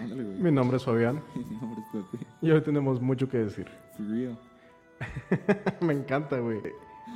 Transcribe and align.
Ándale, 0.00 0.22
güey. 0.24 0.36
Mi 0.38 0.50
nombre 0.52 0.76
es 0.76 0.84
Fabián 0.84 1.20
Mi 1.34 1.56
nombre 1.56 1.80
es 1.82 2.02
Pepe. 2.10 2.24
y 2.42 2.50
hoy 2.50 2.60
tenemos 2.62 3.00
mucho 3.00 3.28
que 3.28 3.38
decir. 3.38 3.66
For 3.96 4.06
real. 4.06 4.38
Me 5.80 5.92
encanta, 5.92 6.38
güey. 6.38 6.60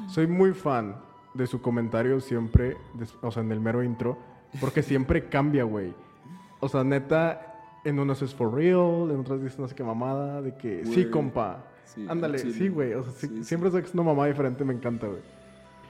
Soy 0.09 0.27
muy 0.27 0.53
fan 0.53 0.97
de 1.35 1.47
su 1.47 1.61
comentario 1.61 2.21
siempre, 2.21 2.77
o 3.23 3.31
sea, 3.31 3.43
en 3.43 3.53
el 3.53 3.61
mero 3.61 3.83
intro, 3.83 4.19
porque 4.61 4.83
siempre 4.83 5.25
cambia, 5.29 5.65
güey. 5.65 5.93
O 6.61 6.69
sea, 6.69 6.83
neta, 6.85 7.55
en 7.85 7.99
unos 7.99 8.23
es 8.23 8.35
for 8.35 8.53
real, 8.53 9.11
en 9.11 9.21
otras 9.21 9.43
dicen 9.43 9.61
no 9.63 9.69
sé 9.69 9.75
qué 9.75 9.85
mamada, 9.85 10.43
de 10.43 10.57
que 10.57 10.85
sí, 10.87 11.07
compa. 11.11 11.65
Sí, 11.85 12.07
Ándale, 12.09 12.39
sí, 12.39 12.69
güey. 12.69 12.95
O 12.95 13.03
sea, 13.05 13.13
sí- 13.13 13.29
Sí, 13.29 13.37
sí. 13.39 13.45
siempre 13.45 13.71
es 13.79 13.95
una 13.95 14.03
mamada 14.03 14.29
diferente, 14.29 14.65
me 14.65 14.75
encanta, 14.75 15.07
güey. 15.07 15.21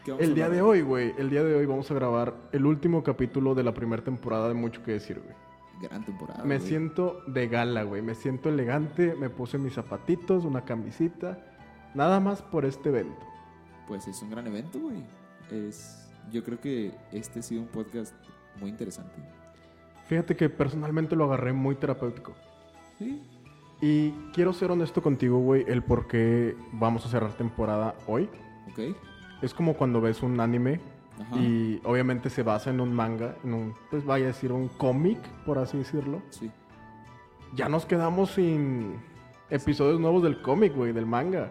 ¿Qué 0.05 0.13
vamos 0.13 0.23
a 0.23 0.29
El 0.29 0.35
día 0.35 0.49
de 0.49 0.63
hoy, 0.63 0.83
güey, 0.83 1.13
el 1.19 1.29
día 1.31 1.43
de 1.43 1.55
hoy 1.55 1.67
vamos 1.67 1.91
a 1.91 1.95
grabar 1.95 2.35
el 2.53 2.67
último 2.67 3.03
capítulo 3.03 3.55
de 3.55 3.63
la 3.65 3.73
primera 3.75 4.03
temporada 4.03 4.49
de 4.49 4.55
Mucho 4.55 4.83
que 4.83 4.93
decir, 4.93 5.21
güey. 5.21 5.35
Gran 5.81 6.05
temporada. 6.05 6.45
Me 6.45 6.57
güey. 6.57 6.69
siento 6.69 7.23
de 7.27 7.49
gala, 7.49 7.83
güey. 7.85 8.03
Me 8.03 8.15
siento 8.15 8.49
elegante, 8.49 9.15
me 9.15 9.31
puse 9.31 9.59
mis 9.59 9.75
zapatitos, 9.75 10.45
una 10.45 10.65
camisita. 10.65 11.39
Nada 11.95 12.21
más 12.21 12.43
por 12.43 12.65
este 12.65 12.89
evento. 12.89 13.27
Pues 13.87 14.09
es 14.09 14.21
un 14.23 14.31
gran 14.31 14.47
evento, 14.47 14.79
güey. 14.81 15.05
Es... 15.51 16.05
Yo 16.31 16.45
creo 16.45 16.61
que 16.61 16.93
este 17.13 17.41
ha 17.41 17.43
sido 17.43 17.63
un 17.63 17.69
podcast 17.69 18.15
muy 18.61 18.71
interesante. 18.71 19.15
Fíjate 20.07 20.37
que 20.37 20.51
personalmente 20.51 21.17
lo 21.17 21.25
agarré 21.25 21.53
muy 21.53 21.75
terapéutico. 21.75 22.35
Sí. 22.99 23.23
Y 23.81 24.11
quiero 24.33 24.53
ser 24.53 24.71
honesto 24.71 25.03
contigo, 25.03 25.39
güey, 25.39 25.65
el 25.69 25.83
por 25.83 26.07
qué 26.09 26.57
vamos 26.73 27.07
a 27.07 27.09
cerrar 27.09 27.33
temporada 27.35 27.95
hoy. 28.07 28.29
Ok. 28.71 28.97
Es 29.41 29.55
como 29.55 29.75
cuando 29.75 30.01
ves 30.01 30.23
un 30.23 30.41
anime 30.41 30.81
Ajá. 31.21 31.37
y 31.37 31.81
obviamente 31.85 32.31
se 32.31 32.43
basa 32.43 32.71
en 32.71 32.81
un 32.81 32.93
manga, 32.95 33.37
en 33.45 33.55
un, 33.55 33.75
pues 33.91 34.05
vaya 34.05 34.25
a 34.27 34.29
decir, 34.29 34.53
un 34.53 34.69
cómic, 34.69 35.19
por 35.45 35.59
así 35.59 35.79
decirlo. 35.79 36.23
Sí. 36.31 36.51
Ya 37.55 37.69
nos 37.69 37.87
quedamos 37.87 38.31
sin 38.33 38.97
episodios 39.51 39.99
nuevos 40.01 40.23
del 40.23 40.41
cómic, 40.43 40.75
güey, 40.75 40.93
del 40.93 41.07
manga. 41.07 41.51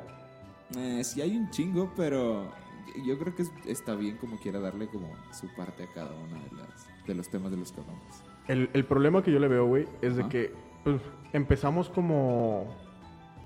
Eh, 0.78 1.04
sí 1.04 1.22
hay 1.22 1.36
un 1.36 1.50
chingo, 1.50 1.92
pero 1.96 2.46
yo 3.06 3.18
creo 3.18 3.36
que 3.36 3.42
es- 3.44 3.52
está 3.66 3.96
bien 3.96 4.18
como 4.18 4.38
quiera 4.38 4.60
darle 4.60 4.88
como 4.88 5.10
su 5.32 5.48
parte 5.56 5.84
a 5.84 5.88
cada 5.94 6.12
una 6.16 6.36
de, 6.44 6.52
las, 6.56 6.88
de 7.08 7.16
los 7.16 7.30
temas 7.30 7.52
de 7.52 7.58
los 7.58 7.72
que 7.72 7.82
hablamos. 7.82 8.24
El, 8.48 8.70
el 8.74 8.86
problema 8.86 9.22
que 9.24 9.32
yo 9.32 9.40
le 9.40 9.48
veo, 9.48 9.66
güey, 9.66 9.88
es 10.02 10.16
de 10.16 10.28
que 10.30 10.54
pues, 10.84 11.02
empezamos 11.34 11.90
como, 11.90 12.66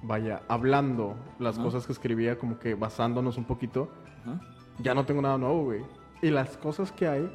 vaya, 0.03 0.43
hablando 0.47 1.15
las 1.39 1.55
Ajá. 1.55 1.63
cosas 1.63 1.85
que 1.87 1.93
escribía, 1.93 2.37
como 2.37 2.59
que 2.59 2.75
basándonos 2.75 3.37
un 3.37 3.45
poquito. 3.45 3.89
Ajá. 4.21 4.39
Ya 4.79 4.93
no 4.93 5.05
tengo 5.05 5.21
nada 5.21 5.37
nuevo, 5.37 5.63
güey. 5.63 5.81
Y 6.21 6.29
las 6.29 6.57
cosas 6.57 6.91
que 6.91 7.07
hay 7.07 7.29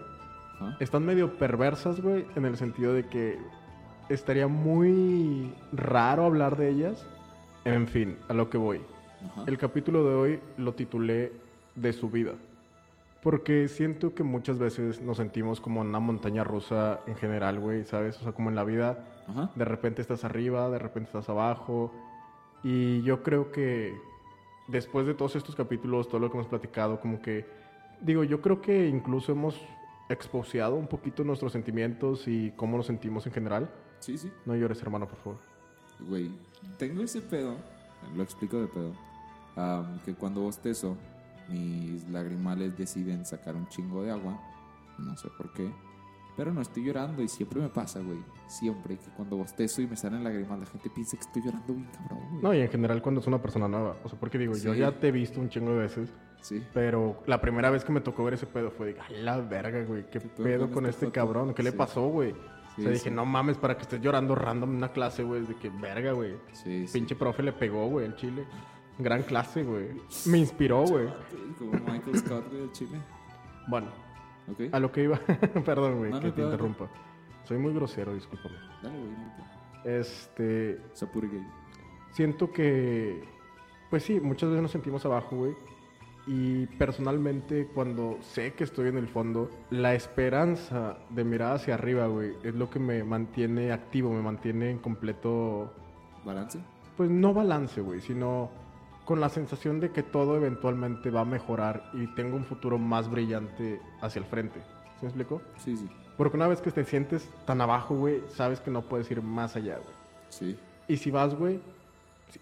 Ajá. 0.56 0.76
están 0.80 1.04
medio 1.04 1.36
perversas, 1.38 2.00
güey, 2.00 2.26
en 2.36 2.44
el 2.44 2.56
sentido 2.56 2.92
de 2.92 3.06
que 3.06 3.38
estaría 4.08 4.46
muy 4.46 5.52
raro 5.72 6.24
hablar 6.24 6.56
de 6.56 6.70
ellas. 6.70 7.06
En 7.64 7.88
fin, 7.88 8.16
a 8.28 8.32
lo 8.34 8.48
que 8.48 8.58
voy. 8.58 8.80
Ajá. 9.32 9.44
El 9.46 9.58
capítulo 9.58 10.08
de 10.08 10.14
hoy 10.14 10.40
lo 10.56 10.74
titulé 10.74 11.32
De 11.74 11.92
su 11.92 12.08
vida. 12.10 12.32
Porque 13.22 13.66
siento 13.66 14.14
que 14.14 14.22
muchas 14.22 14.58
veces 14.58 15.02
nos 15.02 15.16
sentimos 15.16 15.60
como 15.60 15.82
en 15.82 15.88
una 15.88 15.98
montaña 15.98 16.44
rusa 16.44 17.00
en 17.08 17.16
general, 17.16 17.58
güey, 17.58 17.84
¿sabes? 17.84 18.16
O 18.18 18.22
sea, 18.22 18.32
como 18.32 18.50
en 18.50 18.54
la 18.54 18.62
vida, 18.62 19.04
Ajá. 19.28 19.50
de 19.56 19.64
repente 19.64 20.00
estás 20.00 20.24
arriba, 20.24 20.70
de 20.70 20.78
repente 20.78 21.08
estás 21.08 21.28
abajo. 21.28 21.92
Y 22.62 23.02
yo 23.02 23.24
creo 23.24 23.50
que 23.50 23.94
después 24.68 25.06
de 25.06 25.14
todos 25.14 25.34
estos 25.34 25.56
capítulos, 25.56 26.08
todo 26.08 26.20
lo 26.20 26.30
que 26.30 26.36
hemos 26.36 26.46
platicado, 26.48 27.00
como 27.00 27.20
que, 27.20 27.46
digo, 28.00 28.24
yo 28.24 28.40
creo 28.40 28.60
que 28.60 28.88
incluso 28.88 29.32
hemos 29.32 29.60
exposeado 30.08 30.76
un 30.76 30.86
poquito 30.86 31.24
nuestros 31.24 31.52
sentimientos 31.52 32.28
y 32.28 32.52
cómo 32.56 32.76
nos 32.76 32.86
sentimos 32.86 33.26
en 33.26 33.32
general. 33.32 33.70
Sí, 34.00 34.18
sí. 34.18 34.30
No 34.44 34.54
llores, 34.54 34.80
hermano, 34.82 35.08
por 35.08 35.18
favor. 35.18 35.38
Güey, 36.00 36.30
tengo 36.78 37.02
ese 37.02 37.20
pedo, 37.22 37.56
lo 38.14 38.22
explico 38.22 38.60
de 38.60 38.66
pedo, 38.66 38.92
am, 39.56 39.98
que 40.04 40.14
cuando 40.14 40.42
bostezo, 40.42 40.96
mis 41.48 42.08
lagrimales 42.10 42.76
deciden 42.76 43.24
sacar 43.24 43.56
un 43.56 43.66
chingo 43.68 44.02
de 44.02 44.10
agua, 44.10 44.38
no 44.98 45.16
sé 45.16 45.28
por 45.38 45.52
qué, 45.54 45.70
pero 46.36 46.52
no 46.52 46.60
estoy 46.60 46.84
llorando 46.84 47.22
y 47.22 47.28
siempre 47.28 47.60
me 47.60 47.70
pasa, 47.70 48.00
güey, 48.00 48.18
siempre 48.46 48.98
que 48.98 49.08
cuando 49.16 49.38
bostezo 49.38 49.80
y 49.80 49.86
me 49.86 49.96
salen 49.96 50.22
lágrimas, 50.22 50.60
la 50.60 50.66
gente 50.66 50.90
piensa 50.90 51.16
que 51.16 51.22
estoy 51.22 51.42
llorando 51.42 51.72
bien 51.72 51.88
cabrón, 51.92 52.20
güey. 52.30 52.42
No, 52.42 52.54
y 52.54 52.60
en 52.60 52.68
general 52.68 53.00
cuando 53.00 53.22
es 53.22 53.26
una 53.26 53.40
persona 53.40 53.66
nueva. 53.66 53.96
O 54.04 54.08
sea, 54.08 54.20
porque 54.20 54.36
digo, 54.36 54.54
yo 54.54 54.74
ya 54.74 54.92
te 54.92 55.08
he 55.08 55.12
visto 55.12 55.40
un 55.40 55.48
chingo 55.48 55.70
de 55.70 55.78
veces. 55.78 56.12
Sí, 56.40 56.64
Pero 56.72 57.22
la 57.26 57.40
primera 57.40 57.70
vez 57.70 57.84
que 57.84 57.92
me 57.92 58.00
tocó 58.00 58.22
ver 58.24 58.34
ese 58.34 58.46
pedo 58.46 58.70
fue 58.70 58.92
de, 58.94 59.00
"A 59.00 59.10
la 59.10 59.38
verga, 59.38 59.82
güey, 59.82 60.04
qué, 60.10 60.20
¿Qué 60.20 60.28
pedo 60.28 60.70
con 60.70 60.86
este 60.86 61.06
este 61.06 61.06
joto?" 61.06 61.14
cabrón, 61.14 61.54
¿qué 61.54 61.62
le 61.62 61.72
pasó, 61.72 62.06
güey? 62.08 62.32
Sí, 62.76 62.82
o 62.82 62.84
sea, 62.84 62.92
dije, 62.92 63.10
no 63.10 63.24
mames, 63.24 63.56
para 63.56 63.74
que 63.76 63.82
estés 63.82 64.00
llorando 64.00 64.34
random 64.34 64.70
en 64.70 64.76
una 64.76 64.92
clase, 64.92 65.22
güey, 65.24 65.42
de 65.46 65.54
que 65.56 65.70
verga, 65.70 66.12
güey. 66.12 66.34
sí. 66.52 66.86
Pinche 66.92 67.16
profe 67.16 67.42
le 67.42 67.52
pegó, 67.52 67.86
güey, 67.88 68.06
el 68.06 68.14
chile. 68.16 68.44
Gran 68.98 69.22
clase, 69.22 69.62
güey. 69.62 69.88
Me 70.26 70.38
inspiró, 70.38 70.84
güey. 70.84 71.08
Como 71.58 71.72
Michael 71.72 72.18
Scott, 72.18 72.48
güey, 72.50 72.62
de 72.62 72.72
Chile. 72.72 72.98
Bueno, 73.68 73.88
a 74.72 74.78
lo 74.78 74.92
que 74.92 75.02
iba, 75.04 75.18
perdón, 75.64 75.98
güey, 75.98 76.12
No, 76.12 76.20
que 76.20 76.30
te 76.32 76.42
interrumpa. 76.42 76.88
Soy 77.44 77.58
muy 77.58 77.72
grosero, 77.74 78.14
discúlpame. 78.14 78.54
dale, 78.82 78.98
güey. 78.98 79.96
Este, 79.98 80.80
Sapuri 80.94 81.28
gay. 81.28 81.46
siento 82.12 82.50
que, 82.50 83.22
pues 83.90 84.02
sí, 84.02 84.20
muchas 84.20 84.48
veces 84.50 84.62
nos 84.62 84.70
sentimos 84.70 85.04
abajo, 85.04 85.36
güey. 85.36 85.54
Y 86.26 86.66
personalmente, 86.66 87.68
cuando 87.72 88.18
sé 88.20 88.54
que 88.54 88.64
estoy 88.64 88.88
en 88.88 88.96
el 88.98 89.06
fondo, 89.06 89.48
la 89.70 89.94
esperanza 89.94 90.96
de 91.10 91.22
mirar 91.22 91.54
hacia 91.54 91.74
arriba, 91.74 92.06
güey, 92.08 92.32
es 92.42 92.54
lo 92.54 92.68
que 92.68 92.80
me 92.80 93.04
mantiene 93.04 93.70
activo, 93.72 94.10
me 94.12 94.22
mantiene 94.22 94.70
en 94.70 94.78
completo, 94.78 95.72
¿Balance? 96.24 96.58
pues 96.96 97.10
no 97.10 97.32
balance, 97.32 97.80
güey, 97.80 98.00
sino 98.00 98.50
con 99.04 99.20
la 99.20 99.28
sensación 99.28 99.78
de 99.78 99.92
que 99.92 100.02
todo 100.02 100.36
eventualmente 100.36 101.10
va 101.10 101.20
a 101.20 101.24
mejorar 101.24 101.90
y 101.92 102.08
tengo 102.16 102.36
un 102.36 102.44
futuro 102.44 102.76
más 102.76 103.08
brillante 103.08 103.80
hacia 104.00 104.18
el 104.18 104.24
frente. 104.26 104.58
¿Sí 104.98 105.02
me 105.02 105.08
explico? 105.08 105.42
Sí, 105.58 105.76
sí, 105.76 105.88
Porque 106.16 106.36
una 106.36 106.48
vez 106.48 106.60
que 106.60 106.72
te 106.72 106.82
sientes 106.84 107.28
tan 107.44 107.60
abajo, 107.60 107.94
güey, 107.94 108.22
sabes 108.30 108.60
que 108.60 108.72
no 108.72 108.82
puedes 108.82 109.08
ir 109.12 109.22
más 109.22 109.54
allá, 109.54 109.74
güey. 109.76 109.94
sí. 110.28 110.58
Y 110.88 110.96
si 110.98 111.10
vas, 111.10 111.34
güey, 111.34 111.60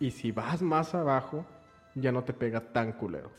y 0.01 0.11
si 0.11 0.31
vas 0.33 0.61
más 0.63 0.95
abajo, 0.95 1.45
ya 1.95 2.13
no 2.13 2.25
te 2.25 2.33
pega 2.35 2.61
tan 2.61 2.93
culero. 2.93 3.31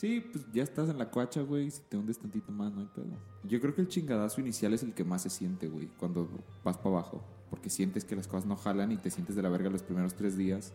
Sí, 0.00 0.24
pues 0.32 0.46
ya 0.50 0.62
estás 0.62 0.88
en 0.88 0.96
la 0.96 1.10
cuacha, 1.10 1.42
güey. 1.42 1.70
Si 1.70 1.82
te 1.82 1.98
hundes 1.98 2.18
tantito 2.18 2.50
más, 2.50 2.72
no 2.72 2.80
hay 2.80 2.86
pedo. 2.86 3.18
Yo 3.44 3.60
creo 3.60 3.74
que 3.74 3.82
el 3.82 3.88
chingadazo 3.88 4.40
inicial 4.40 4.72
es 4.72 4.82
el 4.82 4.94
que 4.94 5.04
más 5.04 5.20
se 5.20 5.28
siente, 5.28 5.68
güey, 5.68 5.88
cuando 5.98 6.26
vas 6.64 6.78
para 6.78 6.88
abajo. 6.88 7.22
Porque 7.50 7.68
sientes 7.68 8.06
que 8.06 8.16
las 8.16 8.26
cosas 8.26 8.46
no 8.46 8.56
jalan 8.56 8.92
y 8.92 8.96
te 8.96 9.10
sientes 9.10 9.36
de 9.36 9.42
la 9.42 9.50
verga 9.50 9.68
los 9.68 9.82
primeros 9.82 10.14
tres 10.14 10.38
días. 10.38 10.72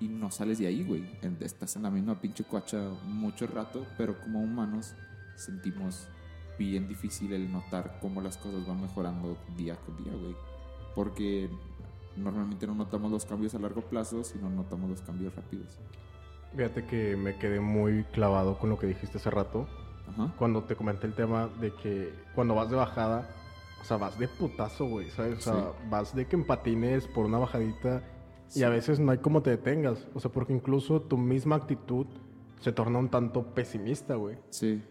Y 0.00 0.08
no 0.08 0.30
sales 0.30 0.56
de 0.60 0.66
ahí, 0.66 0.82
güey. 0.82 1.04
Estás 1.40 1.76
en 1.76 1.82
la 1.82 1.90
misma 1.90 2.18
pinche 2.22 2.42
cuacha 2.42 2.88
mucho 3.04 3.46
rato, 3.46 3.86
pero 3.98 4.18
como 4.18 4.40
humanos 4.40 4.94
sentimos 5.36 6.06
bien 6.58 6.88
difícil 6.88 7.34
el 7.34 7.52
notar 7.52 7.98
cómo 8.00 8.22
las 8.22 8.38
cosas 8.38 8.66
van 8.66 8.80
mejorando 8.80 9.36
día 9.58 9.76
con 9.76 10.02
día, 10.02 10.14
güey. 10.14 10.34
Porque 10.94 11.50
normalmente 12.16 12.66
no 12.66 12.74
notamos 12.74 13.12
los 13.12 13.26
cambios 13.26 13.54
a 13.54 13.58
largo 13.58 13.82
plazo, 13.82 14.24
sino 14.24 14.48
notamos 14.48 14.88
los 14.88 15.02
cambios 15.02 15.36
rápidos. 15.36 15.78
Fíjate 16.56 16.84
que 16.86 17.16
me 17.16 17.36
quedé 17.36 17.60
muy 17.60 18.04
clavado 18.12 18.58
con 18.58 18.70
lo 18.70 18.78
que 18.78 18.86
dijiste 18.86 19.18
hace 19.18 19.30
rato, 19.30 19.66
Ajá. 20.12 20.32
cuando 20.38 20.62
te 20.62 20.76
comenté 20.76 21.06
el 21.06 21.14
tema 21.14 21.48
de 21.60 21.72
que 21.74 22.12
cuando 22.34 22.54
vas 22.54 22.70
de 22.70 22.76
bajada, 22.76 23.28
o 23.80 23.84
sea, 23.84 23.96
vas 23.96 24.18
de 24.18 24.28
putazo, 24.28 24.86
güey, 24.86 25.10
¿sabes? 25.10 25.38
O 25.38 25.40
sea, 25.40 25.54
Sí. 25.54 25.88
vas 25.90 26.14
de 26.14 26.26
que 26.26 26.36
en 26.36 26.46
patines 26.46 27.06
por 27.08 27.26
una 27.26 27.38
bajadita 27.38 28.02
y 28.54 28.62
a 28.62 28.68
veces 28.68 29.00
no 29.00 29.10
hay 29.10 29.18
como 29.18 29.42
te 29.42 29.50
detengas, 29.50 30.06
o 30.14 30.20
sea, 30.20 30.30
porque 30.30 30.52
incluso 30.52 31.00
tu 31.02 31.16
misma 31.18 31.56
actitud 31.56 32.06
se 32.60 32.72
torna 32.72 32.98
un 32.98 33.08
tanto 33.08 33.42
pesimista, 33.54 34.14
güey. 34.14 34.36
Sí. 34.50 34.82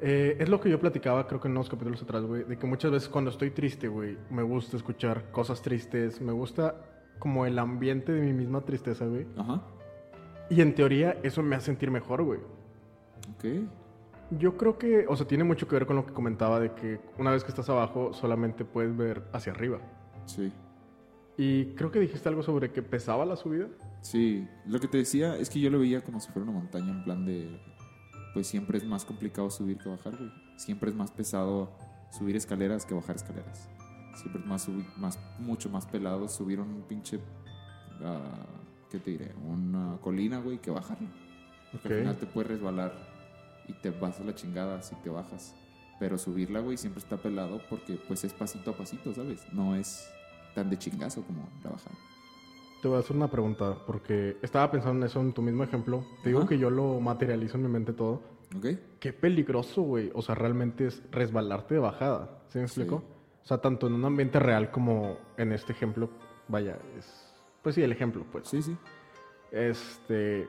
Eh, 0.00 0.36
es 0.40 0.48
lo 0.48 0.60
que 0.60 0.68
yo 0.68 0.80
platicaba, 0.80 1.26
creo 1.28 1.40
que 1.40 1.46
en 1.48 1.52
unos 1.52 1.70
capítulos 1.70 2.02
atrás, 2.02 2.24
güey, 2.24 2.42
de 2.44 2.58
que 2.58 2.66
muchas 2.66 2.90
veces 2.90 3.08
cuando 3.08 3.30
estoy 3.30 3.50
triste, 3.52 3.86
güey, 3.88 4.18
me 4.28 4.42
gusta 4.42 4.76
escuchar 4.76 5.30
cosas 5.30 5.62
tristes, 5.62 6.20
me 6.20 6.32
gusta 6.32 6.74
como 7.20 7.46
el 7.46 7.58
ambiente 7.60 8.12
de 8.12 8.20
mi 8.20 8.32
misma 8.32 8.62
tristeza, 8.62 9.06
güey. 9.06 9.26
Ajá. 9.38 9.62
Y 10.50 10.60
en 10.60 10.74
teoría 10.74 11.18
eso 11.22 11.42
me 11.42 11.56
hace 11.56 11.66
sentir 11.66 11.90
mejor, 11.90 12.22
güey. 12.22 12.40
Ok. 13.34 13.68
Yo 14.38 14.56
creo 14.56 14.78
que, 14.78 15.06
o 15.08 15.16
sea, 15.16 15.26
tiene 15.26 15.44
mucho 15.44 15.68
que 15.68 15.74
ver 15.74 15.86
con 15.86 15.96
lo 15.96 16.06
que 16.06 16.12
comentaba 16.12 16.58
de 16.60 16.74
que 16.74 17.00
una 17.18 17.30
vez 17.30 17.44
que 17.44 17.50
estás 17.50 17.68
abajo 17.68 18.12
solamente 18.12 18.64
puedes 18.64 18.96
ver 18.96 19.22
hacia 19.32 19.52
arriba. 19.52 19.78
Sí. 20.26 20.52
Y 21.36 21.66
creo 21.74 21.90
que 21.90 21.98
dijiste 21.98 22.28
algo 22.28 22.42
sobre 22.42 22.70
que 22.72 22.82
pesaba 22.82 23.24
la 23.24 23.36
subida. 23.36 23.68
Sí, 24.00 24.46
lo 24.66 24.78
que 24.78 24.88
te 24.88 24.98
decía 24.98 25.36
es 25.36 25.50
que 25.50 25.60
yo 25.60 25.70
lo 25.70 25.80
veía 25.80 26.02
como 26.02 26.20
si 26.20 26.30
fuera 26.30 26.48
una 26.48 26.58
montaña 26.58 26.90
en 26.90 27.04
plan 27.04 27.24
de, 27.24 27.60
pues 28.32 28.46
siempre 28.46 28.78
es 28.78 28.84
más 28.84 29.04
complicado 29.04 29.50
subir 29.50 29.78
que 29.78 29.88
bajar, 29.88 30.16
güey. 30.16 30.30
Siempre 30.56 30.90
es 30.90 30.96
más 30.96 31.10
pesado 31.10 31.72
subir 32.10 32.36
escaleras 32.36 32.86
que 32.86 32.94
bajar 32.94 33.16
escaleras. 33.16 33.68
Siempre 34.14 34.42
es 34.42 34.46
más, 34.46 34.68
más 34.96 35.18
mucho 35.40 35.68
más 35.68 35.86
pelado 35.86 36.28
subir 36.28 36.60
un 36.60 36.82
pinche, 36.82 37.18
ah, 38.02 38.46
¿qué 38.94 39.00
te 39.00 39.10
diré? 39.10 39.32
Una 39.44 39.96
colina, 40.00 40.38
güey, 40.38 40.58
que 40.58 40.70
bajarlo. 40.70 41.08
Porque 41.72 41.88
Ok. 41.88 41.92
al 41.94 41.98
final 42.00 42.16
te 42.16 42.26
puedes 42.26 42.50
resbalar 42.52 42.92
y 43.68 43.72
te 43.72 43.90
vas 43.90 44.20
a 44.20 44.24
la 44.24 44.34
chingada 44.34 44.80
si 44.82 44.94
te 44.96 45.10
bajas. 45.10 45.54
Pero 45.98 46.16
subirla, 46.18 46.60
güey, 46.60 46.76
siempre 46.76 47.00
está 47.00 47.16
pelado 47.16 47.60
porque 47.68 47.98
pues 48.08 48.22
es 48.24 48.32
pasito 48.32 48.70
a 48.70 48.76
pasito, 48.76 49.12
¿sabes? 49.12 49.44
No 49.52 49.74
es 49.74 50.08
tan 50.54 50.70
de 50.70 50.78
chingazo 50.78 51.22
como 51.22 51.48
trabajar. 51.62 51.92
Te 52.82 52.88
voy 52.88 52.98
a 52.98 53.00
hacer 53.00 53.16
una 53.16 53.28
pregunta, 53.28 53.76
porque 53.86 54.36
estaba 54.42 54.70
pensando 54.70 54.98
en 55.04 55.10
eso 55.10 55.20
en 55.20 55.32
tu 55.32 55.40
mismo 55.42 55.64
ejemplo. 55.64 56.04
Te 56.22 56.28
digo 56.28 56.40
Ajá. 56.40 56.48
que 56.48 56.58
yo 56.58 56.68
lo 56.70 57.00
materializo 57.00 57.56
en 57.56 57.62
mi 57.64 57.68
mente 57.70 57.92
todo. 57.94 58.22
¿Ok? 58.56 58.66
Qué 59.00 59.12
peligroso, 59.12 59.82
güey. 59.82 60.10
O 60.14 60.20
sea, 60.22 60.34
realmente 60.34 60.86
es 60.86 61.02
resbalarte 61.10 61.74
de 61.74 61.80
bajada. 61.80 62.42
¿Sí 62.48 62.58
me 62.58 62.68
Sí. 62.68 62.80
explico? 62.82 63.02
O 63.42 63.46
sea, 63.46 63.58
tanto 63.58 63.86
en 63.86 63.94
un 63.94 64.04
ambiente 64.04 64.38
real 64.38 64.70
como 64.70 65.16
en 65.38 65.52
este 65.52 65.72
ejemplo. 65.72 66.10
Vaya, 66.48 66.78
es. 66.98 67.23
Pues 67.64 67.74
sí, 67.74 67.82
el 67.82 67.90
ejemplo, 67.90 68.24
pues. 68.30 68.46
Sí, 68.46 68.62
sí. 68.62 68.76
Este. 69.50 70.48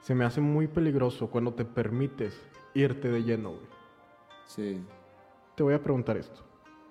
Se 0.00 0.16
me 0.16 0.24
hace 0.24 0.40
muy 0.40 0.66
peligroso 0.66 1.30
cuando 1.30 1.54
te 1.54 1.64
permites 1.64 2.36
irte 2.74 3.08
de 3.08 3.22
lleno, 3.22 3.50
güey. 3.50 3.66
Sí. 4.46 4.84
Te 5.54 5.62
voy 5.62 5.74
a 5.74 5.82
preguntar 5.82 6.16
esto. 6.16 6.42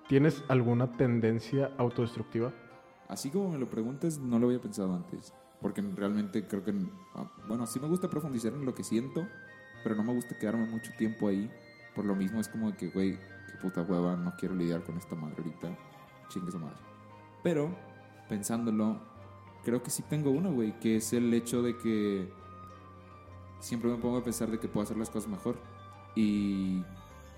¿Tienes 0.08 0.42
alguna 0.48 0.92
tendencia 0.92 1.72
autodestructiva? 1.76 2.52
Así 3.08 3.30
como 3.30 3.50
me 3.50 3.58
lo 3.58 3.66
preguntas, 3.66 4.18
no 4.18 4.38
lo 4.38 4.46
había 4.46 4.60
pensado 4.60 4.94
antes. 4.94 5.34
Porque 5.60 5.82
realmente 5.82 6.46
creo 6.46 6.64
que. 6.64 6.72
ah, 7.14 7.30
Bueno, 7.48 7.66
sí 7.66 7.80
me 7.80 7.88
gusta 7.88 8.08
profundizar 8.08 8.52
en 8.52 8.64
lo 8.64 8.74
que 8.74 8.84
siento, 8.84 9.26
pero 9.82 9.96
no 9.96 10.04
me 10.04 10.14
gusta 10.14 10.38
quedarme 10.38 10.66
mucho 10.66 10.92
tiempo 10.96 11.28
ahí. 11.28 11.50
Por 11.96 12.04
lo 12.04 12.14
mismo 12.14 12.40
es 12.40 12.48
como 12.48 12.70
de 12.70 12.76
que, 12.76 12.88
güey, 12.88 13.18
qué 13.18 13.58
puta 13.60 13.82
hueva, 13.82 14.16
no 14.16 14.32
quiero 14.38 14.54
lidiar 14.54 14.84
con 14.84 14.96
esta 14.96 15.16
madre 15.16 15.34
ahorita. 15.38 15.76
Chingue 16.28 16.52
su 16.52 16.58
madre. 16.58 16.76
Pero, 17.42 17.76
pensándolo, 18.28 19.11
creo 19.64 19.82
que 19.82 19.90
sí 19.90 20.02
tengo 20.02 20.30
una, 20.30 20.50
güey, 20.50 20.78
que 20.80 20.96
es 20.96 21.12
el 21.12 21.32
hecho 21.34 21.62
de 21.62 21.76
que 21.76 22.28
siempre 23.60 23.90
me 23.90 23.96
pongo 23.96 24.18
a 24.18 24.24
pensar 24.24 24.50
de 24.50 24.58
que 24.58 24.68
puedo 24.68 24.84
hacer 24.84 24.96
las 24.96 25.10
cosas 25.10 25.30
mejor. 25.30 25.56
Y 26.14 26.82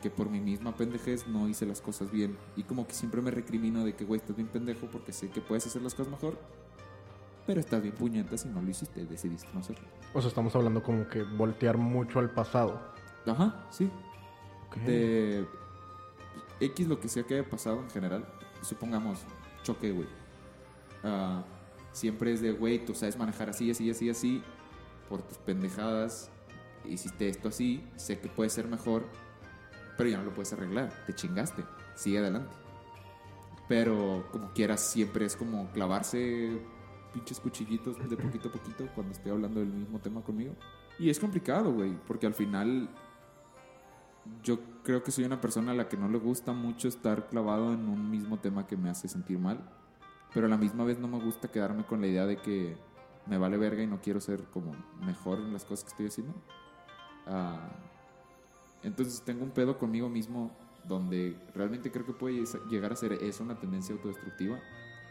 que 0.05 0.11
por 0.11 0.29
mi 0.29 0.38
misma 0.38 0.75
pendejez 0.75 1.26
no 1.26 1.49
hice 1.49 1.65
las 1.65 1.81
cosas 1.81 2.11
bien. 2.11 2.37
Y 2.56 2.65
como 2.65 2.87
que 2.87 2.93
siempre 2.93 3.23
me 3.23 3.31
recrimino 3.31 3.85
de 3.85 3.94
que, 3.94 4.05
güey, 4.05 4.21
estás 4.21 4.37
bien 4.37 4.49
pendejo 4.49 4.87
porque 4.88 5.12
sé 5.12 5.31
que 5.31 5.41
puedes 5.41 5.67
hacer 5.67 5.81
las 5.81 5.94
cosas 5.94 6.11
mejor. 6.11 6.38
Pero 7.47 7.61
estás 7.61 7.81
bien 7.81 7.94
puñeta 7.94 8.37
si 8.37 8.49
no 8.49 8.61
lo 8.61 8.69
hiciste, 8.69 9.06
decidiste 9.06 9.49
no 9.55 9.61
hacerlo. 9.61 9.87
O 10.12 10.21
sea, 10.21 10.29
estamos 10.29 10.55
hablando 10.56 10.82
como 10.82 11.09
que 11.09 11.23
voltear 11.23 11.79
mucho 11.79 12.19
al 12.19 12.31
pasado. 12.31 12.82
Ajá, 13.26 13.67
sí. 13.71 13.91
De 14.85 15.47
X 16.61 16.87
lo 16.87 17.00
que 17.00 17.09
sea 17.09 17.23
que 17.23 17.38
haya 17.38 17.49
pasado 17.49 17.81
en 17.81 17.88
general. 17.88 18.26
Supongamos, 18.61 19.21
choque, 19.62 19.91
güey. 19.91 20.09
Ah, 21.03 21.44
siempre 21.94 22.32
es 22.32 22.43
de, 22.43 22.52
güey, 22.52 22.85
tú 22.85 22.94
sabes 22.94 23.17
manejar 23.17 23.49
así, 23.49 23.70
así, 23.70 23.88
así, 23.88 24.11
así. 24.11 24.43
Por 25.08 25.23
tus 25.23 25.38
pendejadas. 25.38 26.31
Hiciste 26.85 27.29
esto 27.29 27.49
así. 27.49 27.82
Sé 27.96 28.19
que 28.19 28.29
puede 28.29 28.50
ser 28.50 28.69
mejor. 28.69 29.06
Pero 29.96 30.11
ya 30.11 30.19
no 30.19 30.25
lo 30.25 30.35
puedes 30.35 30.52
arreglar. 30.52 30.93
Te 31.06 31.14
chingaste. 31.14 31.64
Sigue 31.94 32.19
adelante. 32.19 32.55
Pero 33.69 34.29
como 34.31 34.52
quieras, 34.52 34.81
siempre 34.81 35.25
es 35.25 35.37
como 35.37 35.70
clavarse 35.73 36.61
pinches 37.14 37.38
cuchillitos 37.38 37.97
de 38.11 38.17
poquito 38.17 38.49
a 38.49 38.52
poquito 38.52 38.88
cuando 38.93 39.12
estoy 39.12 39.31
hablando 39.31 39.61
del 39.61 39.70
mismo 39.70 40.00
tema 40.00 40.20
conmigo. 40.23 40.55
Y 40.99 41.08
es 41.08 41.19
complicado, 41.19 41.73
güey, 41.73 41.97
porque 42.06 42.26
al 42.26 42.35
final 42.35 42.90
yo 44.43 44.58
creo 44.82 45.02
que 45.02 45.12
soy 45.12 45.25
una 45.25 45.40
persona 45.40 45.73
a 45.73 45.75
la 45.75 45.88
que 45.88 45.97
no 45.97 46.08
le 46.08 46.19
gusta 46.19 46.52
mucho 46.52 46.88
estar 46.88 47.29
clavado 47.29 47.73
en 47.73 47.88
un 47.88 48.11
mismo 48.11 48.38
tema 48.40 48.67
que 48.67 48.76
me 48.76 48.90
hace 48.90 49.08
sentir 49.08 49.38
mal, 49.38 49.61
pero 50.35 50.47
a 50.47 50.51
la 50.51 50.59
misma 50.59 50.85
vez 50.85 50.99
no 50.99 51.09
me 51.09 51.19
gusta 51.19 51.49
quedarme 51.49 51.85
con 51.85 52.01
la 52.01 52.09
idea 52.09 52.27
de 52.27 52.37
que 52.37 52.77
me 53.27 53.39
vale 53.39 53.57
verga 53.57 53.83
y 53.83 53.87
no 53.87 54.01
quiero 54.03 54.21
ser 54.21 54.43
como 54.53 54.75
mejor 55.07 55.39
en 55.39 55.53
las 55.53 55.65
cosas 55.65 55.85
que 55.85 55.91
estoy 55.91 56.07
haciendo. 56.09 56.35
Ah, 57.27 57.71
entonces 58.83 59.23
tengo 59.23 59.45
un 59.45 59.51
pedo 59.51 59.79
conmigo 59.79 60.09
mismo 60.09 60.51
donde 60.87 61.37
realmente 61.55 61.91
creo 61.91 62.05
que 62.05 62.13
puede 62.13 62.45
llegar 62.69 62.93
a 62.93 62.97
ser 62.97 63.15
eso 63.15 63.43
una 63.43 63.59
tendencia 63.59 63.95
autodestructiva, 63.95 64.59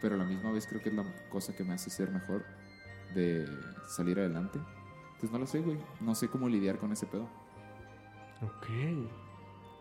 pero 0.00 0.14
a 0.14 0.18
la 0.18 0.24
misma 0.24 0.52
vez 0.52 0.66
creo 0.66 0.80
que 0.80 0.90
es 0.90 0.94
la 0.94 1.04
cosa 1.30 1.56
que 1.56 1.64
me 1.64 1.74
hace 1.74 1.90
ser 1.90 2.10
mejor 2.10 2.44
de 3.14 3.48
salir 3.88 4.18
adelante. 4.18 4.60
Entonces 5.14 5.30
no 5.32 5.38
lo 5.38 5.46
sé, 5.46 5.60
güey. 5.60 5.78
No 6.00 6.14
sé 6.14 6.28
cómo 6.28 6.48
lidiar 6.48 6.78
con 6.78 6.92
ese 6.92 7.06
pedo. 7.06 7.24
Ok. 8.42 8.68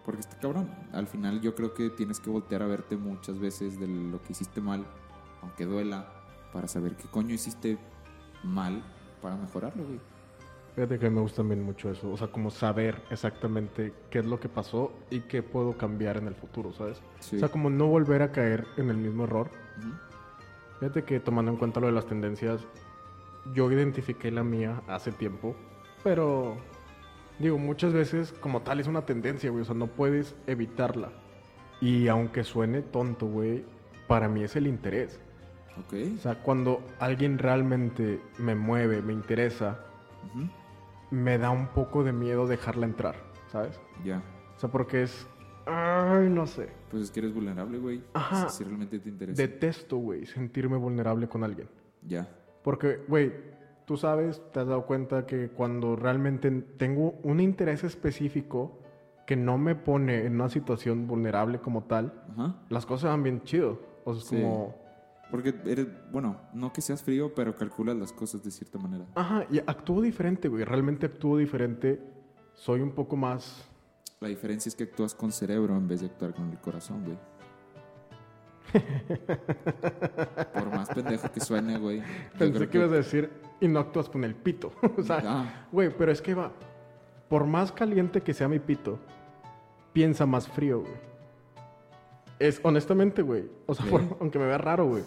Porque 0.05 0.21
está 0.21 0.39
cabrón. 0.39 0.69
Al 0.91 1.07
final 1.07 1.41
yo 1.41 1.53
creo 1.53 1.73
que 1.73 1.89
tienes 1.89 2.19
que 2.19 2.29
voltear 2.29 2.61
a 2.61 2.67
verte 2.67 2.97
muchas 2.97 3.39
veces 3.39 3.79
de 3.79 3.87
lo 3.87 4.21
que 4.21 4.33
hiciste 4.33 4.61
mal, 4.61 4.85
aunque 5.43 5.65
duela, 5.65 6.07
para 6.51 6.67
saber 6.67 6.95
qué 6.95 7.07
coño 7.07 7.33
hiciste 7.33 7.77
mal 8.43 8.83
para 9.21 9.35
mejorarlo, 9.35 9.83
güey. 9.83 9.99
Fíjate 10.75 10.97
que 10.97 11.09
me 11.09 11.21
gusta 11.21 11.37
también 11.37 11.61
mucho 11.63 11.91
eso. 11.91 12.11
O 12.11 12.17
sea, 12.17 12.27
como 12.27 12.49
saber 12.49 12.99
exactamente 13.11 13.93
qué 14.09 14.19
es 14.19 14.25
lo 14.25 14.39
que 14.39 14.49
pasó 14.49 14.91
y 15.11 15.21
qué 15.21 15.43
puedo 15.43 15.77
cambiar 15.77 16.17
en 16.17 16.27
el 16.27 16.33
futuro, 16.33 16.73
¿sabes? 16.73 16.99
Sí. 17.19 17.35
O 17.35 17.39
sea, 17.39 17.49
como 17.49 17.69
no 17.69 17.87
volver 17.87 18.23
a 18.23 18.31
caer 18.31 18.65
en 18.77 18.89
el 18.89 18.97
mismo 18.97 19.25
error. 19.25 19.51
Fíjate 20.79 21.03
que 21.03 21.19
tomando 21.19 21.51
en 21.51 21.57
cuenta 21.57 21.79
lo 21.79 21.87
de 21.87 21.93
las 21.93 22.07
tendencias, 22.07 22.65
yo 23.53 23.71
identifiqué 23.71 24.31
la 24.31 24.43
mía 24.43 24.81
hace 24.87 25.11
tiempo, 25.11 25.55
pero 26.03 26.57
digo, 27.37 27.59
muchas 27.59 27.93
veces 27.93 28.33
como 28.33 28.61
tal 28.61 28.79
es 28.79 28.87
una 28.87 29.05
tendencia, 29.05 29.51
güey, 29.51 29.61
o 29.61 29.65
sea, 29.65 29.75
no 29.75 29.87
puedes 29.87 30.35
evitarla. 30.47 31.11
Y 31.81 32.07
aunque 32.07 32.43
suene 32.43 32.81
tonto, 32.81 33.27
güey, 33.27 33.63
para 34.07 34.27
mí 34.27 34.43
es 34.43 34.55
el 34.55 34.67
interés. 34.67 35.19
Ok. 35.79 35.93
O 36.15 36.21
sea, 36.21 36.35
cuando 36.43 36.81
alguien 36.99 37.37
realmente 37.39 38.21
me 38.37 38.55
mueve, 38.55 39.01
me 39.01 39.13
interesa, 39.13 39.79
me 41.11 41.37
da 41.37 41.49
un 41.51 41.67
poco 41.67 42.03
de 42.03 42.11
miedo 42.13 42.47
dejarla 42.47 42.85
entrar, 42.85 43.15
¿sabes? 43.51 43.79
Ya. 44.03 44.21
O 44.55 44.59
sea, 44.59 44.69
porque 44.69 45.03
es... 45.03 45.27
Ay, 45.65 46.29
no 46.29 46.45
sé. 46.45 46.69
Pues 46.91 47.03
es 47.03 47.11
que 47.11 47.21
eres 47.21 47.33
vulnerable, 47.33 47.77
güey. 47.77 48.03
Ajá. 48.13 48.49
Si, 48.49 48.57
si 48.57 48.63
realmente 48.65 48.99
te 48.99 49.09
interesa. 49.09 49.41
Detesto, 49.41 49.97
güey, 49.97 50.25
sentirme 50.25 50.75
vulnerable 50.77 51.27
con 51.29 51.43
alguien. 51.43 51.69
Ya. 52.05 52.27
Porque, 52.63 52.99
güey, 53.07 53.31
tú 53.85 53.95
sabes, 53.97 54.41
te 54.51 54.59
has 54.59 54.67
dado 54.67 54.85
cuenta 54.85 55.25
que 55.25 55.49
cuando 55.49 55.95
realmente 55.95 56.51
tengo 56.51 57.15
un 57.23 57.39
interés 57.39 57.83
específico 57.83 58.79
que 59.25 59.35
no 59.37 59.57
me 59.57 59.73
pone 59.75 60.25
en 60.25 60.35
una 60.35 60.49
situación 60.49 61.07
vulnerable 61.07 61.59
como 61.59 61.83
tal, 61.85 62.13
Ajá. 62.33 62.55
las 62.69 62.85
cosas 62.85 63.11
van 63.11 63.23
bien 63.23 63.41
chido. 63.43 63.79
O 64.03 64.13
sea, 64.13 64.21
es 64.21 64.27
Sí. 64.27 64.35
como... 64.41 64.82
Porque 65.31 65.55
eres, 65.65 65.87
bueno, 66.11 66.37
no 66.53 66.71
que 66.71 66.81
seas 66.81 67.01
frío, 67.01 67.33
pero 67.33 67.55
calculas 67.55 67.95
las 67.95 68.13
cosas 68.13 68.43
de 68.43 68.51
cierta 68.51 68.77
manera. 68.77 69.05
Ajá, 69.15 69.45
y 69.49 69.59
actúo 69.59 70.01
diferente, 70.01 70.47
güey. 70.47 70.63
Realmente 70.63 71.05
actúo 71.07 71.37
diferente. 71.37 71.99
Soy 72.53 72.81
un 72.81 72.91
poco 72.91 73.15
más... 73.15 73.67
La 74.19 74.27
diferencia 74.29 74.69
es 74.69 74.75
que 74.75 74.83
actúas 74.83 75.13
con 75.15 75.31
cerebro 75.31 75.75
en 75.75 75.87
vez 75.87 76.01
de 76.01 76.07
actuar 76.07 76.33
con 76.33 76.49
el 76.49 76.57
corazón, 76.59 77.03
güey. 77.03 77.17
Por 80.53 80.69
más 80.71 80.89
pendejo 80.89 81.31
que 81.31 81.39
suene, 81.39 81.77
güey. 81.77 82.01
Pensé 82.37 82.69
que 82.69 82.77
ibas 82.77 82.91
a 82.91 82.95
decir, 82.95 83.29
y 83.59 83.67
no 83.67 83.79
actúas 83.79 84.09
con 84.09 84.23
el 84.23 84.35
pito. 84.35 84.71
o 84.97 85.03
sea, 85.03 85.21
Ah, 85.25 85.67
güey, 85.71 85.89
pero 85.95 86.11
es 86.11 86.21
que 86.21 86.33
va... 86.33 86.51
Por 87.29 87.45
más 87.45 87.71
caliente 87.71 88.21
que 88.21 88.33
sea 88.33 88.47
mi 88.47 88.59
pito, 88.59 88.99
piensa 89.91 90.25
más 90.25 90.47
frío, 90.47 90.81
güey. 90.81 91.12
Es 92.43 92.59
honestamente, 92.63 93.21
güey. 93.21 93.45
O 93.67 93.73
sea, 93.73 93.85
por- 93.85 94.01
aunque 94.19 94.37
me 94.39 94.45
vea 94.45 94.57
raro, 94.57 94.85
güey. 94.87 95.03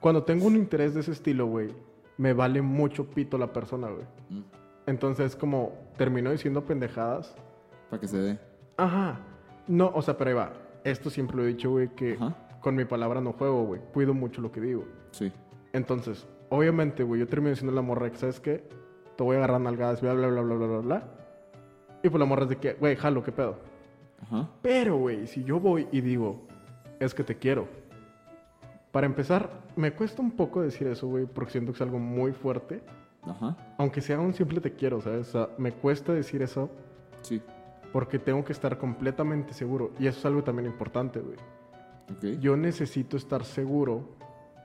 Cuando 0.00 0.22
tengo 0.22 0.46
un 0.46 0.56
interés 0.56 0.94
de 0.94 1.00
ese 1.00 1.12
estilo, 1.12 1.46
güey, 1.46 1.68
me 2.16 2.32
vale 2.32 2.62
mucho 2.62 3.04
pito 3.10 3.36
la 3.36 3.52
persona, 3.52 3.88
güey. 3.88 4.04
mm, 4.30 4.42
Entonces, 4.86 5.36
como 5.36 5.72
termino 5.96 6.30
diciendo 6.30 6.64
pendejadas. 6.64 7.34
para 7.90 8.00
que 8.00 8.08
se 8.08 8.16
dé. 8.18 8.38
Ajá. 8.76 9.20
No, 9.66 9.90
o 9.94 10.00
sea, 10.02 10.16
pero 10.16 10.30
ahí 10.30 10.36
va. 10.36 10.52
Esto 10.84 11.10
siempre 11.10 11.36
lo 11.36 11.44
he 11.44 11.48
dicho, 11.48 11.70
güey, 11.70 11.88
que 11.88 12.14
Ajá. 12.14 12.34
con 12.60 12.74
mi 12.74 12.84
palabra 12.86 13.20
no 13.20 13.32
juego, 13.34 13.64
güey. 13.66 13.80
Cuido 13.92 14.14
mucho 14.14 14.40
lo 14.40 14.50
que 14.50 14.60
digo. 14.62 14.84
Sí. 15.10 15.30
Entonces, 15.74 16.26
obviamente, 16.48 17.02
güey, 17.02 17.20
yo 17.20 17.26
termino 17.26 17.50
diciendo 17.50 17.72
a 17.72 17.76
la 17.76 17.82
morra 17.82 18.10
que, 18.10 18.16
¿sabes 18.16 18.40
qué? 18.40 18.64
Te 19.16 19.22
voy 19.24 19.34
a 19.34 19.38
agarrar 19.40 19.60
nalgadas, 19.60 20.00
bla, 20.00 20.14
bla, 20.14 20.28
bla, 20.28 20.40
bla, 20.42 20.54
bla, 20.54 20.66
bla, 20.66 20.78
bla. 20.78 21.02
Y 22.02 22.08
pues 22.08 22.18
la 22.18 22.24
morra 22.24 22.44
es 22.44 22.48
de 22.50 22.56
que, 22.56 22.72
güey, 22.74 22.96
jalo, 22.96 23.22
¿qué 23.22 23.32
pedo? 23.32 23.56
Ajá. 24.22 24.48
Pero, 24.62 24.96
güey, 24.96 25.26
si 25.26 25.44
yo 25.44 25.60
voy 25.60 25.86
y 25.92 26.00
digo, 26.00 26.46
es 27.00 27.14
que 27.14 27.24
te 27.24 27.36
quiero. 27.36 27.68
Para 28.92 29.06
empezar, 29.06 29.50
me 29.76 29.92
cuesta 29.92 30.22
un 30.22 30.30
poco 30.32 30.62
decir 30.62 30.86
eso, 30.86 31.06
güey, 31.08 31.26
porque 31.26 31.52
siento 31.52 31.72
que 31.72 31.76
es 31.76 31.82
algo 31.82 31.98
muy 31.98 32.32
fuerte. 32.32 32.80
Ajá. 33.22 33.56
Aunque 33.76 34.00
sea 34.00 34.18
un 34.18 34.32
simple 34.34 34.60
te 34.60 34.72
quiero, 34.74 35.00
¿sabes? 35.00 35.28
O 35.28 35.32
sea, 35.46 35.48
me 35.58 35.72
cuesta 35.72 36.12
decir 36.12 36.40
eso 36.42 36.70
Sí. 37.22 37.42
porque 37.92 38.18
tengo 38.18 38.44
que 38.44 38.52
estar 38.52 38.78
completamente 38.78 39.52
seguro. 39.52 39.90
Y 39.98 40.06
eso 40.06 40.18
es 40.20 40.26
algo 40.26 40.42
también 40.42 40.66
importante, 40.66 41.20
güey. 41.20 41.36
Ok. 42.10 42.40
Yo 42.40 42.56
necesito 42.56 43.16
estar 43.16 43.44
seguro 43.44 44.08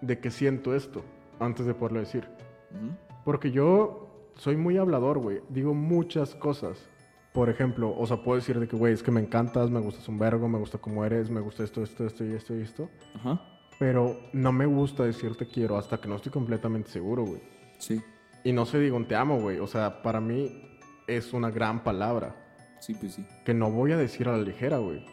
de 0.02 0.20
que 0.20 0.32
siento 0.32 0.74
esto 0.74 1.04
antes 1.40 1.66
de 1.66 1.74
poderlo 1.74 2.00
decir. 2.00 2.24
Ujú. 2.72 2.94
Porque 3.26 3.52
yo 3.52 4.08
soy 4.36 4.56
muy 4.56 4.78
hablador, 4.78 5.18
güey. 5.20 5.42
Digo 5.50 5.74
muchas 5.74 6.34
cosas. 6.36 6.88
Por 7.34 7.50
ejemplo, 7.50 7.96
o 7.98 8.06
sea, 8.06 8.18
puedo 8.18 8.38
decir 8.38 8.60
de 8.60 8.68
que, 8.68 8.76
güey, 8.76 8.94
es 8.94 9.02
que 9.02 9.10
me 9.12 9.20
encantas, 9.20 9.72
me 9.72 9.80
gustas 9.80 10.08
un 10.08 10.20
vergo, 10.20 10.48
me 10.48 10.60
gusta 10.60 10.78
cómo 10.78 11.04
eres, 11.04 11.32
me 11.32 11.42
gusta 11.42 11.64
esto, 11.64 11.82
esto, 11.82 12.06
esto 12.06 12.24
y 12.24 12.34
esto 12.34 12.56
y 12.56 12.62
esto. 12.62 12.90
Ajá. 13.16 13.42
Pero 13.80 14.20
no 14.34 14.52
me 14.52 14.68
gusta 14.68 15.04
decir 15.04 15.36
te 15.36 15.48
quiero 15.48 15.78
hasta 15.78 16.00
que 16.00 16.08
no 16.08 16.16
estoy 16.16 16.32
completamente 16.32 16.92
seguro, 16.92 17.26
güey. 17.26 17.42
Sí. 17.80 18.02
Y 18.44 18.52
no 18.54 18.66
se 18.66 18.80
digo 18.80 18.96
un 18.98 19.08
te 19.08 19.16
amo, 19.16 19.40
güey. 19.42 19.60
O 19.60 19.68
sea, 19.68 20.04
para 20.04 20.22
mí 20.22 20.80
es 21.08 21.34
una 21.34 21.50
gran 21.50 21.84
palabra 21.84 22.36
Sí, 22.80 22.94
pues 22.94 23.14
sí. 23.14 23.26
que 23.44 23.54
no 23.54 23.72
voy 23.72 23.94
a 23.94 23.98
decir 23.98 24.30
a 24.30 24.38
la 24.38 24.44
ligera, 24.44 24.78
güey. 24.78 25.04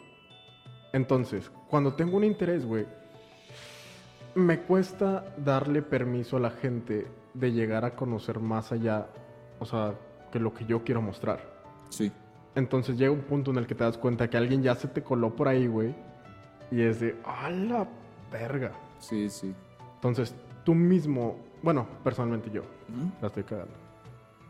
Entonces, 0.93 1.51
cuando 1.69 1.95
tengo 1.95 2.17
un 2.17 2.23
interés, 2.23 2.65
güey, 2.65 2.85
me 4.35 4.59
cuesta 4.61 5.33
darle 5.37 5.81
permiso 5.81 6.37
a 6.37 6.39
la 6.39 6.51
gente 6.51 7.07
de 7.33 7.51
llegar 7.51 7.85
a 7.85 7.95
conocer 7.95 8.39
más 8.39 8.71
allá, 8.71 9.07
o 9.59 9.65
sea, 9.65 9.95
que 10.31 10.39
lo 10.39 10.53
que 10.53 10.65
yo 10.65 10.83
quiero 10.83 11.01
mostrar. 11.01 11.50
Sí. 11.91 12.11
Entonces 12.55 12.97
llega 12.97 13.11
un 13.11 13.21
punto 13.21 13.51
en 13.51 13.57
el 13.57 13.67
que 13.67 13.75
te 13.75 13.83
das 13.83 13.97
cuenta 13.97 14.29
que 14.29 14.37
alguien 14.37 14.61
ya 14.63 14.75
se 14.75 14.87
te 14.87 15.01
coló 15.03 15.35
por 15.35 15.47
ahí, 15.47 15.67
güey. 15.67 15.93
Y 16.71 16.81
es 16.81 16.99
de, 16.99 17.15
¡a 17.23 17.49
la 17.49 17.87
verga! 18.31 18.71
Sí, 18.99 19.29
sí. 19.29 19.53
Entonces, 19.95 20.35
tú 20.63 20.73
mismo, 20.73 21.37
bueno, 21.61 21.85
personalmente 22.03 22.49
yo, 22.49 22.61
Ujú. 22.61 23.11
la 23.21 23.27
estoy 23.27 23.43
cagando. 23.43 23.73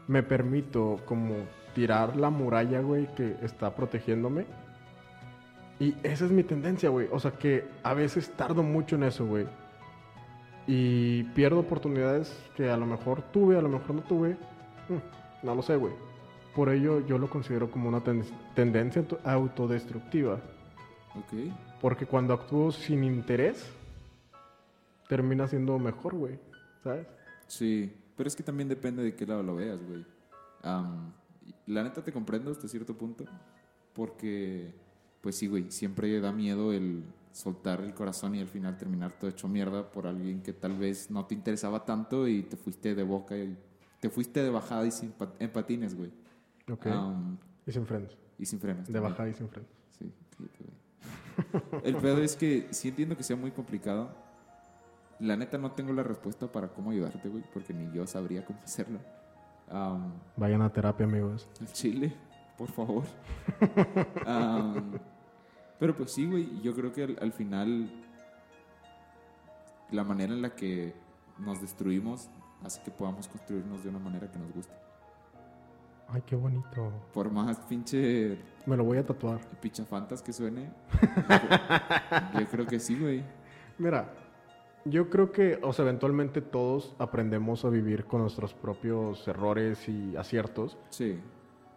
Me 0.08 0.24
permito 0.24 0.98
como 1.06 1.36
tirar 1.76 2.16
la 2.16 2.30
muralla, 2.30 2.82
güey, 2.82 3.08
que 3.16 3.36
está 3.42 3.76
protegiéndome. 3.76 4.46
Y 5.80 5.96
esa 6.04 6.26
es 6.26 6.32
mi 6.32 6.44
tendencia, 6.44 6.90
güey. 6.90 7.08
O 7.12 7.20
sea 7.20 7.32
que 7.32 7.66
a 7.84 7.94
veces 7.94 8.30
tardo 8.32 8.62
mucho 8.64 8.96
en 8.96 9.04
eso, 9.04 9.26
güey. 9.26 9.48
Y 10.68 11.24
pierdo 11.36 11.60
oportunidades 11.60 12.38
que 12.56 12.70
a 12.70 12.78
lo 12.78 12.86
mejor 12.86 13.22
tuve, 13.32 13.58
a 13.58 13.62
lo 13.62 13.70
mejor 13.70 13.96
no 13.96 14.02
tuve. 14.02 14.32
Mm, 14.90 15.46
No 15.46 15.56
lo 15.56 15.62
sé, 15.64 15.76
güey. 15.76 15.94
Por 16.56 16.70
ello 16.70 17.06
yo 17.08 17.18
lo 17.18 17.30
considero 17.30 17.72
como 17.72 17.88
una 17.90 18.04
ten- 18.04 18.24
tendencia 18.56 19.02
auto- 19.02 19.20
autodestructiva. 19.24 20.36
Ok. 21.16 21.54
Porque 21.80 22.06
cuando 22.06 22.34
actúo 22.34 22.72
sin 22.72 23.04
interés, 23.04 23.66
termina 25.08 25.48
siendo 25.48 25.78
mejor, 25.80 26.16
güey. 26.16 26.40
¿Sabes? 26.84 27.08
Sí, 27.48 27.94
pero 28.16 28.28
es 28.28 28.36
que 28.36 28.44
también 28.44 28.70
depende 28.70 29.04
de 29.04 29.16
qué 29.16 29.26
lado 29.26 29.44
lo 29.44 29.56
veas, 29.56 29.82
güey. 29.84 30.06
Am, 30.64 31.12
la 31.68 31.84
neta 31.84 32.04
te 32.04 32.12
comprendo 32.12 32.52
hasta 32.52 32.68
cierto 32.68 32.98
punto, 32.98 33.26
porque, 33.94 34.74
pues 35.22 35.36
sí, 35.36 35.48
güey, 35.48 35.70
siempre 35.72 36.20
da 36.20 36.32
miedo 36.32 36.72
el 36.74 37.04
soltar 37.32 37.82
el 37.82 37.94
corazón 37.94 38.36
y 38.36 38.42
al 38.42 38.48
final 38.48 38.78
terminar 38.78 39.14
todo 39.18 39.30
hecho 39.30 39.48
mierda 39.48 39.90
por 39.90 40.06
alguien 40.06 40.42
que 40.42 40.52
tal 40.54 40.78
vez 40.78 41.10
no 41.10 41.26
te 41.26 41.34
interesaba 41.36 41.86
tanto 41.86 42.28
y 42.28 42.44
te 42.44 42.58
fuiste 42.58 42.94
de 42.94 43.04
boca 43.04 43.38
y 43.38 43.58
te 44.02 44.10
fuiste 44.10 44.44
de 44.44 44.50
bajada 44.50 44.86
y 44.86 44.92
sin 44.92 45.12
pa- 45.12 45.34
en 45.40 45.50
patines, 45.52 45.96
güey. 45.96 46.12
Ok. 46.70 46.88
Am, 46.88 47.38
y 47.66 47.72
sin 47.72 47.86
frenos. 47.86 48.18
y 48.38 48.46
sin 48.46 48.60
frenos. 48.60 48.88
De 48.88 48.94
también. 48.94 49.12
bajada 49.12 49.30
y 49.30 49.34
sin 49.34 49.48
frenos. 49.50 49.70
Sí. 49.98 50.12
El 51.84 51.96
pedo 51.98 52.22
es 52.22 52.36
que 52.36 52.68
sí 52.72 52.90
entiendo 52.90 53.16
que 53.16 53.24
sea 53.24 53.36
muy 53.36 53.52
complicado. 53.52 54.10
La 55.20 55.36
neta 55.38 55.58
no 55.58 55.72
tengo 55.72 55.94
la 55.94 56.04
respuesta 56.04 56.52
para 56.52 56.70
cómo 56.70 56.92
ayudarte, 56.92 57.30
güey, 57.30 57.44
porque 57.54 57.74
ni 57.74 57.92
yo 57.96 58.08
sabría 58.08 58.44
cómo 58.44 58.60
hacerlo. 58.64 59.00
Vayan 60.36 60.62
a 60.62 60.70
terapia, 60.72 61.06
amigos. 61.06 61.48
al 61.60 61.72
chile, 61.72 62.14
por 62.58 62.70
favor. 62.72 63.04
Pero 65.80 65.96
pues 65.96 66.12
sí, 66.12 66.26
güey, 66.28 66.62
yo 66.62 66.76
creo 66.76 66.92
que 66.92 67.04
al, 67.04 67.18
al 67.22 67.32
final 67.32 67.90
la 69.92 70.04
manera 70.04 70.34
en 70.34 70.42
la 70.42 70.56
que 70.56 70.94
nos 71.40 71.62
destruimos 71.62 72.30
hace 72.64 72.82
que 72.84 72.92
podamos 72.92 73.28
construirnos 73.28 73.84
de 73.84 73.90
una 73.90 74.00
manera 74.00 74.30
que 74.30 74.38
nos 74.40 74.52
guste. 74.54 74.74
Ay, 76.14 76.22
qué 76.26 76.36
bonito. 76.36 76.92
Por 77.14 77.32
más 77.32 77.58
pinche 77.62 78.38
Me 78.66 78.76
lo 78.76 78.84
voy 78.84 78.98
a 78.98 79.06
tatuar. 79.06 79.40
pichafantas 79.62 80.22
que 80.22 80.34
suene, 80.34 80.70
yo 82.40 82.46
creo- 82.48 82.66
que 82.68 82.80
sí, 82.80 82.98
güey. 83.00 83.24
Mira, 83.78 84.14
yo 84.86 85.10
creo 85.10 85.32
que, 85.32 85.60
o 85.62 85.72
sea, 85.74 85.84
eventualmente 85.84 86.42
todos 86.42 86.96
aprendemos 87.00 87.64
a 87.66 87.70
vivir 87.70 88.06
con 88.06 88.22
nuestros 88.22 88.54
propios 88.54 89.28
errores 89.28 89.88
y 89.88 90.16
aciertos. 90.18 90.78
Sí, 90.90 91.20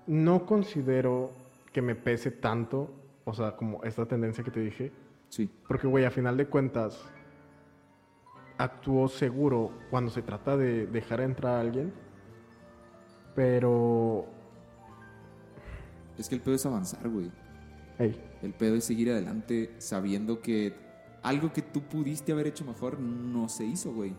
No 0.06 0.44
considero 0.46 1.30
que 1.72 1.80
me 1.82 1.94
pese 1.94 2.30
tanto, 2.30 2.90
o 3.24 3.32
sea, 3.34 3.56
como 3.56 3.82
esta 3.84 4.04
tendencia 4.06 4.42
que 4.44 4.50
te 4.50 4.60
dije, 4.60 4.92
sí, 5.28 5.50
porque, 5.68 5.86
güey, 5.86 6.04
a 6.04 6.10
final 6.10 6.36
de 6.36 6.46
cuentas, 6.46 7.02
actúo 8.58 9.08
seguro 9.08 9.70
cuando 9.90 10.10
se 10.10 10.22
trata 10.22 10.56
de 10.56 10.86
dejar 10.86 11.20
entrar 11.20 11.54
a 11.56 11.60
alguien, 11.60 11.92
pero, 13.34 14.26
es 16.18 16.28
que 16.28 16.34
el 16.34 16.40
pedo 16.40 16.54
es 16.54 16.66
avanzar, 16.66 17.08
güey. 17.08 17.30
El 17.98 18.54
pedo 18.54 18.76
es 18.76 18.84
seguir 18.84 19.10
adelante 19.10 19.74
sabiendo 19.78 20.40
que 20.40 20.74
algo 21.22 21.52
que 21.52 21.62
tú 21.62 21.82
pudiste 21.82 22.32
haber 22.32 22.48
hecho 22.48 22.64
mejor 22.64 23.00
no 23.00 23.48
se 23.48 23.64
hizo, 23.64 23.92
güey. 23.92 24.14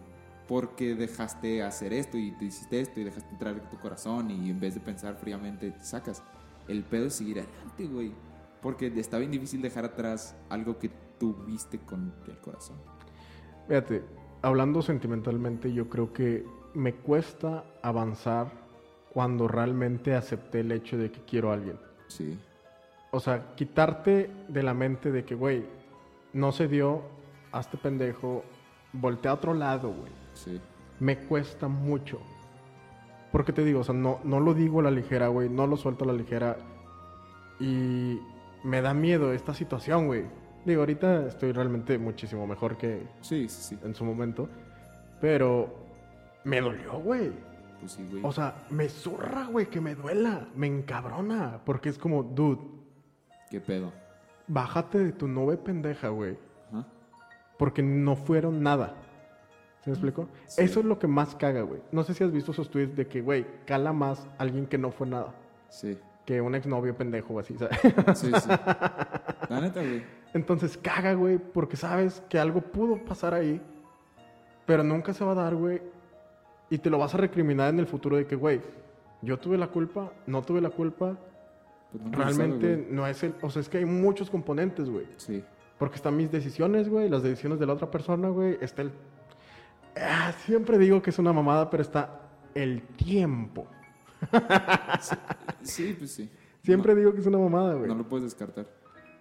Porque 0.48 0.96
dejaste 0.96 1.64
hacer 1.64 1.94
esto 1.94 2.18
y 2.18 2.32
te 2.32 2.46
hiciste 2.46 2.80
esto 2.80 3.00
y 3.00 3.04
dejaste 3.04 3.30
entrar 3.32 3.56
en 3.56 3.70
tu 3.70 3.78
corazón 3.80 4.30
y 4.32 4.50
en 4.50 4.60
vez 4.60 4.76
de 4.76 4.80
pensar 4.80 5.16
fríamente 5.16 5.72
te 5.72 5.84
sacas. 5.84 6.24
El 6.68 6.84
pedo 6.84 7.08
es 7.08 7.14
seguir 7.14 7.40
adelante, 7.40 7.86
güey. 7.88 8.12
Porque 8.62 8.88
está 8.96 9.18
bien 9.18 9.32
difícil 9.32 9.62
dejar 9.62 9.86
atrás 9.86 10.36
algo 10.50 10.78
que 10.78 10.90
tuviste 11.20 11.80
con 11.80 12.14
el 12.28 12.38
corazón. 12.40 12.78
Fíjate, 13.68 14.04
hablando 14.42 14.82
sentimentalmente, 14.82 15.74
yo 15.74 15.90
creo 15.90 16.14
que 16.14 16.46
me 16.74 16.94
cuesta 16.96 17.66
avanzar 17.82 18.65
cuando 19.16 19.48
realmente 19.48 20.14
acepté 20.14 20.60
el 20.60 20.74
hecho 20.74 20.98
de 20.98 21.10
que 21.10 21.22
quiero 21.22 21.50
a 21.50 21.54
alguien. 21.54 21.78
Sí, 22.08 22.38
O 23.12 23.22
sea, 23.22 23.56
quitarte 23.56 24.30
de 24.50 24.62
la 24.62 24.74
mente 24.74 25.10
de 25.10 25.24
que, 25.24 25.36
güey, 25.36 25.66
no 26.34 26.52
se 26.52 26.68
dio, 26.68 27.02
hazte 27.54 27.78
pendejo, 27.78 28.44
voltea 28.92 29.32
a 29.32 29.36
otro 29.36 29.54
lado, 29.54 29.94
güey. 29.94 30.12
sí, 30.34 30.60
Me 31.00 31.18
cuesta 31.18 31.70
mucho. 31.70 32.20
Porque 33.32 33.54
te 33.54 33.64
digo, 33.64 33.80
o 33.80 33.84
sea, 33.86 33.96
no, 33.96 34.20
no 34.26 34.42
lo 34.42 34.54
digo 34.54 34.82
a 34.82 34.84
la 34.84 34.92
ligera, 34.92 35.30
güey, 35.30 35.48
no 35.48 35.66
lo 35.66 35.78
suelto 35.78 36.04
a 36.04 36.08
la 36.08 36.14
ligera. 36.14 36.58
Y 37.58 38.20
me 38.66 38.82
da 38.82 38.94
miedo 38.94 39.32
esta 39.32 39.54
situación, 39.54 40.08
güey. 40.08 40.26
Digo, 40.66 40.82
ahorita 40.82 41.26
estoy 41.28 41.54
realmente 41.54 41.98
muchísimo 41.98 42.46
mejor 42.46 42.76
que 42.76 43.08
sí, 43.22 43.48
sí, 43.48 43.76
sí. 43.76 43.80
en 43.82 43.96
su 43.96 44.04
momento. 44.04 44.50
Pero 45.22 45.74
me 46.44 46.60
dolió, 46.60 47.00
güey. 47.00 47.55
Pues 47.80 47.92
sí, 47.94 48.08
güey. 48.10 48.24
O 48.24 48.32
sea, 48.32 48.56
me 48.70 48.90
zurra, 48.90 49.46
güey, 49.46 49.68
que 49.68 49.82
me 49.82 49.96
duela. 49.96 50.48
Me 50.56 50.68
encabrona. 50.68 51.60
Porque 51.66 51.90
es 51.90 51.98
como, 51.98 52.24
dude, 52.24 52.62
¿Qué 53.50 53.60
pedo? 53.62 53.92
bájate 54.48 55.00
de 55.00 55.12
tu 55.12 55.28
nube 55.28 55.58
pendeja, 55.58 56.10
güey. 56.10 56.38
Ajá. 56.72 56.86
Porque 57.58 57.82
no 57.84 58.16
fueron 58.16 58.62
nada. 58.64 58.96
¿Se 59.82 59.90
me 59.92 59.94
explicó? 59.96 60.28
Sí. 60.48 60.64
Eso 60.64 60.80
es 60.80 60.86
lo 60.86 60.98
que 60.98 61.08
más 61.08 61.36
caga, 61.36 61.62
güey. 61.62 61.82
No 61.92 62.04
sé 62.04 62.14
si 62.16 62.24
has 62.24 62.32
visto 62.32 62.52
esos 62.52 62.70
tweets 62.72 62.96
de 62.96 63.08
que, 63.08 63.22
güey, 63.22 63.46
cala 63.66 63.94
más 63.94 64.28
alguien 64.40 64.66
que 64.66 64.78
no 64.80 64.92
fue 64.92 65.06
nada. 65.08 65.34
Sí, 65.70 65.98
Que 66.26 66.42
un 66.42 66.56
exnovio 66.56 66.96
pendejo 66.98 67.36
o 67.36 67.40
así, 67.40 67.56
¿sabes? 67.58 67.80
sí, 68.18 68.32
sí. 68.34 68.50
La 69.50 69.62
neta, 69.62 69.82
güey. 69.82 70.04
Entonces 70.34 70.76
caga, 70.78 71.14
güey, 71.14 71.38
porque 71.38 71.78
sabes 71.78 72.22
que 72.30 72.40
algo 72.40 72.62
pudo 72.62 72.98
pasar 73.06 73.34
ahí, 73.36 73.62
pero 74.66 74.84
nunca 74.84 75.14
se 75.14 75.24
va 75.24 75.34
a 75.34 75.36
dar, 75.36 75.56
güey. 75.56 75.82
Y 76.70 76.78
te 76.80 76.90
lo 76.90 76.98
vas 76.98 77.14
a 77.14 77.18
recriminar 77.18 77.74
en 77.74 77.80
el 77.80 77.88
futuro 77.88 78.18
de 78.18 78.26
que, 78.26 78.36
güey, 78.36 78.62
yo 79.22 79.38
tuve 79.38 79.58
la 79.58 79.68
culpa, 79.68 80.12
no 80.28 80.42
tuve 80.42 80.62
la 80.62 80.70
culpa. 80.70 81.18
Pues 81.92 82.04
sabe, 82.04 82.16
Realmente 82.18 82.76
güey. 82.76 82.88
no 82.92 83.08
es 83.08 83.24
el... 83.24 83.36
O 83.42 83.50
sea, 83.50 83.62
es 83.62 83.70
que 83.70 83.78
hay 83.78 83.86
muchos 83.86 84.30
componentes, 84.30 84.90
güey. 84.90 85.08
Sí, 85.18 85.44
Porque 85.78 85.96
están 85.96 86.18
mis 86.18 86.32
decisiones, 86.32 86.90
güey, 86.90 87.10
las 87.10 87.24
decisiones 87.24 87.60
de 87.60 87.66
la 87.66 87.74
otra 87.74 87.90
persona, 87.92 88.30
güey. 88.30 88.58
Está 88.62 88.82
el... 88.82 88.92
Ah, 89.96 90.34
siempre 90.46 90.78
digo 90.78 91.02
que 91.02 91.12
es 91.12 91.20
una 91.20 91.32
mamada, 91.32 91.70
pero 91.70 91.82
está 91.82 92.22
el 92.54 92.82
tiempo. 92.82 93.68
sí, 95.62 95.96
pues 95.98 96.12
sí. 96.12 96.30
Siempre 96.64 96.96
digo 96.96 97.14
que 97.14 97.20
es 97.22 97.28
una 97.28 97.38
mamada, 97.38 97.76
güey. 97.76 97.88
No 97.88 97.96
lo 97.96 98.08
puedes 98.08 98.24
descartar. 98.26 98.68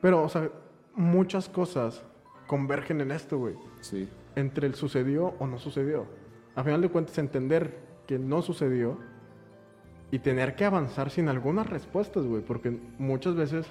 Pero, 0.00 0.22
o 0.22 0.28
sea, 0.28 0.50
muchas 0.94 1.48
cosas 1.48 2.02
convergen 2.46 3.00
en 3.00 3.10
esto, 3.10 3.38
güey. 3.38 3.54
Sí, 3.80 4.08
Entre 4.34 4.66
el 4.66 4.74
sucedió 4.74 5.34
o 5.38 5.46
no 5.46 5.58
sucedió. 5.58 6.06
A 6.56 6.62
final 6.62 6.80
de 6.80 6.88
cuentas, 6.88 7.18
entender 7.18 7.78
que 8.06 8.18
no 8.18 8.42
sucedió 8.42 8.98
y 10.10 10.18
tener 10.20 10.54
que 10.54 10.64
avanzar 10.64 11.10
sin 11.10 11.28
algunas 11.28 11.68
respuestas, 11.68 12.24
güey. 12.24 12.42
Porque 12.42 12.70
muchas 12.98 13.34
veces 13.34 13.66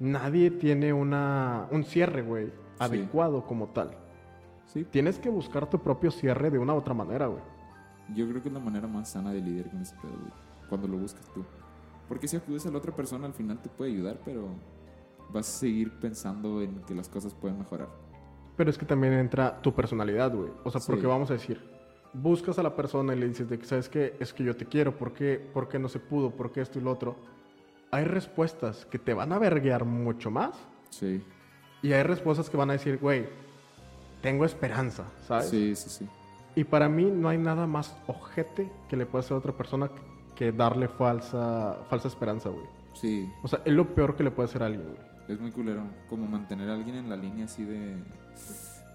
nadie 0.00 0.50
tiene 0.50 0.92
una, 0.92 1.66
un 1.70 1.84
cierre, 1.84 2.22
güey, 2.22 2.52
adecuado 2.78 3.44
como 3.44 3.68
tal. 3.68 3.90
sí. 4.66 4.84
Tienes 4.84 5.18
que 5.18 5.28
buscar 5.28 5.68
tu 5.68 5.78
propio 5.80 6.10
cierre 6.10 6.50
de 6.50 6.58
una 6.58 6.72
u 6.74 6.78
otra 6.78 6.94
manera, 6.94 7.26
güey. 7.26 7.42
Yo 8.14 8.28
creo 8.28 8.42
que 8.42 8.48
es 8.48 8.54
la 8.54 8.60
manera 8.60 8.86
más 8.88 9.10
sana 9.10 9.32
de 9.32 9.40
lidiar 9.40 9.70
con 9.70 9.80
ese 9.82 9.94
pedo, 9.96 10.12
güey. 10.18 10.32
Cuando 10.68 10.88
lo 10.88 10.96
buscas 10.96 11.26
tú. 11.34 11.44
Porque 12.08 12.26
si 12.28 12.36
acudes 12.36 12.64
a 12.66 12.70
la 12.70 12.78
otra 12.78 12.94
persona, 12.94 13.26
al 13.26 13.34
final 13.34 13.60
te 13.60 13.68
puede 13.68 13.92
ayudar, 13.92 14.18
pero 14.24 14.48
vas 15.32 15.48
a 15.48 15.58
seguir 15.60 15.92
pensando 16.00 16.60
en 16.62 16.80
que 16.82 16.94
las 16.94 17.08
cosas 17.08 17.32
pueden 17.34 17.58
mejorar. 17.58 17.88
Pero 18.56 18.70
es 18.70 18.76
que 18.76 18.84
también 18.84 19.12
entra 19.14 19.60
tu 19.62 19.72
personalidad, 19.74 20.34
güey. 20.34 20.50
O 20.64 20.70
sea, 20.70 20.80
Sí. 20.80 20.90
porque 20.90 21.06
vamos 21.06 21.30
a 21.30 21.34
decir, 21.34 21.62
buscas 22.12 22.58
a 22.58 22.62
la 22.62 22.74
persona 22.76 23.14
y 23.14 23.18
le 23.18 23.28
dices 23.28 23.48
de 23.48 23.58
que, 23.58 23.64
¿sabes 23.66 23.88
qué? 23.88 24.16
Es 24.20 24.32
que 24.32 24.44
yo 24.44 24.56
te 24.56 24.66
quiero. 24.66 24.96
¿Por 24.96 25.12
qué? 25.12 25.38
¿Por 25.52 25.68
qué 25.68 25.78
no 25.78 25.88
se 25.88 25.98
pudo? 25.98 26.30
¿Por 26.30 26.52
qué 26.52 26.60
esto 26.60 26.78
y 26.78 26.82
lo 26.82 26.90
otro? 26.92 27.16
Hay 27.90 28.04
respuestas 28.04 28.86
que 28.86 28.98
te 28.98 29.14
van 29.14 29.32
a 29.32 29.38
verguear 29.38 29.84
mucho 29.84 30.30
más 30.30 30.54
Sí, 30.90 31.22
y 31.82 31.92
hay 31.92 32.02
respuestas 32.02 32.48
que 32.50 32.56
van 32.56 32.70
a 32.70 32.74
decir, 32.74 32.98
güey, 32.98 33.26
tengo 34.20 34.44
esperanza, 34.44 35.04
¿sabes? 35.26 35.48
sí, 35.48 35.74
sí, 35.74 35.88
sí. 35.90 36.08
Y 36.54 36.64
para 36.64 36.88
mí 36.88 37.04
no 37.10 37.28
hay 37.30 37.38
nada 37.38 37.66
más 37.66 37.96
ojete 38.06 38.70
que 38.88 38.96
le 38.96 39.06
pueda 39.06 39.20
hacer 39.20 39.34
a 39.34 39.38
otra 39.38 39.52
persona 39.52 39.88
que- 39.88 40.12
que 40.34 40.52
darle 40.52 40.88
falsa, 40.88 41.78
falsa 41.88 42.08
esperanza, 42.08 42.48
güey. 42.50 42.64
Sí, 42.94 43.30
O 43.42 43.48
sea, 43.48 43.60
es 43.64 43.72
lo 43.72 43.94
peor 43.94 44.16
que 44.16 44.22
le 44.22 44.30
puede 44.30 44.48
hacer 44.50 44.62
a 44.62 44.66
alguien, 44.66 44.84
güey. 44.84 44.98
es 45.28 45.40
muy 45.40 45.50
culero. 45.50 45.82
Como 46.10 46.26
mantener 46.26 46.68
a 46.68 46.74
alguien 46.74 46.96
en 46.96 47.08
la 47.08 47.16
línea 47.16 47.44
así 47.46 47.64
de. 47.64 47.94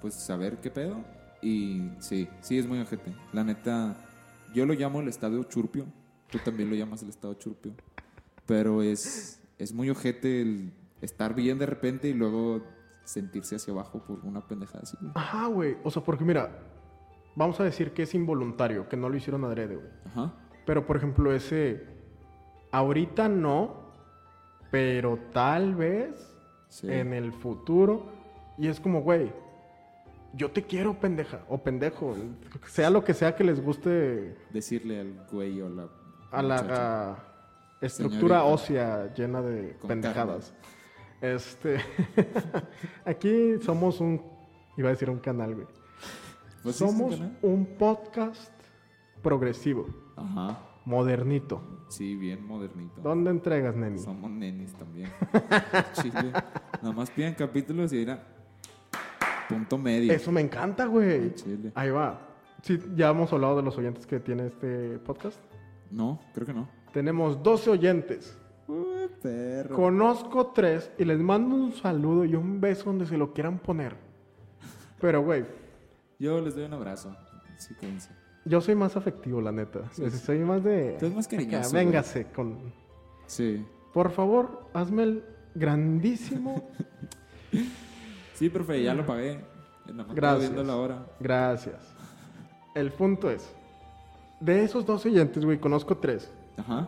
Pues 0.02 0.14
saber 0.14 0.58
qué 0.58 0.70
pedo. 0.70 0.98
Y 1.42 1.90
sí, 2.00 2.28
sí, 2.42 2.58
es 2.58 2.68
muy 2.68 2.80
ojete. 2.80 3.14
La 3.34 3.44
neta, 3.44 3.96
yo 4.54 4.66
lo 4.66 4.74
llamo 4.74 5.00
el 5.02 5.08
estado 5.08 5.44
churpio. 5.44 5.86
Tú 6.30 6.40
también 6.40 6.70
lo 6.70 6.76
llamas 6.76 7.04
el 7.04 7.10
estado 7.10 7.34
churpio. 7.36 7.74
Pero 8.46 8.82
es, 8.82 9.42
es 9.58 9.74
muy 9.74 9.90
ojete 9.90 10.42
el 10.42 10.72
estar 11.02 11.36
bien 11.36 11.58
de 11.60 11.66
repente 11.66 12.08
y 12.10 12.14
luego 12.14 12.62
sentirse 13.04 13.56
hacia 13.56 13.74
abajo 13.74 14.00
por 14.04 14.20
una 14.26 14.42
pendejada 14.46 14.82
así. 14.84 14.98
güey. 15.00 15.12
Ajá, 15.16 15.48
güey. 15.48 15.78
O 15.84 15.92
sea, 15.92 16.04
porque 16.04 16.26
mira, 16.26 16.60
vamos 17.36 17.60
a 17.60 17.64
decir 17.64 17.92
que 17.92 18.04
es 18.04 18.14
involuntario, 18.14 18.90
que 18.90 18.98
no 18.98 19.08
lo 19.10 19.16
hicieron 19.16 19.44
adrede, 19.46 19.76
güey. 19.76 19.90
Ajá. 20.08 20.34
Pero, 20.66 20.86
por 20.86 20.98
ejemplo, 20.98 21.32
ese. 21.34 21.86
Ahorita 22.72 23.30
no, 23.30 23.92
pero 24.72 25.18
tal 25.34 25.76
vez 25.76 26.34
Sí. 26.70 26.92
en 26.92 27.14
el 27.14 27.32
futuro. 27.32 28.08
Y 28.58 28.68
es 28.68 28.82
como, 28.82 29.02
güey, 29.02 29.32
yo 30.34 30.52
te 30.52 30.64
quiero, 30.64 31.00
pendeja. 31.00 31.42
O 31.50 31.58
pendejo. 31.58 32.16
Sea 32.68 32.90
lo 32.90 33.04
que 33.04 33.14
sea 33.14 33.36
que 33.36 33.44
les 33.44 33.62
guste 33.64 34.36
Decirle 34.52 35.00
al 35.02 35.26
güey 35.32 35.62
o 35.62 35.70
la. 35.70 35.88
a 36.32 36.42
la 36.42 36.56
a 36.58 37.18
estructura 37.82 38.40
Señorita. 38.40 38.44
ósea 38.44 39.14
llena 39.14 39.42
de 39.42 39.76
Con 39.78 39.88
pendejadas. 39.90 40.54
Este. 41.22 41.78
Aquí 43.06 43.56
somos 43.62 44.00
un. 44.00 44.22
Iba 44.78 44.90
a 44.90 44.92
decir 44.92 45.10
un 45.10 45.20
canal, 45.20 45.56
güey. 45.56 45.68
Pues 46.64 46.76
somos 46.76 47.16
canal. 47.16 47.38
un 47.42 47.66
podcast 47.78 48.52
progresivo, 49.22 49.88
Ajá. 50.16 50.60
modernito. 50.86 51.62
Sí, 51.90 52.16
bien 52.16 52.46
modernito. 52.46 53.02
¿Dónde 53.02 53.32
entregas, 53.32 53.76
neni? 53.76 53.98
Somos 53.98 54.30
nenis 54.30 54.74
también. 54.74 55.10
Chile. 55.94 56.32
Nada 56.82 56.94
más 56.94 57.10
piden 57.10 57.34
capítulos 57.34 57.94
y 57.94 58.02
era. 58.02 58.24
Punto 59.50 59.78
medio. 59.78 60.12
Eso 60.12 60.32
me 60.32 60.42
encanta, 60.42 60.86
güey. 60.86 61.34
Chile. 61.36 61.72
Ahí 61.76 61.90
va. 61.90 62.20
Sí, 62.62 62.80
ya 62.96 63.10
hemos 63.10 63.32
hablado 63.32 63.58
de 63.58 63.64
los 63.64 63.78
oyentes 63.78 64.06
que 64.06 64.20
tiene 64.20 64.48
este 64.48 65.00
podcast. 65.00 65.40
No, 65.92 66.20
creo 66.34 66.46
que 66.48 66.54
no. 66.54 66.68
Tenemos 66.92 67.42
12 67.42 67.70
oyentes. 67.70 68.38
Uy, 68.68 69.08
perro. 69.22 69.76
Conozco 69.76 70.48
tres 70.48 70.92
y 70.98 71.06
les 71.06 71.20
mando 71.20 71.56
un 71.56 71.72
saludo 71.72 72.26
y 72.26 72.36
un 72.36 72.60
beso 72.60 72.86
donde 72.86 73.06
se 73.06 73.18
lo 73.18 73.34
quieran 73.34 73.60
poner. 73.60 73.96
Pero, 75.00 75.24
güey, 75.24 75.46
Yo 76.20 76.42
les 76.42 76.56
doy 76.56 76.66
un 76.66 76.74
abrazo. 76.74 77.16
Sí, 77.58 77.74
quédense. 77.80 78.10
yo 78.46 78.60
soy 78.60 78.76
más 78.76 78.98
afectivo, 78.98 79.40
la 79.40 79.52
neta. 79.52 79.82
Soy 79.94 80.40
más 80.40 80.64
de... 80.64 80.96
Tú 81.00 81.06
eres 81.06 81.16
más 81.16 81.28
cariñoso, 81.28 81.70
Acá, 81.70 81.78
Véngase 81.78 82.26
con... 82.26 82.74
Sí. 83.28 83.66
Por 83.94 84.12
favor, 84.12 84.70
hazme 84.74 85.04
el 85.04 85.24
grandísimo... 85.56 86.70
Sí, 88.38 88.50
profe, 88.50 88.82
ya 88.84 88.94
lo 88.94 89.06
pagué. 89.06 89.36
Más 89.86 89.90
estaba 89.90 90.14
Gracias. 90.14 90.52
viendo 90.52 90.64
la 90.64 90.76
hora. 90.78 91.06
Gracias. 91.20 91.76
El 92.76 92.92
punto 92.92 93.30
es... 93.30 93.50
De 94.40 94.64
esos 94.64 94.86
dos 94.86 95.04
oyentes, 95.06 95.44
güey, 95.44 95.58
conozco 95.58 95.98
tres. 95.98 96.32
Ajá. 96.58 96.88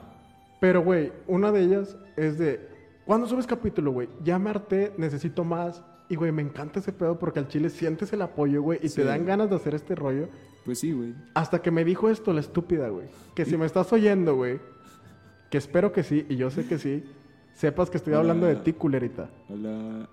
Pero, 0.59 0.83
güey, 0.83 1.11
una 1.27 1.51
de 1.51 1.61
ellas 1.63 1.97
es 2.15 2.37
de... 2.37 2.67
¿Cuándo 3.05 3.25
subes 3.27 3.47
capítulo, 3.47 3.91
güey? 3.91 4.07
Ya 4.23 4.37
me 4.37 4.51
harté, 4.51 4.93
necesito 4.97 5.43
más. 5.43 5.81
Y, 6.09 6.15
güey, 6.15 6.31
me 6.31 6.43
encanta 6.43 6.79
ese 6.79 6.91
pedo 6.93 7.17
porque 7.17 7.39
al 7.39 7.47
chile 7.47 7.69
sientes 7.71 8.13
el 8.13 8.21
apoyo, 8.21 8.61
güey, 8.61 8.79
y 8.83 8.89
Sí. 8.89 8.97
te 8.97 9.03
dan 9.05 9.25
ganas 9.25 9.49
de 9.49 9.55
hacer 9.55 9.73
este 9.73 9.95
rollo. 9.95 10.27
Pues 10.65 10.79
sí, 10.79 10.91
güey. 10.91 11.15
Hasta 11.33 11.59
que 11.61 11.71
me 11.71 11.83
dijo 11.83 12.09
esto 12.09 12.33
la 12.33 12.41
estúpida, 12.41 12.89
güey. 12.89 13.07
Que 13.33 13.45
si 13.45 13.57
me 13.57 13.65
estás 13.65 13.91
oyendo, 13.93 14.35
güey, 14.35 14.59
que 15.49 15.57
espero 15.57 15.91
que 15.91 16.03
sí, 16.03 16.25
y 16.29 16.35
yo 16.35 16.51
sé 16.51 16.67
que 16.67 16.77
sí, 16.77 17.03
sepas 17.55 17.89
que 17.89 17.97
estoy 17.97 18.13
Hola. 18.13 18.19
hablando 18.21 18.45
de 18.45 18.57
ti, 18.57 18.73
culerita. 18.73 19.29
Hola. 19.49 20.07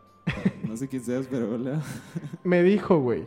No 0.66 0.76
sé 0.76 0.88
quién 0.88 1.02
seas, 1.02 1.26
pero 1.30 1.54
hola. 1.54 1.80
Me 2.44 2.62
dijo, 2.62 2.98
güey, 3.00 3.24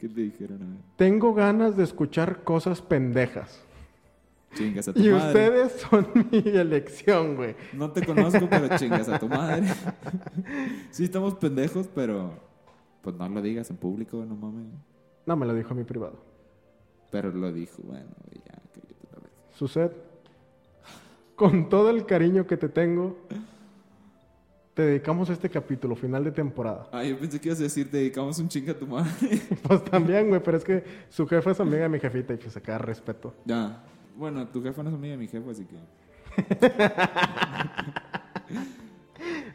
¿Qué 0.00 0.08
te 0.08 0.20
dijeron? 0.20 0.62
A 0.62 0.66
ver. 0.66 0.78
tengo 0.96 1.34
ganas 1.34 1.76
de 1.76 1.82
escuchar 1.84 2.42
cosas 2.44 2.80
pendejas. 2.80 3.62
Chingas 4.54 4.88
a 4.88 4.92
tu 4.94 5.00
Y 5.00 5.10
madre. 5.10 5.26
ustedes 5.26 5.72
son 5.72 6.08
mi 6.32 6.38
elección, 6.38 7.36
güey. 7.36 7.54
No 7.72 7.90
te 7.90 8.04
conozco, 8.06 8.48
pero 8.48 8.68
chingas 8.78 9.08
a 9.08 9.18
tu 9.18 9.28
madre. 9.28 9.66
sí, 10.90 11.04
estamos 11.04 11.34
pendejos, 11.34 11.88
pero. 11.94 12.32
Pues 13.02 13.16
no 13.16 13.28
lo 13.28 13.42
digas 13.42 13.70
en 13.70 13.76
público, 13.76 14.24
no 14.24 14.34
mames. 14.36 14.66
No, 15.26 15.36
me 15.36 15.46
lo 15.46 15.54
dijo 15.54 15.72
a 15.72 15.76
mi 15.76 15.84
privado. 15.84 16.16
Pero 17.10 17.30
lo 17.32 17.52
dijo, 17.52 17.82
bueno, 17.82 18.08
güey, 18.26 18.42
ya, 18.44 18.52
cállate 18.72 19.06
la 19.12 19.20
verga. 19.20 19.36
Suced, 19.54 19.90
con 21.36 21.68
todo 21.68 21.90
el 21.90 22.06
cariño 22.06 22.46
que 22.46 22.56
te 22.56 22.68
tengo, 22.68 23.16
te 24.78 24.86
dedicamos 24.86 25.28
este 25.28 25.50
capítulo, 25.50 25.96
final 25.96 26.22
de 26.22 26.30
temporada. 26.30 26.86
Ah, 26.92 27.02
yo 27.02 27.18
pensé 27.18 27.40
que 27.40 27.48
ibas 27.48 27.58
a 27.58 27.64
decir, 27.64 27.90
te 27.90 27.96
dedicamos 27.96 28.38
un 28.38 28.48
chinga 28.48 28.70
a 28.70 28.78
tu 28.78 28.86
madre. 28.86 29.10
Pues 29.66 29.82
también, 29.82 30.28
güey, 30.28 30.40
pero 30.40 30.56
es 30.56 30.62
que 30.62 30.84
su 31.08 31.26
jefa 31.26 31.50
es 31.50 31.58
amiga 31.58 31.82
de 31.82 31.88
mi 31.88 31.98
jefita 31.98 32.32
y 32.34 32.36
pues 32.36 32.52
se 32.52 32.62
queda 32.62 32.78
respeto. 32.78 33.34
ya. 33.44 33.82
Bueno, 34.16 34.46
tu 34.46 34.62
jefa 34.62 34.84
no 34.84 34.90
es 34.90 34.94
amiga 34.94 35.16
de 35.16 35.18
mi 35.18 35.26
jefa, 35.26 35.50
así 35.50 35.66
que. 35.66 35.78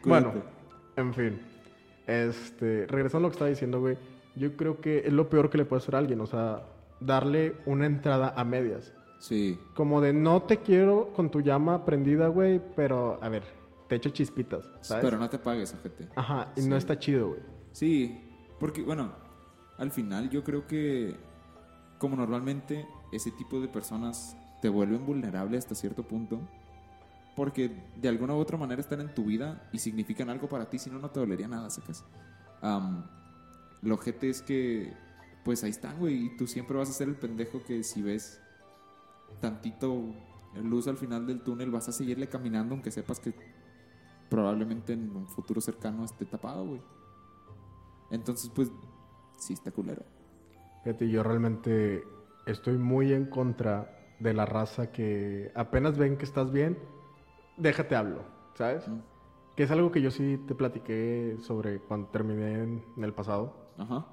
Bueno, 0.04 0.34
en 0.94 1.14
fin. 1.14 1.40
Este, 2.06 2.86
regresando 2.86 3.16
a 3.16 3.22
lo 3.22 3.28
que 3.30 3.36
estaba 3.36 3.48
diciendo, 3.48 3.80
güey, 3.80 3.96
yo 4.36 4.54
creo 4.58 4.82
que 4.82 5.04
es 5.06 5.12
lo 5.14 5.30
peor 5.30 5.48
que 5.48 5.56
le 5.56 5.64
puede 5.64 5.80
hacer 5.80 5.94
a 5.94 6.00
alguien, 6.00 6.20
o 6.20 6.26
sea, 6.26 6.64
darle 7.00 7.54
una 7.64 7.86
entrada 7.86 8.34
a 8.36 8.44
medias. 8.44 8.92
Sí. 9.20 9.58
Como 9.72 10.02
de 10.02 10.12
no 10.12 10.42
te 10.42 10.58
quiero 10.58 11.14
con 11.16 11.30
tu 11.30 11.40
llama 11.40 11.86
prendida, 11.86 12.28
güey, 12.28 12.60
pero 12.76 13.18
a 13.22 13.30
ver, 13.30 13.63
te 13.88 13.96
echo 13.96 14.10
chispitas, 14.10 14.64
¿sabes? 14.80 15.04
Pero 15.04 15.18
no 15.18 15.28
te 15.28 15.38
pagues, 15.38 15.74
ojete. 15.74 16.08
Ajá, 16.16 16.52
y 16.56 16.62
Sí. 16.62 16.68
no 16.68 16.76
está 16.76 16.98
chido, 16.98 17.28
güey. 17.28 17.40
Sí, 17.72 18.20
porque, 18.60 18.82
bueno, 18.82 19.12
al 19.78 19.90
final 19.90 20.30
yo 20.30 20.42
creo 20.44 20.66
que, 20.66 21.16
como 21.98 22.16
normalmente, 22.16 22.86
ese 23.12 23.30
tipo 23.32 23.60
de 23.60 23.68
personas 23.68 24.36
te 24.62 24.68
vuelven 24.68 25.04
vulnerable 25.04 25.58
hasta 25.58 25.74
cierto 25.74 26.02
punto. 26.02 26.40
Porque 27.36 27.70
de 27.96 28.08
alguna 28.08 28.34
u 28.34 28.38
otra 28.38 28.56
manera 28.56 28.80
están 28.80 29.00
en 29.00 29.12
tu 29.12 29.24
vida 29.24 29.68
y 29.72 29.78
significan 29.78 30.30
algo 30.30 30.48
para 30.48 30.70
ti, 30.70 30.78
si 30.78 30.88
no, 30.88 30.98
no 31.00 31.10
te 31.10 31.18
dolería 31.20 31.48
nada, 31.48 31.68
sacas. 31.68 32.04
Am, 32.62 33.04
lo 33.82 33.96
ojete 33.96 34.30
es 34.30 34.40
que, 34.40 34.92
pues 35.44 35.64
ahí 35.64 35.70
están, 35.70 35.98
güey, 35.98 36.26
y 36.26 36.36
tú 36.36 36.46
siempre 36.46 36.76
vas 36.78 36.88
a 36.88 36.92
ser 36.92 37.08
el 37.08 37.16
pendejo 37.16 37.62
que 37.64 37.82
si 37.82 38.02
ves 38.02 38.40
tantito 39.40 40.14
luz 40.62 40.86
al 40.86 40.96
final 40.96 41.26
del 41.26 41.40
túnel, 41.42 41.70
vas 41.72 41.88
a 41.88 41.92
seguirle 41.92 42.28
caminando, 42.28 42.74
aunque 42.74 42.92
sepas 42.92 43.18
que 43.18 43.34
probablemente 44.28 44.92
en 44.92 45.14
un 45.14 45.26
futuro 45.26 45.60
cercano 45.60 46.04
esté 46.04 46.24
tapado, 46.24 46.66
güey. 46.66 46.80
Entonces, 48.10 48.50
pues, 48.54 48.70
sí 49.36 49.52
está 49.54 49.70
culero. 49.70 50.02
Fíjate, 50.82 51.08
yo 51.08 51.22
realmente 51.22 52.04
estoy 52.46 52.78
muy 52.78 53.12
en 53.12 53.26
contra 53.26 53.90
de 54.20 54.34
la 54.34 54.46
raza 54.46 54.92
que 54.92 55.50
apenas 55.54 55.98
ven 55.98 56.16
que 56.16 56.24
estás 56.24 56.52
bien, 56.52 56.78
déjate 57.56 57.96
hablo, 57.96 58.22
¿sabes? 58.54 58.86
Mm. 58.86 58.98
Que 59.56 59.62
es 59.64 59.70
algo 59.70 59.90
que 59.90 60.02
yo 60.02 60.10
sí 60.10 60.40
te 60.46 60.54
platiqué 60.54 61.36
sobre 61.40 61.78
cuando 61.78 62.08
terminé 62.08 62.62
en, 62.62 62.84
en 62.96 63.04
el 63.04 63.12
pasado. 63.12 63.54
Ajá. 63.78 64.06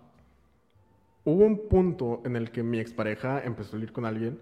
Hubo 1.23 1.45
un 1.45 1.67
punto 1.67 2.21
en 2.25 2.35
el 2.35 2.51
que 2.51 2.63
mi 2.63 2.79
expareja 2.79 3.43
empezó 3.43 3.69
a 3.69 3.71
salir 3.71 3.91
con 3.91 4.05
alguien 4.05 4.39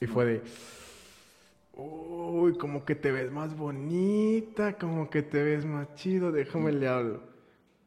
y 0.00 0.06
fue 0.06 0.24
de, 0.24 0.42
uy, 1.76 2.56
como 2.56 2.84
que 2.84 2.94
te 2.94 3.10
ves 3.12 3.30
más 3.32 3.56
bonita, 3.56 4.76
como 4.78 5.10
que 5.10 5.22
te 5.22 5.42
ves 5.42 5.64
más 5.64 5.94
chido, 5.94 6.32
déjame 6.32 6.72
le 6.72 6.88
hablo. 6.88 7.20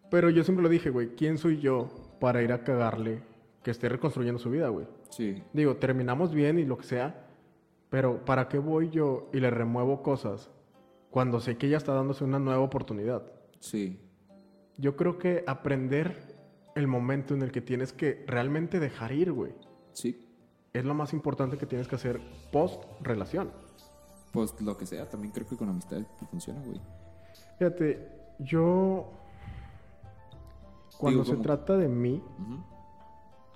Pero 0.09 0.29
yo 0.29 0.43
siempre 0.43 0.63
lo 0.63 0.69
dije, 0.69 0.89
güey, 0.89 1.15
¿quién 1.15 1.37
soy 1.37 1.59
yo 1.59 1.89
para 2.19 2.41
ir 2.41 2.51
a 2.51 2.63
cagarle 2.63 3.21
que 3.63 3.71
esté 3.71 3.89
reconstruyendo 3.89 4.39
su 4.39 4.49
vida, 4.49 4.69
güey? 4.69 4.87
Sí. 5.09 5.43
Digo, 5.53 5.75
terminamos 5.77 6.33
bien 6.33 6.59
y 6.59 6.65
lo 6.65 6.77
que 6.77 6.85
sea, 6.85 7.27
pero 7.89 8.23
¿para 8.25 8.47
qué 8.47 8.57
voy 8.57 8.89
yo 8.89 9.29
y 9.33 9.39
le 9.39 9.49
remuevo 9.49 10.01
cosas 10.03 10.49
cuando 11.09 11.39
sé 11.39 11.57
que 11.57 11.67
ella 11.67 11.77
está 11.77 11.93
dándose 11.93 12.23
una 12.23 12.39
nueva 12.39 12.61
oportunidad? 12.61 13.23
Sí. 13.59 13.99
Yo 14.77 14.95
creo 14.95 15.17
que 15.17 15.43
aprender 15.47 16.35
el 16.75 16.87
momento 16.87 17.33
en 17.33 17.41
el 17.41 17.51
que 17.51 17.61
tienes 17.61 17.91
que 17.91 18.23
realmente 18.27 18.79
dejar 18.79 19.11
ir, 19.11 19.31
güey, 19.31 19.53
Sí. 19.93 20.23
es 20.73 20.85
lo 20.85 20.93
más 20.93 21.11
importante 21.13 21.57
que 21.57 21.65
tienes 21.65 21.87
que 21.87 21.95
hacer 21.95 22.19
post 22.51 22.83
relación. 23.01 23.49
Pues 24.31 24.59
lo 24.61 24.77
que 24.77 24.85
sea, 24.85 25.09
también 25.09 25.31
creo 25.33 25.47
que 25.47 25.55
con 25.57 25.69
amistades 25.69 26.05
funciona, 26.29 26.61
güey. 26.65 26.79
Fíjate, 27.57 28.07
yo 28.39 29.11
cuando 30.97 31.23
Digo, 31.23 31.25
se 31.25 31.31
como- 31.31 31.43
trata 31.43 31.77
de 31.77 31.87
mí, 31.87 32.21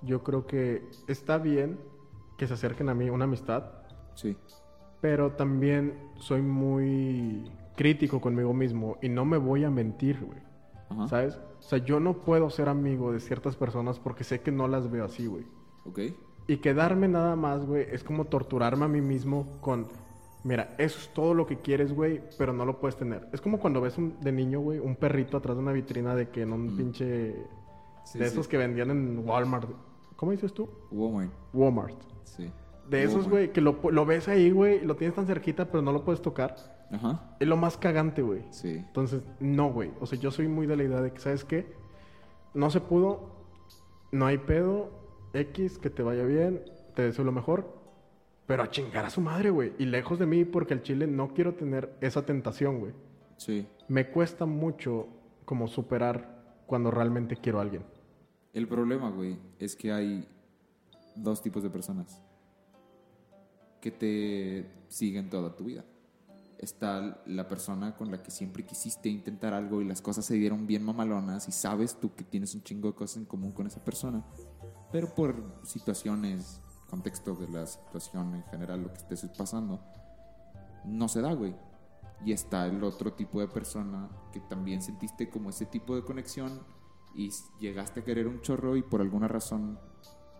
yo 0.02 0.22
creo 0.22 0.46
que 0.46 0.88
está 1.08 1.38
bien 1.38 1.78
que 2.38 2.46
se 2.46 2.54
acerquen 2.54 2.88
a 2.88 2.94
mí 2.94 3.10
una 3.10 3.24
amistad, 3.24 3.64
Sí. 4.14 4.36
pero 5.00 5.32
también 5.32 6.10
soy 6.18 6.42
muy 6.42 7.50
crítico 7.76 8.20
conmigo 8.20 8.52
mismo 8.52 8.96
y 9.02 9.08
no 9.08 9.24
me 9.24 9.38
voy 9.38 9.64
a 9.64 9.70
mentir, 9.70 10.24
güey. 10.24 10.40
Ajá. 10.90 11.08
¿Sabes? 11.08 11.36
O 11.58 11.62
sea, 11.62 11.78
yo 11.78 12.00
no 12.00 12.14
puedo 12.22 12.50
ser 12.50 12.68
amigo 12.68 13.12
de 13.12 13.20
ciertas 13.20 13.56
personas 13.56 13.98
porque 13.98 14.24
sé 14.24 14.40
que 14.40 14.52
no 14.52 14.68
las 14.68 14.90
veo 14.90 15.04
así, 15.04 15.26
güey. 15.26 15.44
Ok. 15.86 16.00
Y 16.48 16.56
quedarme 16.58 17.08
nada 17.08 17.34
más, 17.36 17.64
güey, 17.64 17.86
es 17.90 18.02
como 18.04 18.24
torturarme 18.26 18.84
a 18.84 18.88
mí 18.88 19.00
mismo 19.00 19.46
con, 19.60 19.88
mira, 20.44 20.74
eso 20.78 20.98
es 20.98 21.08
todo 21.10 21.34
lo 21.34 21.46
que 21.46 21.58
quieres, 21.58 21.92
güey, 21.94 22.20
pero 22.38 22.52
no 22.52 22.64
lo 22.64 22.78
puedes 22.80 22.96
tener. 22.96 23.28
Es 23.32 23.40
como 23.40 23.58
cuando 23.60 23.80
ves 23.80 23.96
un- 23.98 24.18
de 24.20 24.32
niño, 24.32 24.60
güey, 24.60 24.78
un 24.78 24.96
perrito 24.96 25.36
atrás 25.36 25.56
de 25.56 25.62
una 25.62 25.72
vitrina 25.72 26.14
de 26.14 26.28
que 26.30 26.42
en 26.42 26.52
un 26.52 26.76
pinche... 26.76 27.34
Sí, 28.04 28.18
de 28.18 28.26
sí. 28.26 28.32
esos 28.32 28.48
que 28.48 28.56
vendían 28.58 28.90
en 28.90 29.22
Walmart. 29.28 29.68
¿Cómo 30.16 30.32
dices 30.32 30.52
tú? 30.52 30.68
Walmart. 30.90 31.30
Walmart. 31.52 31.96
Sí. 32.24 32.50
De 32.90 33.04
esos, 33.04 33.28
güey, 33.28 33.52
que 33.52 33.60
lo, 33.60 33.78
lo 33.90 34.04
ves 34.04 34.26
ahí, 34.28 34.50
güey, 34.50 34.80
lo 34.84 34.96
tienes 34.96 35.14
tan 35.14 35.26
cerquita, 35.26 35.66
pero 35.66 35.82
no 35.82 35.92
lo 35.92 36.04
puedes 36.04 36.20
tocar. 36.20 36.56
Ajá. 36.90 37.36
Es 37.38 37.46
lo 37.48 37.56
más 37.56 37.76
cagante, 37.78 38.20
güey. 38.22 38.42
Sí. 38.50 38.70
Entonces, 38.76 39.22
no, 39.40 39.72
güey. 39.72 39.92
O 40.00 40.06
sea, 40.06 40.18
yo 40.18 40.30
soy 40.32 40.48
muy 40.48 40.66
de 40.66 40.76
la 40.76 40.82
idea 40.82 41.00
de 41.00 41.12
que, 41.12 41.20
¿sabes 41.20 41.44
qué? 41.44 41.72
No 42.54 42.68
se 42.70 42.80
pudo, 42.80 43.30
no 44.10 44.26
hay 44.26 44.38
pedo, 44.38 44.90
X, 45.32 45.78
que 45.78 45.88
te 45.90 46.02
vaya 46.02 46.24
bien, 46.24 46.60
te 46.94 47.02
deseo 47.02 47.24
lo 47.24 47.32
mejor, 47.32 47.66
pero 48.46 48.62
a 48.62 48.70
chingar 48.70 49.04
a 49.04 49.10
su 49.10 49.20
madre, 49.20 49.50
güey. 49.50 49.72
Y 49.78 49.86
lejos 49.86 50.18
de 50.18 50.26
mí, 50.26 50.44
porque 50.44 50.74
al 50.74 50.82
chile 50.82 51.06
no 51.06 51.32
quiero 51.34 51.54
tener 51.54 51.96
esa 52.00 52.24
tentación, 52.26 52.80
güey. 52.80 52.92
Sí. 53.36 53.66
Me 53.88 54.08
cuesta 54.10 54.46
mucho 54.46 55.08
como 55.44 55.68
superar 55.68 56.62
cuando 56.66 56.90
realmente 56.90 57.36
quiero 57.36 57.58
a 57.58 57.62
alguien. 57.62 57.84
El 58.52 58.68
problema, 58.68 59.10
güey, 59.10 59.38
es 59.58 59.76
que 59.76 59.92
hay 59.92 60.28
dos 61.16 61.42
tipos 61.42 61.62
de 61.62 61.70
personas 61.70 62.22
que 63.80 63.90
te 63.90 64.70
siguen 64.88 65.28
toda 65.28 65.56
tu 65.56 65.64
vida. 65.64 65.84
Está 66.58 67.20
la 67.26 67.48
persona 67.48 67.96
con 67.96 68.10
la 68.10 68.22
que 68.22 68.30
siempre 68.30 68.64
quisiste 68.64 69.08
intentar 69.08 69.52
algo 69.52 69.82
y 69.82 69.84
las 69.84 70.00
cosas 70.00 70.24
se 70.24 70.34
dieron 70.34 70.66
bien 70.66 70.84
mamalonas 70.84 71.48
y 71.48 71.52
sabes 71.52 71.98
tú 71.98 72.14
que 72.14 72.22
tienes 72.22 72.54
un 72.54 72.62
chingo 72.62 72.88
de 72.88 72.94
cosas 72.94 73.16
en 73.16 73.24
común 73.24 73.50
con 73.50 73.66
esa 73.66 73.84
persona, 73.84 74.24
pero 74.92 75.12
por 75.12 75.34
situaciones, 75.64 76.60
contexto 76.92 77.34
de 77.34 77.48
la 77.48 77.66
situación 77.66 78.34
en 78.34 78.42
general, 78.44 78.82
lo 78.82 78.92
que 78.92 78.98
estés 78.98 79.24
pasando, 79.34 79.80
no 80.84 81.08
se 81.08 81.22
da, 81.22 81.32
güey. 81.32 81.56
Y 82.22 82.32
está 82.32 82.66
el 82.66 82.84
otro 82.84 83.14
tipo 83.14 83.40
de 83.40 83.48
persona 83.48 84.10
que 84.30 84.40
también 84.40 84.82
sentiste 84.82 85.30
como 85.30 85.48
ese 85.48 85.64
tipo 85.64 85.96
de 85.96 86.04
conexión 86.04 86.60
y 87.14 87.30
llegaste 87.58 88.00
a 88.00 88.04
querer 88.04 88.28
un 88.28 88.42
chorro 88.42 88.76
y 88.76 88.82
por 88.82 89.00
alguna 89.00 89.26
razón 89.26 89.78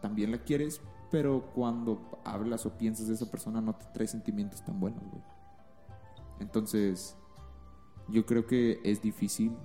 también 0.02 0.30
la 0.30 0.44
quieres, 0.44 0.82
pero 1.10 1.50
cuando 1.54 2.20
hablas 2.22 2.66
o 2.66 2.76
piensas 2.76 3.08
de 3.08 3.14
esa 3.14 3.30
persona 3.30 3.62
no 3.62 3.74
te 3.74 3.86
trae 3.86 4.06
sentimientos 4.06 4.62
tan 4.62 4.78
buenos, 4.78 5.02
güey. 5.10 5.22
Entonces, 6.38 7.16
yo 8.08 8.26
creo 8.26 8.46
que 8.46 8.78
es 8.84 9.00
difícil 9.00 9.56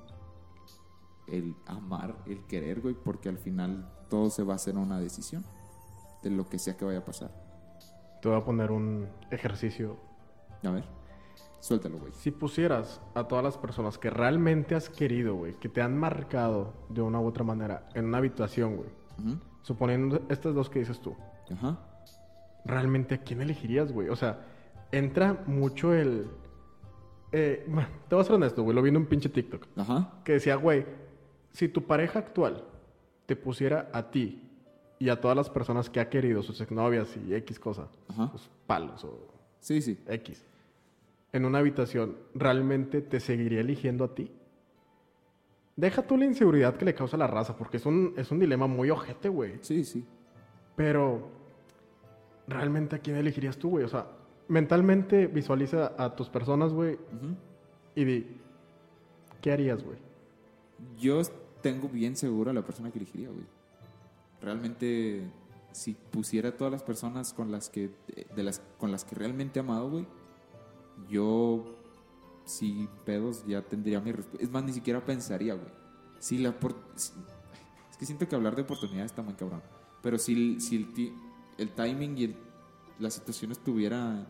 el 1.27 1.53
amar, 1.65 2.15
el 2.27 2.45
querer, 2.45 2.79
güey, 2.79 2.95
porque 2.95 3.27
al 3.27 3.39
final 3.39 3.93
todo 4.09 4.29
se 4.29 4.43
va 4.43 4.53
a 4.53 4.55
hacer 4.55 4.77
una 4.77 5.01
decisión 5.01 5.43
de 6.23 6.29
lo 6.29 6.47
que 6.47 6.59
sea 6.59 6.75
que 6.75 6.85
vaya 6.85 6.99
a 6.99 7.05
pasar. 7.05 7.31
Te 8.21 8.29
voy 8.29 8.37
a 8.37 8.43
poner 8.43 8.71
un 8.71 9.07
ejercicio. 9.31 9.97
A 10.63 10.71
ver, 10.71 10.85
suéltalo, 11.59 11.99
güey. 11.99 12.11
Si 12.13 12.31
pusieras 12.31 13.01
a 13.13 13.25
todas 13.25 13.43
las 13.43 13.57
personas 13.57 13.97
que 13.97 14.09
realmente 14.09 14.75
has 14.75 14.89
querido, 14.89 15.35
güey, 15.35 15.53
que 15.53 15.69
te 15.69 15.81
han 15.81 15.97
marcado 15.97 16.73
de 16.89 17.01
una 17.01 17.19
u 17.19 17.25
otra 17.27 17.43
manera 17.43 17.89
en 17.93 18.05
una 18.05 18.17
habitación, 18.17 18.77
güey, 18.77 18.89
suponiendo 19.61 20.21
estas 20.29 20.55
dos 20.55 20.69
que 20.69 20.79
dices 20.79 20.99
tú, 20.99 21.15
Ajá. 21.51 21.79
¿realmente 22.65 23.15
a 23.15 23.17
quién 23.19 23.41
elegirías, 23.41 23.91
güey? 23.91 24.09
O 24.09 24.15
sea, 24.15 24.45
entra 24.91 25.43
mucho 25.45 25.93
el... 25.93 26.27
Eh, 27.31 27.65
te 28.07 28.15
voy 28.15 28.21
a 28.21 28.25
ser 28.25 28.35
honesto, 28.35 28.63
güey, 28.63 28.75
lo 28.75 28.81
vi 28.81 28.89
en 28.89 28.97
un 28.97 29.05
pinche 29.05 29.29
TikTok. 29.29 29.67
Ajá. 29.77 30.21
Que 30.23 30.33
decía, 30.33 30.55
güey, 30.55 30.85
si 31.51 31.67
tu 31.69 31.85
pareja 31.85 32.19
actual 32.19 32.63
te 33.25 33.35
pusiera 33.35 33.89
a 33.93 34.09
ti 34.09 34.46
y 34.99 35.09
a 35.09 35.19
todas 35.21 35.37
las 35.37 35.49
personas 35.49 35.89
que 35.89 35.99
ha 35.99 36.09
querido, 36.09 36.41
sus 36.43 36.59
exnovias 36.61 37.15
y 37.17 37.33
X 37.35 37.59
cosa, 37.59 37.87
Ajá. 38.07 38.29
sus 38.31 38.49
palos 38.65 39.03
o 39.03 39.19
Sí, 39.59 39.81
sí. 39.81 39.97
X, 40.07 40.43
en 41.33 41.45
una 41.45 41.59
habitación, 41.59 42.15
¿realmente 42.33 43.01
te 43.01 43.19
seguiría 43.19 43.59
eligiendo 43.61 44.03
a 44.05 44.15
ti? 44.15 44.31
Deja 45.75 46.01
tú 46.01 46.17
la 46.17 46.25
inseguridad 46.25 46.75
que 46.75 46.85
le 46.85 46.95
causa 46.95 47.17
la 47.17 47.27
raza, 47.27 47.55
porque 47.55 47.77
es 47.77 47.85
un, 47.85 48.13
es 48.17 48.31
un 48.31 48.39
dilema 48.39 48.65
muy 48.65 48.89
ojete, 48.89 49.29
güey. 49.29 49.59
Sí, 49.61 49.83
sí. 49.83 50.03
Pero, 50.75 51.27
¿realmente 52.47 52.95
a 52.95 52.99
quién 52.99 53.17
elegirías 53.17 53.57
tú, 53.57 53.71
güey? 53.71 53.83
O 53.83 53.87
sea, 53.87 54.07
mentalmente 54.47 55.27
visualiza 55.27 55.93
a 55.97 56.15
tus 56.15 56.29
personas, 56.29 56.71
güey, 56.73 56.97
y 57.93 58.05
di, 58.05 58.37
¿qué 59.41 59.51
harías, 59.51 59.83
güey? 59.83 59.97
Yo 60.97 61.21
tengo 61.61 61.89
bien 61.89 62.15
seguro 62.15 62.51
a 62.51 62.53
la 62.53 62.61
persona 62.63 62.89
que 62.91 62.99
elegiría, 62.99 63.29
güey. 63.29 63.45
Realmente, 64.41 65.29
si 65.71 65.93
pusiera 65.93 66.55
todas 66.57 66.71
las 66.71 66.83
personas 66.83 67.33
con 67.33 67.51
las 67.51 67.69
que, 67.69 67.91
de 68.35 68.43
las, 68.43 68.61
con 68.77 68.91
las 68.91 69.03
que 69.03 69.15
realmente 69.15 69.59
he 69.59 69.63
amado, 69.63 69.89
güey, 69.89 70.07
yo, 71.09 71.75
si 72.45 72.87
pedos, 73.05 73.45
ya 73.47 73.61
tendría 73.61 73.99
mi 73.99 74.11
respuesta. 74.11 74.43
Es 74.43 74.51
más, 74.51 74.63
ni 74.63 74.73
siquiera 74.73 75.03
pensaría, 75.05 75.53
güey. 75.53 75.69
Si 76.19 76.37
la 76.37 76.51
por- 76.59 76.75
es 76.95 77.13
que 77.99 78.05
siento 78.05 78.27
que 78.27 78.35
hablar 78.35 78.55
de 78.55 78.63
oportunidades 78.63 79.11
está 79.11 79.21
muy 79.21 79.33
cabrón. 79.35 79.61
Pero 80.01 80.17
si, 80.17 80.59
si 80.59 80.75
el, 80.77 80.93
ti- 80.93 81.13
el 81.57 81.69
timing 81.71 82.17
y 82.17 82.23
el- 82.25 82.35
la 82.99 83.09
situación 83.11 83.51
estuviera 83.51 84.27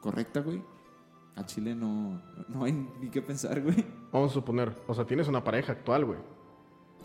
correcta, 0.00 0.40
güey, 0.40 0.62
a 1.36 1.46
Chile 1.46 1.74
no, 1.74 2.20
no 2.48 2.64
hay 2.64 2.72
ni 3.00 3.08
qué 3.08 3.22
pensar, 3.22 3.62
güey. 3.62 3.86
Vamos 4.12 4.32
a 4.32 4.34
suponer, 4.34 4.76
o 4.86 4.92
sea, 4.94 5.06
tienes 5.06 5.28
una 5.28 5.42
pareja 5.42 5.72
actual, 5.72 6.04
güey. 6.04 6.18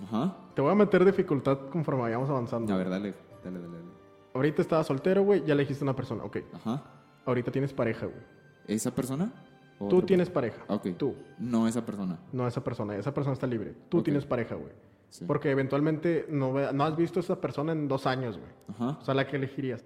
Ajá. 0.04 0.36
Te 0.56 0.62
voy 0.62 0.72
a 0.72 0.76
meter 0.76 1.04
dificultad 1.06 1.70
conforme 1.72 2.02
vayamos 2.04 2.30
avanzando. 2.30 2.74
A 2.74 2.78
ver, 2.78 2.90
dale, 2.90 3.14
dale, 3.44 3.60
dale. 3.60 3.72
dale. 3.74 3.88
Ahorita 4.34 4.62
estabas 4.62 4.86
soltero, 4.88 5.24
güey, 5.24 5.44
ya 5.46 5.54
elegiste 5.54 5.84
una 5.84 5.96
persona, 5.96 6.24
ok. 6.24 6.38
Ajá. 6.54 6.84
Ahorita 7.26 7.52
tienes 7.52 7.74
pareja, 7.74 8.06
güey. 8.06 8.22
¿Esa 8.68 8.94
persona? 8.94 9.32
¿O 9.80 9.88
Tú 9.88 9.98
otra 9.98 10.08
tienes 10.08 10.30
pareja. 10.30 10.58
persona? 10.66 10.76
Ok. 10.92 10.98
Tú, 10.98 11.16
No 11.40 11.68
esa 11.68 11.86
persona. 11.86 12.20
no 12.32 12.48
esa 12.48 12.64
persona. 12.64 12.96
Esa 12.96 13.14
persona 13.14 13.34
está 13.34 13.48
libre. 13.48 13.76
Tú 13.90 14.00
Ok. 14.00 14.06
tienes 14.06 14.26
pareja, 14.26 14.56
güey. 14.56 14.72
Sí. 15.10 15.26
Porque 15.26 15.50
eventualmente 15.52 16.26
no, 16.30 16.52
ve- 16.54 16.72
no 16.74 16.84
has 16.84 16.96
visto 16.98 17.20
a 17.20 17.24
esa 17.24 17.40
persona 17.40 17.72
en 17.72 17.88
dos 17.88 18.06
años, 18.08 18.38
güey. 18.38 18.52
Ajá. 18.70 18.98
O 19.00 19.06
sea, 19.06 19.14
la 19.14 19.26
que 19.28 19.38
elegirías. 19.38 19.84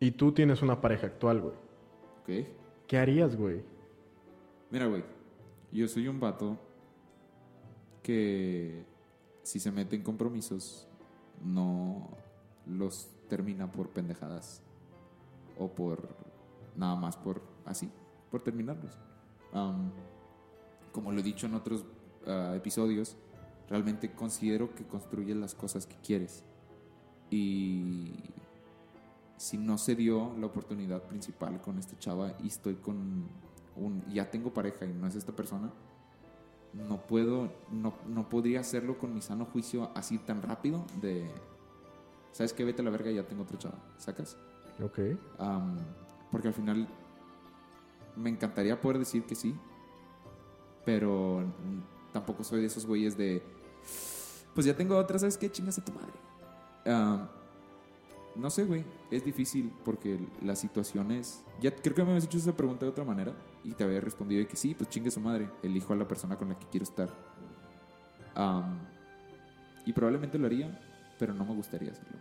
Y 0.00 0.12
tú 0.12 0.32
tienes 0.32 0.62
una 0.62 0.80
pareja 0.80 1.06
actual, 1.08 1.40
güey. 1.40 1.54
Ok. 2.22 2.46
¿Qué 2.86 2.98
harías, 2.98 3.36
güey? 3.36 3.62
Mira, 4.70 4.86
güey. 4.86 5.04
Yo 5.72 5.86
soy 5.88 6.08
un 6.08 6.18
vato 6.20 6.56
que 8.02 8.84
si 9.42 9.58
se 9.60 9.70
mete 9.70 9.96
en 9.96 10.02
compromisos 10.02 10.88
no 11.44 12.08
los 12.66 13.10
termina 13.28 13.70
por 13.70 13.88
pendejadas 13.88 14.62
o 15.58 15.68
por 15.68 16.08
nada 16.76 16.96
más 16.96 17.16
por 17.16 17.42
así, 17.64 17.90
por 18.30 18.42
terminarlos. 18.42 18.96
Am, 19.52 19.90
como 20.92 21.12
lo 21.12 21.20
he 21.20 21.22
dicho 21.22 21.46
en 21.46 21.54
otros 21.54 21.84
ah, 22.26 22.52
episodios, 22.56 23.16
realmente 23.68 24.12
considero 24.12 24.74
que 24.74 24.84
construyes 24.84 25.36
las 25.36 25.54
cosas 25.54 25.86
que 25.86 25.96
quieres. 25.96 26.44
Y 27.30 28.12
si 29.36 29.58
no 29.58 29.78
se 29.78 29.96
dio 29.96 30.36
la 30.38 30.46
oportunidad 30.46 31.02
principal 31.04 31.60
con 31.60 31.78
esta 31.78 31.98
chava 31.98 32.36
y 32.42 32.48
estoy 32.48 32.76
con 32.76 33.26
un 33.74 34.04
ya 34.12 34.30
tengo 34.30 34.52
pareja 34.52 34.84
y 34.84 34.92
no 34.92 35.06
es 35.06 35.16
esta 35.16 35.34
persona, 35.34 35.72
no 36.74 36.98
puedo, 37.06 37.50
no, 37.70 37.94
no 38.06 38.28
podría 38.28 38.60
hacerlo 38.60 38.98
con 38.98 39.14
mi 39.14 39.20
sano 39.20 39.44
juicio 39.44 39.90
así 39.94 40.18
tan 40.18 40.42
rápido 40.42 40.84
de, 41.00 41.28
¿sabes 42.32 42.52
qué? 42.52 42.64
Vete 42.64 42.82
a 42.82 42.84
la 42.84 42.90
verga, 42.90 43.10
ya 43.10 43.26
tengo 43.26 43.42
otra 43.42 43.58
chava, 43.58 43.78
¿sacas? 43.98 44.36
Ok. 44.82 44.98
Am, 45.38 45.76
porque 46.30 46.48
al 46.48 46.54
final 46.54 46.88
me 48.16 48.30
encantaría 48.30 48.80
poder 48.80 48.98
decir 48.98 49.24
que 49.24 49.34
sí, 49.34 49.54
pero 50.84 51.44
tampoco 52.12 52.42
soy 52.44 52.60
de 52.60 52.66
esos 52.66 52.86
güeyes 52.86 53.16
de, 53.16 53.42
pues 54.54 54.66
ya 54.66 54.76
tengo 54.76 54.96
otra, 54.96 55.18
¿sabes 55.18 55.36
qué? 55.36 55.50
Chingas 55.50 55.78
a 55.78 55.84
tu 55.84 55.92
madre. 55.92 56.12
Am, 56.86 57.28
no 58.36 58.50
sé, 58.50 58.64
güey, 58.64 58.84
es 59.10 59.24
difícil 59.24 59.72
porque 59.84 60.18
las 60.42 60.58
situaciones, 60.58 61.44
ya 61.60 61.74
creo 61.74 61.94
que 61.94 62.02
me 62.02 62.10
habías 62.10 62.24
hecho 62.24 62.38
esa 62.38 62.56
pregunta 62.56 62.84
de 62.86 62.90
otra 62.90 63.04
manera 63.04 63.34
y 63.64 63.72
te 63.74 63.84
había 63.84 64.00
respondido 64.00 64.40
de 64.40 64.46
que 64.48 64.56
sí, 64.56 64.74
pues 64.74 64.88
chingue 64.90 65.10
su 65.10 65.20
madre, 65.20 65.48
elijo 65.62 65.92
a 65.92 65.96
la 65.96 66.08
persona 66.08 66.36
con 66.36 66.48
la 66.48 66.58
que 66.58 66.66
quiero 66.68 66.84
estar. 66.84 67.08
Am, 68.34 68.78
y 69.84 69.92
probablemente 69.92 70.38
lo 70.38 70.46
haría, 70.46 70.80
pero 71.18 71.34
no 71.34 71.44
me 71.44 71.54
gustaría 71.54 71.90
hacerlo. 71.92 72.18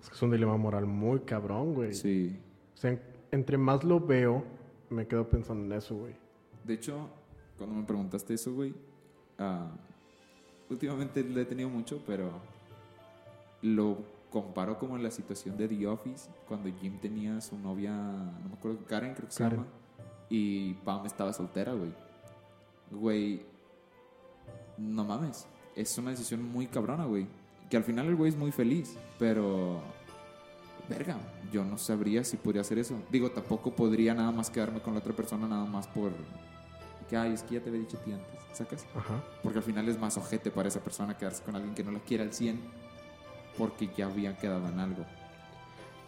Es 0.00 0.08
que 0.08 0.14
es 0.14 0.22
un 0.22 0.30
dilema 0.30 0.56
moral 0.56 0.86
muy 0.86 1.20
cabrón, 1.20 1.74
güey. 1.74 1.94
Sí. 1.94 2.38
O 2.74 2.76
sea, 2.76 2.90
en- 2.92 3.02
entre 3.30 3.58
más 3.58 3.84
lo 3.84 4.00
veo, 4.00 4.44
me 4.90 5.06
quedo 5.06 5.28
pensando 5.28 5.64
en 5.64 5.72
eso, 5.72 5.96
güey. 5.96 6.14
De 6.64 6.74
hecho, 6.74 7.08
cuando 7.58 7.74
me 7.76 7.84
preguntaste 7.84 8.34
eso, 8.34 8.54
güey, 8.54 8.74
ah, 9.38 9.70
últimamente 10.70 11.22
lo 11.22 11.40
he 11.40 11.44
tenido 11.44 11.68
mucho, 11.68 12.02
pero 12.06 12.30
lo 13.62 13.98
comparo 14.30 14.78
como 14.78 14.98
la 14.98 15.10
situación 15.10 15.56
de 15.56 15.68
The 15.68 15.86
Office, 15.86 16.28
cuando 16.48 16.70
Jim 16.80 16.98
tenía 16.98 17.40
su 17.40 17.58
novia, 17.58 17.92
no 17.92 18.48
me 18.48 18.54
acuerdo, 18.54 18.78
Karen 18.86 19.14
creo 19.14 19.28
que 19.28 19.34
Karen. 19.34 19.50
se 19.50 19.56
llama, 19.56 19.66
y 20.28 20.74
Pam 20.74 21.06
estaba 21.06 21.32
soltera, 21.32 21.72
güey. 21.72 21.92
Güey, 22.90 23.46
no 24.78 25.04
mames, 25.04 25.46
es 25.76 25.96
una 25.98 26.10
decisión 26.10 26.42
muy 26.42 26.66
cabrona, 26.66 27.04
güey. 27.04 27.26
Que 27.70 27.76
al 27.76 27.84
final 27.84 28.06
el 28.06 28.16
güey 28.16 28.30
es 28.30 28.36
muy 28.36 28.52
feliz, 28.52 28.96
pero... 29.18 29.80
Verga, 30.88 31.16
yo 31.50 31.64
no 31.64 31.78
sabría 31.78 32.24
si 32.24 32.36
podría 32.36 32.60
hacer 32.60 32.78
eso. 32.78 32.94
Digo, 33.10 33.30
tampoco 33.30 33.74
podría 33.74 34.12
nada 34.12 34.30
más 34.32 34.50
quedarme 34.50 34.80
con 34.80 34.92
la 34.92 35.00
otra 35.00 35.14
persona 35.14 35.48
nada 35.48 35.64
más 35.64 35.86
por... 35.86 36.12
Que, 37.08 37.16
ay, 37.16 37.32
es 37.32 37.42
que 37.42 37.54
ya 37.54 37.60
te 37.60 37.70
había 37.70 37.80
dicho 37.80 37.96
a 37.96 38.00
ti 38.00 38.12
antes, 38.12 38.40
¿sacas? 38.52 38.86
Ajá. 38.94 39.22
Porque 39.42 39.58
al 39.58 39.64
final 39.64 39.88
es 39.88 39.98
más 39.98 40.16
ojete 40.18 40.50
para 40.50 40.68
esa 40.68 40.80
persona 40.80 41.16
quedarse 41.16 41.42
con 41.42 41.56
alguien 41.56 41.74
que 41.74 41.84
no 41.84 41.90
la 41.90 42.00
quiere 42.00 42.24
al 42.24 42.32
100 42.34 42.83
porque 43.58 43.88
ya 43.96 44.06
habían 44.06 44.36
quedado 44.36 44.68
en 44.68 44.78
algo. 44.80 45.04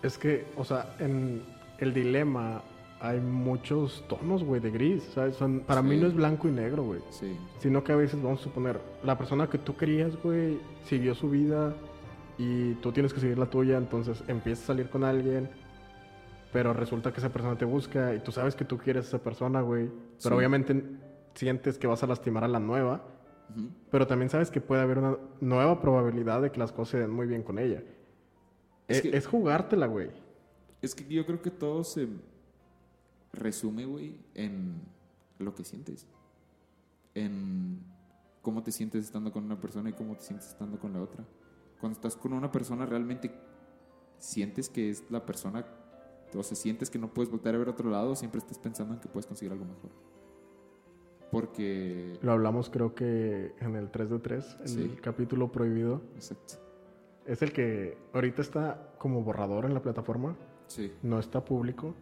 Es 0.03 0.19
que, 0.19 0.47
o 0.57 0.65
sea, 0.65 0.95
en 0.99 1.43
el 1.79 1.93
dilema 1.95 2.63
hay 3.01 3.21
muchos 3.21 4.05
tonos, 4.09 4.43
güey, 4.43 4.61
de 4.61 4.71
gris, 4.71 5.03
¿sabes? 5.15 5.37
Son- 5.37 5.61
para 5.61 5.83
mí 5.83 5.97
no 5.97 6.07
es 6.07 6.15
blanco 6.15 6.49
y 6.49 6.53
negro, 6.53 6.83
güey. 6.85 7.01
Sí. 7.11 7.37
Sino 7.59 7.85
que 7.85 7.93
a 7.93 7.97
veces, 7.97 8.23
vamos 8.23 8.41
a 8.41 8.45
suponer, 8.45 8.81
la 9.05 9.19
persona 9.19 9.49
que 9.49 9.59
tú 9.59 9.77
querías, 9.77 10.17
güey, 10.23 10.59
siguió 10.85 11.15
su 11.15 11.29
vida 11.31 11.75
y 12.39 12.75
tú 12.75 12.93
tienes 12.93 13.13
que 13.13 13.21
seguir 13.21 13.39
la 13.39 13.47
tuya, 13.47 13.77
entonces 13.77 14.23
empiezas 14.29 14.65
a 14.65 14.67
salir 14.69 14.89
con 14.89 15.05
alguien, 15.05 15.49
pero 16.53 16.73
resulta 16.73 17.13
que 17.13 17.19
esa 17.21 17.29
persona 17.31 17.57
te 17.57 17.65
busca 17.67 18.15
y 18.15 18.21
tú 18.21 18.33
sabes 18.33 18.55
que 18.55 18.65
tú 18.65 18.79
quieres 18.79 19.05
a 19.07 19.09
esa 19.09 19.19
persona, 19.19 19.61
güey, 19.61 19.89
pero 20.23 20.35
Sí. 20.37 20.39
obviamente 20.39 20.83
sientes 21.35 21.77
que 21.79 21.87
vas 21.87 22.03
a 22.03 22.07
lastimar 22.07 22.45
a 22.45 22.49
la 22.49 22.61
nueva, 22.61 23.03
Pero 23.91 24.07
también 24.07 24.29
sabes 24.31 24.51
que 24.51 24.61
puede 24.61 24.83
haber 24.83 24.99
una 24.99 25.17
nueva 25.41 25.81
probabilidad 25.81 26.43
de 26.43 26.51
que 26.53 26.59
las 26.59 26.73
cosas 26.73 26.89
se 26.91 26.99
den 26.99 27.11
muy 27.11 27.27
bien 27.27 27.43
con 27.43 27.59
ella. 27.59 27.83
Es 28.89 28.97
Es, 28.99 29.03
que- 29.03 29.17
es 29.17 29.27
jugártela, 29.27 29.87
güey. 29.87 30.11
Es 30.83 30.95
que 30.95 31.05
yo 31.13 31.25
creo 31.27 31.41
que 31.43 31.51
todo 31.51 31.83
se 31.85 32.09
resume, 33.33 33.87
güey, 33.87 34.19
en 34.35 34.81
lo 35.39 35.55
que 35.55 35.65
sientes. 35.65 36.07
En 37.15 37.81
cómo 38.43 38.63
te 38.63 38.71
sientes 38.73 39.05
estando 39.05 39.33
con 39.33 39.45
una 39.45 39.61
persona 39.61 39.91
y 39.91 39.93
cómo 39.95 40.15
te 40.17 40.23
sientes 40.23 40.49
estando 40.49 40.79
con 40.79 40.93
la 40.93 41.01
otra. 41.01 41.25
Cuando 41.81 41.97
estás 41.97 42.15
con 42.17 42.33
una 42.33 42.51
persona, 42.53 42.87
realmente 42.87 43.33
sientes 44.19 44.69
que 44.69 44.91
es 44.91 45.11
la 45.11 45.25
persona, 45.27 45.65
o 46.35 46.43
sea, 46.43 46.57
sientes 46.57 46.91
que 46.91 46.99
no 46.99 47.13
puedes 47.13 47.31
volver 47.31 47.55
a 47.55 47.59
ver 47.59 47.69
a 47.69 47.71
otro 47.73 47.91
lado, 47.91 48.15
siempre 48.17 48.39
estás 48.39 48.59
pensando 48.59 48.95
en 48.95 49.01
que 49.01 49.09
puedes 49.09 49.27
conseguir 49.27 49.53
algo 49.53 49.65
mejor. 49.65 49.91
Porque. 51.41 52.19
Lo 52.23 52.33
hablamos 52.33 52.71
creo 52.71 52.95
que 52.95 53.55
en 53.61 53.77
el 53.77 53.91
3 53.91 54.09
de 54.11 54.19
3, 54.19 54.57
en 54.63 54.69
Sí. 54.69 54.81
el 54.83 55.01
capítulo 55.01 55.53
prohibido. 55.53 56.01
Exacto. 56.15 56.55
Es 57.27 57.43
el 57.43 57.53
que 57.53 57.99
ahorita 58.15 58.41
está 58.41 58.93
como 58.99 59.23
borrador 59.23 59.65
en 59.67 59.75
la 59.75 59.83
plataforma. 59.83 60.37
Sí. 60.69 60.93
no 61.03 61.19
está 61.21 61.45
público. 61.45 61.95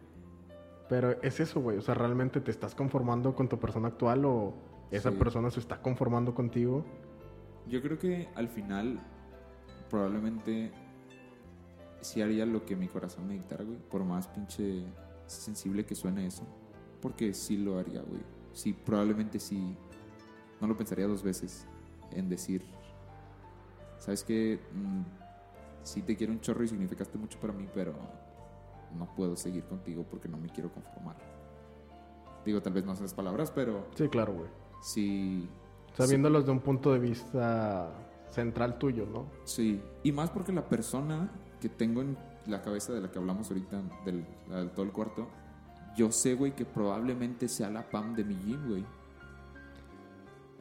Pero 0.89 1.21
es 1.21 1.39
eso, 1.39 1.59
güey. 1.61 1.77
O 1.77 1.81
sea, 1.81 1.93
realmente 1.95 2.39
te 2.41 2.49
estás 2.49 2.73
conformando 2.73 3.35
con 3.35 3.47
tu 3.49 3.59
persona 3.59 3.89
actual 3.89 4.25
o 4.25 4.53
esa 4.89 5.11
Sí. 5.11 5.17
persona 5.17 5.49
se 5.51 5.59
está 5.59 5.81
conformando 5.81 6.33
contigo. 6.33 6.83
Yo 7.67 7.81
creo 7.81 7.99
que 7.99 8.27
al 8.35 8.47
final 8.47 8.99
probablemente 9.89 10.71
sí 12.01 12.21
haría 12.21 12.45
lo 12.45 12.65
que 12.65 12.75
mi 12.75 12.87
corazón 12.87 13.27
me 13.27 13.33
dictara, 13.33 13.63
güey. 13.63 13.77
Por 13.89 14.03
más 14.03 14.27
pinche 14.27 14.83
sensible 15.27 15.85
que 15.85 15.93
suene 15.95 16.25
eso. 16.27 16.43
Porque 17.01 17.33
sí 17.33 17.57
lo 17.57 17.77
haría, 17.77 18.01
güey. 18.01 18.21
Sí, 18.55 18.73
probablemente 18.73 19.39
sí. 19.39 19.75
No 20.61 20.67
lo 20.67 20.75
pensaría 20.77 21.05
dos 21.07 21.21
veces 21.21 21.67
en 22.11 22.29
decir, 22.29 22.63
¿sabes 23.99 24.23
qué? 24.23 24.59
Mm, 24.73 25.01
sí 25.83 26.01
te 26.01 26.15
quiero 26.15 26.33
un 26.33 26.39
chorro 26.39 26.63
y 26.63 26.67
significaste 26.69 27.17
mucho 27.17 27.37
para 27.39 27.53
mí, 27.53 27.67
pero 27.73 27.93
no 28.97 29.13
puedo 29.15 29.35
seguir 29.35 29.65
contigo 29.65 30.05
porque 30.09 30.27
no 30.29 30.37
me 30.37 30.47
quiero 30.49 30.71
conformar. 30.71 31.17
Digo, 32.45 32.61
tal 32.61 32.73
vez 32.73 32.85
no 32.85 32.93
esas 32.93 33.13
palabras, 33.13 33.51
pero 33.51 33.85
Sí, 33.95 34.07
claro, 34.07 34.33
güey. 34.33 34.49
sí... 34.81 35.47
O 35.93 35.95
sea, 35.97 36.05
sí- 36.05 36.11
viéndolos 36.13 36.45
de 36.45 36.51
un 36.51 36.59
punto 36.61 36.93
de 36.93 36.99
vista 36.99 37.89
central 38.29 38.77
tuyo, 38.77 39.05
¿no? 39.05 39.25
Sí, 39.45 39.81
y 40.03 40.11
más 40.11 40.29
porque 40.29 40.51
la 40.53 40.67
persona 40.67 41.29
que 41.59 41.69
tengo 41.69 42.01
en 42.01 42.17
la 42.47 42.61
cabeza 42.61 42.93
de 42.93 43.01
la 43.01 43.11
que 43.11 43.17
hablamos 43.19 43.49
ahorita, 43.49 43.81
del, 44.05 44.25
del 44.49 44.69
todo 44.71 44.85
el 44.85 44.91
cuarto, 44.91 45.27
yo 45.95 46.11
sé, 46.11 46.35
güey, 46.35 46.53
que 46.55 46.65
probablemente 46.65 47.47
sea 47.47 47.69
la 47.69 47.89
Pam 47.89 48.15
de 48.15 48.23
mi 48.23 48.35
gym, 48.35 48.67
güey. 48.67 48.85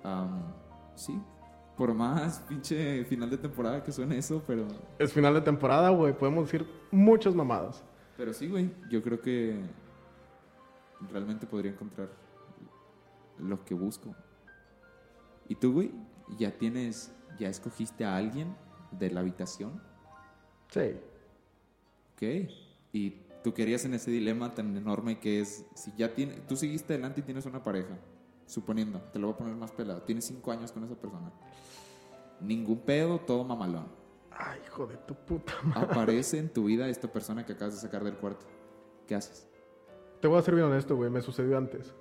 Am, 0.03 0.43
sí, 0.95 1.21
por 1.77 1.93
más 1.95 2.39
pinche 2.49 3.05
final 3.05 3.31
de 3.31 3.39
temporada 3.39 3.83
que 3.83 3.93
suene 3.93 4.19
eso, 4.19 4.43
pero, 4.47 4.67
Es 4.99 5.13
final 5.13 5.35
de 5.35 5.41
temporada, 5.41 5.91
güey. 5.91 6.17
Podemos 6.17 6.45
decir 6.45 6.67
muchas 6.91 7.35
mamadas. 7.35 7.83
pero 8.17 8.33
sí, 8.33 8.49
güey, 8.49 8.71
yo 8.91 9.03
creo 9.03 9.21
que 9.21 9.61
realmente 11.11 11.47
podría 11.47 11.73
encontrar 11.73 12.09
lo 13.39 13.65
que 13.65 13.75
busco. 13.75 14.15
¿Y 15.49 15.57
tú, 15.57 15.73
güey? 15.73 15.91
¿Ya 16.39 16.53
tienes, 16.53 17.13
ya 17.39 17.49
escogiste 17.49 18.05
a 18.05 18.17
alguien 18.17 18.55
de 18.93 19.11
la 19.11 19.21
habitación? 19.21 19.83
Sí. 20.71 20.97
Ok. 22.15 22.51
Y 22.93 23.11
tú 23.45 23.53
querías 23.53 23.85
en 23.85 23.93
ese 23.93 24.11
dilema 24.11 24.55
tan 24.55 24.75
enorme 24.75 25.21
que 25.21 25.41
es, 25.41 25.67
si 25.75 25.93
ya 25.97 26.15
tiene, 26.15 26.41
tú 26.49 26.57
seguiste 26.57 26.95
adelante 26.95 27.21
y 27.21 27.25
tienes 27.25 27.45
una 27.45 27.63
pareja, 27.63 27.99
suponiendo, 28.47 29.01
te 29.13 29.19
lo 29.19 29.27
voy 29.27 29.35
a 29.35 29.37
poner 29.37 29.55
más 29.55 29.71
pelado, 29.71 30.01
tienes 30.03 30.25
cinco 30.25 30.51
años 30.51 30.73
con 30.73 30.83
esa 30.83 30.95
persona. 30.95 31.31
Ningún 32.41 32.79
pedo, 32.79 33.21
todo 33.21 33.45
mamalón. 33.45 33.87
Ay, 34.31 34.61
hijo 34.67 34.87
de 34.87 34.97
tu 34.97 35.15
puta 35.15 35.53
madre. 35.63 35.93
Aparece 35.93 36.39
en 36.39 36.49
tu 36.49 36.65
vida 36.65 36.89
esta 36.89 37.13
persona 37.13 37.45
que 37.45 37.53
acabas 37.53 37.75
de 37.75 37.81
sacar 37.81 38.03
del 38.03 38.15
cuarto. 38.15 38.47
¿Qué 39.07 39.15
haces? 39.15 39.47
Te 40.21 40.27
voy 40.27 40.39
a 40.39 40.43
ser 40.43 40.55
bien 40.55 40.67
honesto, 40.67 40.97
güey. 40.97 41.11
Me 41.11 41.21
sucedió 41.21 41.59
antes. 41.59 41.95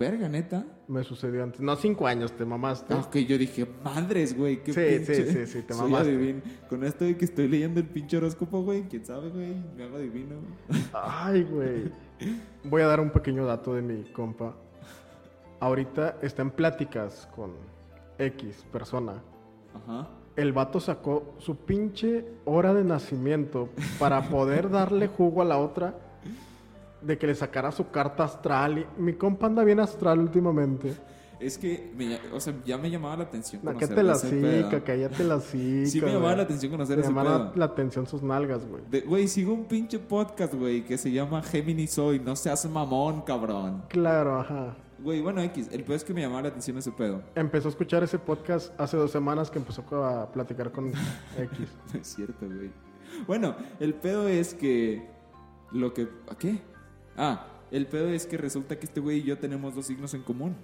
Verga, 0.00 0.30
neta. 0.30 0.64
Me 0.88 1.04
sucedió 1.04 1.44
antes. 1.44 1.60
No, 1.60 1.76
cinco 1.76 2.06
años, 2.06 2.32
te 2.32 2.46
mamaste. 2.46 2.94
Ah, 2.94 3.04
ok, 3.06 3.16
yo 3.18 3.36
dije, 3.36 3.66
madres, 3.84 4.34
güey, 4.36 4.62
qué 4.64 4.72
Sí, 4.72 4.80
pinche. 4.80 5.14
sí, 5.14 5.30
sí, 5.30 5.46
sí, 5.46 5.62
te 5.62 5.74
Soy 5.74 5.90
mamaste. 5.90 6.08
adivino. 6.14 6.40
Con 6.70 6.84
esto 6.84 7.04
de 7.04 7.16
que 7.18 7.26
estoy 7.26 7.48
leyendo 7.48 7.80
el 7.80 7.86
pinche 7.86 8.16
horóscopo, 8.16 8.62
güey, 8.62 8.84
quién 8.88 9.04
sabe, 9.04 9.28
güey, 9.28 9.54
me 9.76 9.84
hago 9.84 9.96
adivino. 9.98 10.36
Ay, 10.94 11.42
güey. 11.44 11.92
Voy 12.64 12.80
a 12.80 12.86
dar 12.86 12.98
un 13.00 13.10
pequeño 13.10 13.44
dato 13.44 13.74
de 13.74 13.82
mi 13.82 14.04
compa. 14.12 14.56
Ahorita 15.60 16.16
está 16.22 16.40
en 16.42 16.50
pláticas 16.50 17.28
con 17.36 17.52
X 18.18 18.64
persona. 18.72 19.22
Ajá. 19.74 20.08
El 20.36 20.52
vato 20.54 20.80
sacó 20.80 21.34
su 21.38 21.56
pinche 21.56 22.24
hora 22.46 22.72
de 22.72 22.84
nacimiento 22.84 23.68
para 23.98 24.22
poder 24.30 24.70
darle 24.70 25.08
jugo 25.08 25.42
a 25.42 25.44
la 25.44 25.58
otra 25.58 25.94
de 27.02 27.18
que 27.18 27.26
le 27.26 27.34
sacara 27.34 27.72
su 27.72 27.90
carta 27.90 28.24
astral. 28.24 28.78
Y 28.78 28.86
mi 29.00 29.14
compa 29.14 29.46
anda 29.46 29.64
bien 29.64 29.80
astral 29.80 30.18
últimamente. 30.20 30.94
Es 31.38 31.56
que, 31.56 31.90
me 31.96 32.18
o 32.34 32.38
sea, 32.40 32.52
ya 32.66 32.76
me 32.76 32.90
llamaba 32.90 33.16
la 33.16 33.24
atención 33.24 33.62
No, 33.64 33.72
conocer 33.72 33.88
que 33.88 33.94
te 33.94 34.02
la 34.02 34.14
cica, 34.14 34.84
cállate 34.84 35.24
la 35.24 35.40
cica. 35.40 35.86
Sí 35.88 36.00
me 36.02 36.12
llamaba 36.12 36.36
la 36.36 36.42
atención 36.42 36.70
conocer 36.70 36.96
Me 36.98 37.02
ese 37.02 37.10
llamaba 37.10 37.52
pedo. 37.52 37.58
la 37.58 37.64
atención 37.64 38.06
sus 38.06 38.22
nalgas, 38.22 38.66
güey. 38.66 38.82
Güey, 39.06 39.26
sigo 39.26 39.54
un 39.54 39.64
pinche 39.64 39.98
podcast, 39.98 40.52
güey, 40.52 40.84
que 40.84 40.98
se 40.98 41.10
llama 41.10 41.42
Gemini 41.42 41.86
Soy. 41.86 42.18
No 42.20 42.36
seas 42.36 42.68
mamón, 42.68 43.22
cabrón. 43.22 43.84
Claro, 43.88 44.38
ajá. 44.40 44.76
Güey, 44.98 45.22
bueno, 45.22 45.40
X. 45.40 45.70
El 45.72 45.82
pedo 45.82 45.96
es 45.96 46.04
que 46.04 46.12
me 46.12 46.20
llamaba 46.20 46.42
la 46.42 46.48
atención 46.48 46.76
ese 46.76 46.92
pedo. 46.92 47.22
Empezó 47.34 47.68
a 47.68 47.70
escuchar 47.70 48.02
ese 48.02 48.18
podcast 48.18 48.78
hace 48.78 48.98
dos 48.98 49.10
semanas 49.10 49.50
que 49.50 49.58
empezó 49.60 49.82
a 50.04 50.30
platicar 50.30 50.70
con 50.72 50.88
X. 51.38 51.68
No 51.94 52.00
es 52.00 52.06
cierto, 52.06 52.44
güey. 52.46 52.70
Bueno, 53.26 53.56
el 53.78 53.94
pedo 53.94 54.28
es 54.28 54.52
que. 54.52 55.08
Lo 55.72 55.94
que. 55.94 56.06
¿A 56.30 56.36
qué? 56.36 56.60
Ah, 57.16 57.46
el 57.70 57.86
pedo 57.86 58.08
es 58.08 58.26
que 58.26 58.36
resulta 58.36 58.78
que 58.78 58.86
este 58.86 59.00
güey 59.00 59.18
y 59.18 59.22
yo 59.24 59.38
tenemos 59.38 59.74
dos 59.74 59.86
signos 59.86 60.14
en 60.14 60.22
común. 60.22 60.56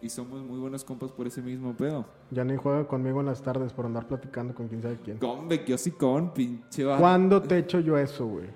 Y 0.00 0.10
somos 0.10 0.42
muy 0.42 0.58
buenos 0.58 0.84
compas 0.84 1.10
por 1.12 1.26
ese 1.26 1.40
mismo 1.40 1.74
pedo. 1.74 2.04
Ya 2.30 2.44
ni 2.44 2.56
juega 2.56 2.86
conmigo 2.86 3.20
en 3.20 3.26
las 3.26 3.40
tardes 3.42 3.72
por 3.72 3.86
andar 3.86 4.06
platicando 4.06 4.54
con 4.54 4.68
quién 4.68 4.82
sabe 4.82 4.98
quién. 5.02 5.16
Combe, 5.18 5.64
yo 5.66 5.78
sí 5.78 5.92
con, 5.92 6.34
pinche 6.34 6.84
vato. 6.84 7.00
¿Cuándo 7.00 7.40
te 7.40 7.54
he 7.54 7.58
hecho 7.60 7.80
yo 7.80 7.96
eso, 7.96 8.26
güey? 8.26 8.48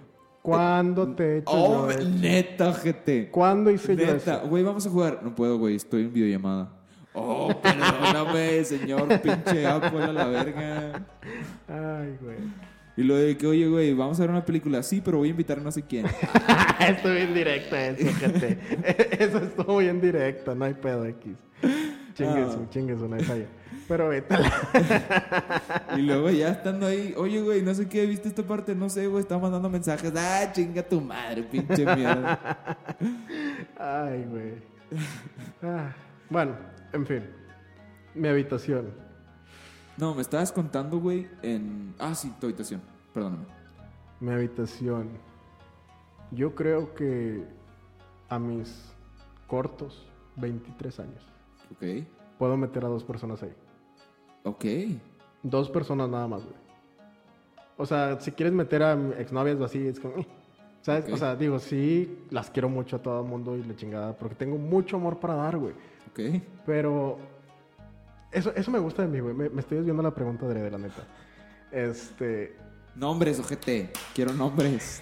¿Cuándo 0.43 1.09
te 1.15 1.23
he 1.25 1.39
hecho 1.39 1.51
Oh, 1.51 1.91
yo 1.91 1.99
eso? 1.99 2.09
neta, 2.09 2.73
gente. 2.75 3.31
¿Cuándo 3.31 3.71
hice 3.71 3.97
yo 3.97 4.07
Neta, 4.07 4.37
eso? 4.39 4.49
güey, 4.49 4.63
vamos 4.63 4.87
a 4.87 4.91
jugar. 4.91 5.21
No 5.23 5.35
puedo, 5.35 5.59
güey, 5.59 5.77
estoy 5.77 6.03
en 6.03 6.13
videollamada. 6.13 6.71
Oh, 7.15 7.49
perdóname, 7.63 8.65
señor 8.65 9.09
pinche 9.21 9.67
Apple 9.67 10.03
a 10.03 10.13
la 10.13 10.27
verga. 10.27 11.07
Ay, 11.67 12.17
güey. 12.21 12.37
Y 12.99 13.05
lo 13.05 13.15
de 13.15 13.37
que, 13.37 13.47
oye, 13.47 13.69
güey, 13.69 13.95
vamos 13.95 14.19
a 14.19 14.23
ver 14.25 14.31
una 14.31 14.45
película. 14.45 14.83
Sí, 14.83 15.01
pero 15.05 15.19
voy 15.19 15.29
a 15.29 15.31
invitar 15.31 15.59
a 15.59 15.63
no 15.63 15.71
sé 15.71 15.83
quién. 15.85 16.05
Estoy 16.81 17.15
bien 17.15 17.33
directa 17.33 17.87
eso, 17.91 18.13
gente. 18.19 18.59
eso 19.25 19.39
estuvo 19.39 19.77
bien 19.79 20.01
directa, 20.01 20.53
no 20.57 20.65
hay 20.65 20.75
pedo 20.75 21.05
X. 21.07 21.33
Chingue 22.15 22.43
Ah. 22.43 22.51
su, 22.53 22.67
chingue 22.71 22.97
su, 22.97 23.07
no 23.09 23.15
hay 23.15 23.23
falla. 23.23 23.47
Pero 23.87 24.09
vete 24.09 24.35
Y 25.97 26.03
luego 26.03 26.29
ya 26.31 26.49
estando 26.51 26.87
ahí, 26.89 27.15
oye, 27.17 27.41
güey, 27.41 27.63
no 27.63 27.73
sé 27.73 27.89
qué, 27.89 28.05
¿viste 28.05 28.27
esta 28.29 28.43
parte? 28.43 28.75
No 28.75 28.89
sé, 28.89 29.07
güey, 29.07 29.23
está 29.23 29.39
mandando 29.39 29.71
mensajes. 29.71 30.13
Ah, 30.17 30.51
chinga 30.53 30.83
tu 30.83 31.01
madre, 31.01 31.45
pinche 31.45 31.85
mierda. 31.87 32.77
Ay, 33.79 34.25
güey. 34.29 34.55
Ah, 35.63 35.95
Bueno, 36.29 36.57
en 36.93 37.07
fin. 37.07 37.23
Mi 38.17 38.27
habitación. 38.27 38.91
No, 39.99 40.15
me 40.15 40.23
estabas 40.23 40.53
contando, 40.53 40.99
güey, 41.01 41.29
en... 41.43 41.95
Ah, 41.99 42.15
sí, 42.15 42.33
tu 42.41 42.47
habitación. 42.47 42.81
Perdóname. 43.13 43.45
Mi 44.21 44.31
habitación. 44.31 45.09
Yo 46.31 46.55
creo 46.55 46.95
que 46.95 47.45
a 48.29 48.39
mis 48.39 48.93
cortos 49.47 50.07
23 50.37 51.01
años 51.01 51.27
Ok. 51.73 52.07
puedo 52.39 52.57
meter 52.57 52.85
a 52.85 52.89
dos 52.89 53.03
personas 53.03 53.43
ahí. 53.43 53.53
Ok. 54.45 54.65
Dos 55.43 55.69
personas 55.71 56.09
nada 56.09 56.29
más, 56.29 56.45
güey. 56.45 56.57
O 57.77 57.87
sea, 57.87 58.21
si 58.21 58.31
quieres 58.33 58.53
meter 58.53 58.83
a 58.83 58.93
exnovias 59.19 59.59
o 59.59 59.65
así, 59.65 59.87
es 59.87 59.99
como... 59.99 60.15
¿Sabes? 60.81 61.13
O 61.13 61.17
sea, 61.17 61.35
digo, 61.35 61.59
sí, 61.59 62.25
las 62.31 62.51
quiero 62.51 62.69
mucho 62.69 62.97
a 62.97 63.03
todo 63.03 63.21
el 63.23 63.29
mundo 63.29 63.57
y 63.57 63.65
la 63.65 63.75
chingada, 63.75 64.17
porque 64.17 64.37
tengo 64.37 64.57
mucho 64.59 64.97
amor 64.97 65.19
para 65.19 65.35
dar, 65.35 65.59
güey. 65.59 65.75
Ok. 66.11 66.41
Pero 66.65 67.19
eso, 68.33 68.53
eso 68.55 68.71
me 68.71 68.79
gusta 68.79 69.03
de 69.03 69.09
mí, 69.09 69.21
güey. 69.21 69.35
Me, 69.35 69.49
me 69.49 69.61
estoy 69.61 69.79
desviando 69.79 70.03
la 70.03 70.15
pregunta 70.15 70.47
de 70.47 70.71
la 70.71 70.79
neta. 70.79 71.03
Este, 71.71 72.57
Nombres, 72.99 73.39
ojete. 73.39 73.91
Quiero 74.13 74.33
nombres. 74.33 75.01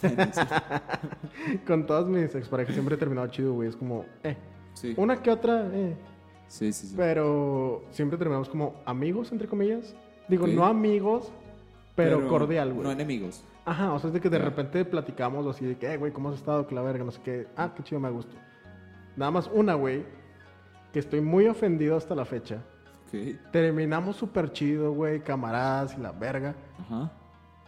con 1.66 1.84
todas 1.84 2.06
mis 2.06 2.34
exparejas 2.34 2.72
siempre 2.72 2.94
he 2.94 2.98
terminado 2.98 3.26
chido, 3.28 3.52
güey. 3.52 3.68
Es 3.68 3.76
como, 3.76 4.06
eh. 4.22 4.36
Sí. 4.72 4.94
Una 4.96 5.20
que 5.20 5.30
otra, 5.30 5.68
eh. 5.70 5.94
Sí, 6.48 6.72
sí, 6.72 6.86
sí. 6.86 6.94
Pero 6.96 7.84
siempre 7.90 8.16
terminamos 8.16 8.48
como 8.48 8.76
amigos, 8.86 9.30
entre 9.30 9.46
comillas. 9.46 9.94
Digo, 10.26 10.46
no 10.46 10.64
amigos, 10.64 11.30
pero, 11.94 12.26
cordial, 12.28 12.72
güey. 12.72 12.84
No 12.84 12.92
enemigos. 12.92 13.44
Ajá, 13.66 13.92
o 13.92 13.98
sea, 13.98 14.08
es 14.08 14.14
de 14.14 14.20
que 14.22 14.30
de 14.30 14.38
repente 14.38 14.82
platicamos 14.86 15.46
así 15.46 15.66
de 15.66 15.76
que, 15.76 15.92
eh, 15.92 15.96
güey, 15.98 16.12
¿cómo 16.12 16.30
has 16.30 16.36
estado? 16.36 16.66
Que 16.66 16.74
la 16.74 16.80
verga, 16.80 17.04
no 17.04 17.10
sé 17.10 17.20
qué. 17.22 17.46
Ah, 17.56 17.74
qué 17.76 17.82
chido, 17.82 18.00
me 18.00 18.08
gusto. 18.10 18.34
Nada 19.16 19.30
más 19.30 19.50
una, 19.52 19.74
güey, 19.74 20.04
que 20.94 21.00
estoy 21.00 21.20
muy 21.20 21.48
ofendido 21.48 21.96
hasta 21.96 22.14
la 22.14 22.24
fecha. 22.24 22.62
Terminamos 23.50 24.14
súper 24.14 24.52
chido, 24.52 24.92
güey, 24.92 25.24
camaradas 25.24 25.96
y 25.98 26.00
la 26.00 26.12
verga. 26.12 26.54
Ajá. 26.78 27.10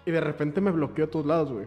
Y 0.04 0.12
de 0.12 0.20
repente 0.20 0.60
me 0.60 0.70
bloqueó 0.70 1.06
a 1.06 1.08
todos 1.08 1.26
lados, 1.26 1.52
güey. 1.52 1.66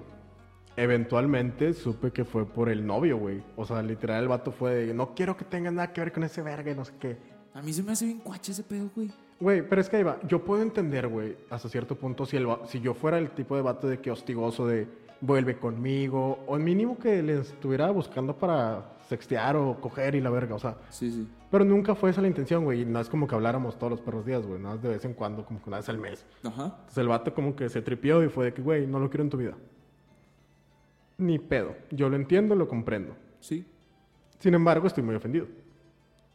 Eventualmente 0.78 1.74
supe 1.74 2.12
que 2.12 2.24
fue 2.24 2.46
por 2.46 2.70
el 2.70 2.88
novio, 2.88 3.18
güey. 3.18 3.44
O 3.58 3.66
sea, 3.66 3.82
literal, 3.82 4.24
el 4.24 4.30
vato 4.30 4.54
fue 4.54 4.74
de, 4.74 4.94
no 4.94 5.14
quiero 5.14 5.36
que 5.36 5.44
tengas 5.44 5.74
nada 5.74 5.92
que 5.92 6.00
ver 6.00 6.14
con 6.14 6.24
ese 6.24 6.42
verga 6.42 6.72
y 6.72 6.76
no 6.76 6.86
sé 6.86 6.94
qué. 6.98 7.18
A 7.54 7.62
mí 7.62 7.74
se 7.74 7.84
me 7.84 7.92
hace 7.92 8.06
bien 8.06 8.20
cuache 8.20 8.54
ese 8.54 8.64
pedo, 8.64 8.90
güey. 8.96 9.12
Güey, 9.42 9.62
pero 9.68 9.82
es 9.82 9.90
que 9.90 9.98
ahí 9.98 10.04
va. 10.04 10.18
Yo 10.26 10.46
puedo 10.46 10.62
entender, 10.62 11.10
güey, 11.10 11.36
hasta 11.50 11.68
cierto 11.68 11.96
punto, 11.96 12.26
si, 12.26 12.38
el, 12.38 12.48
si 12.68 12.80
yo 12.80 12.94
fuera 12.94 13.18
el 13.18 13.32
tipo 13.32 13.58
de 13.58 13.64
vato 13.64 13.90
de 13.90 14.00
que 14.00 14.12
hostigoso 14.12 14.66
de 14.66 14.88
vuelve 15.20 15.58
conmigo, 15.58 16.40
o 16.48 16.56
mínimo 16.56 16.98
que 16.98 17.22
le 17.22 17.40
estuviera 17.40 17.92
buscando 17.92 18.38
para 18.38 18.98
sextear 19.10 19.56
o 19.56 19.82
coger 19.82 20.16
y 20.16 20.22
la 20.22 20.30
verga, 20.30 20.56
o 20.56 20.60
sea. 20.60 20.78
Sí, 20.90 21.12
sí. 21.12 21.28
Pero 21.50 21.66
nunca 21.66 21.96
fue 21.96 22.12
esa 22.12 22.22
la 22.22 22.28
intención, 22.28 22.64
güey. 22.64 22.82
Y 22.82 22.86
no 22.86 23.00
es 23.00 23.10
como 23.10 23.28
que 23.28 23.34
habláramos 23.34 23.78
todos 23.78 23.92
los 23.92 24.02
perros 24.02 24.26
días, 24.26 24.46
güey. 24.46 24.62
Nada 24.62 24.76
más 24.76 24.84
de 24.84 24.90
vez 24.90 25.04
en 25.04 25.14
cuando, 25.14 25.44
como 25.44 25.62
que 25.62 25.70
una 25.70 25.78
vez 25.78 25.90
al 25.90 25.98
mes. 25.98 26.26
Ajá. 26.44 26.66
Entonces 26.66 26.98
el 27.00 27.08
vato 27.08 27.34
como 27.34 27.56
que 27.56 27.68
se 27.70 27.82
tripió 27.82 28.24
y 28.24 28.30
fue 28.30 28.46
de 28.46 28.54
que, 28.54 28.62
güey, 28.62 28.86
no 28.86 29.00
lo 29.00 29.10
quiero 29.10 29.24
en 29.24 29.30
tu 29.30 29.38
vida. 29.38 29.56
Ni 31.18 31.40
pedo. 31.40 31.76
Yo 31.90 32.08
lo 32.08 32.16
entiendo, 32.16 32.56
lo 32.56 32.68
comprendo. 32.68 33.16
Sí. 33.40 33.66
Sin 34.38 34.54
embargo, 34.54 34.88
estoy 34.88 35.04
muy 35.04 35.16
ofendido. 35.16 35.48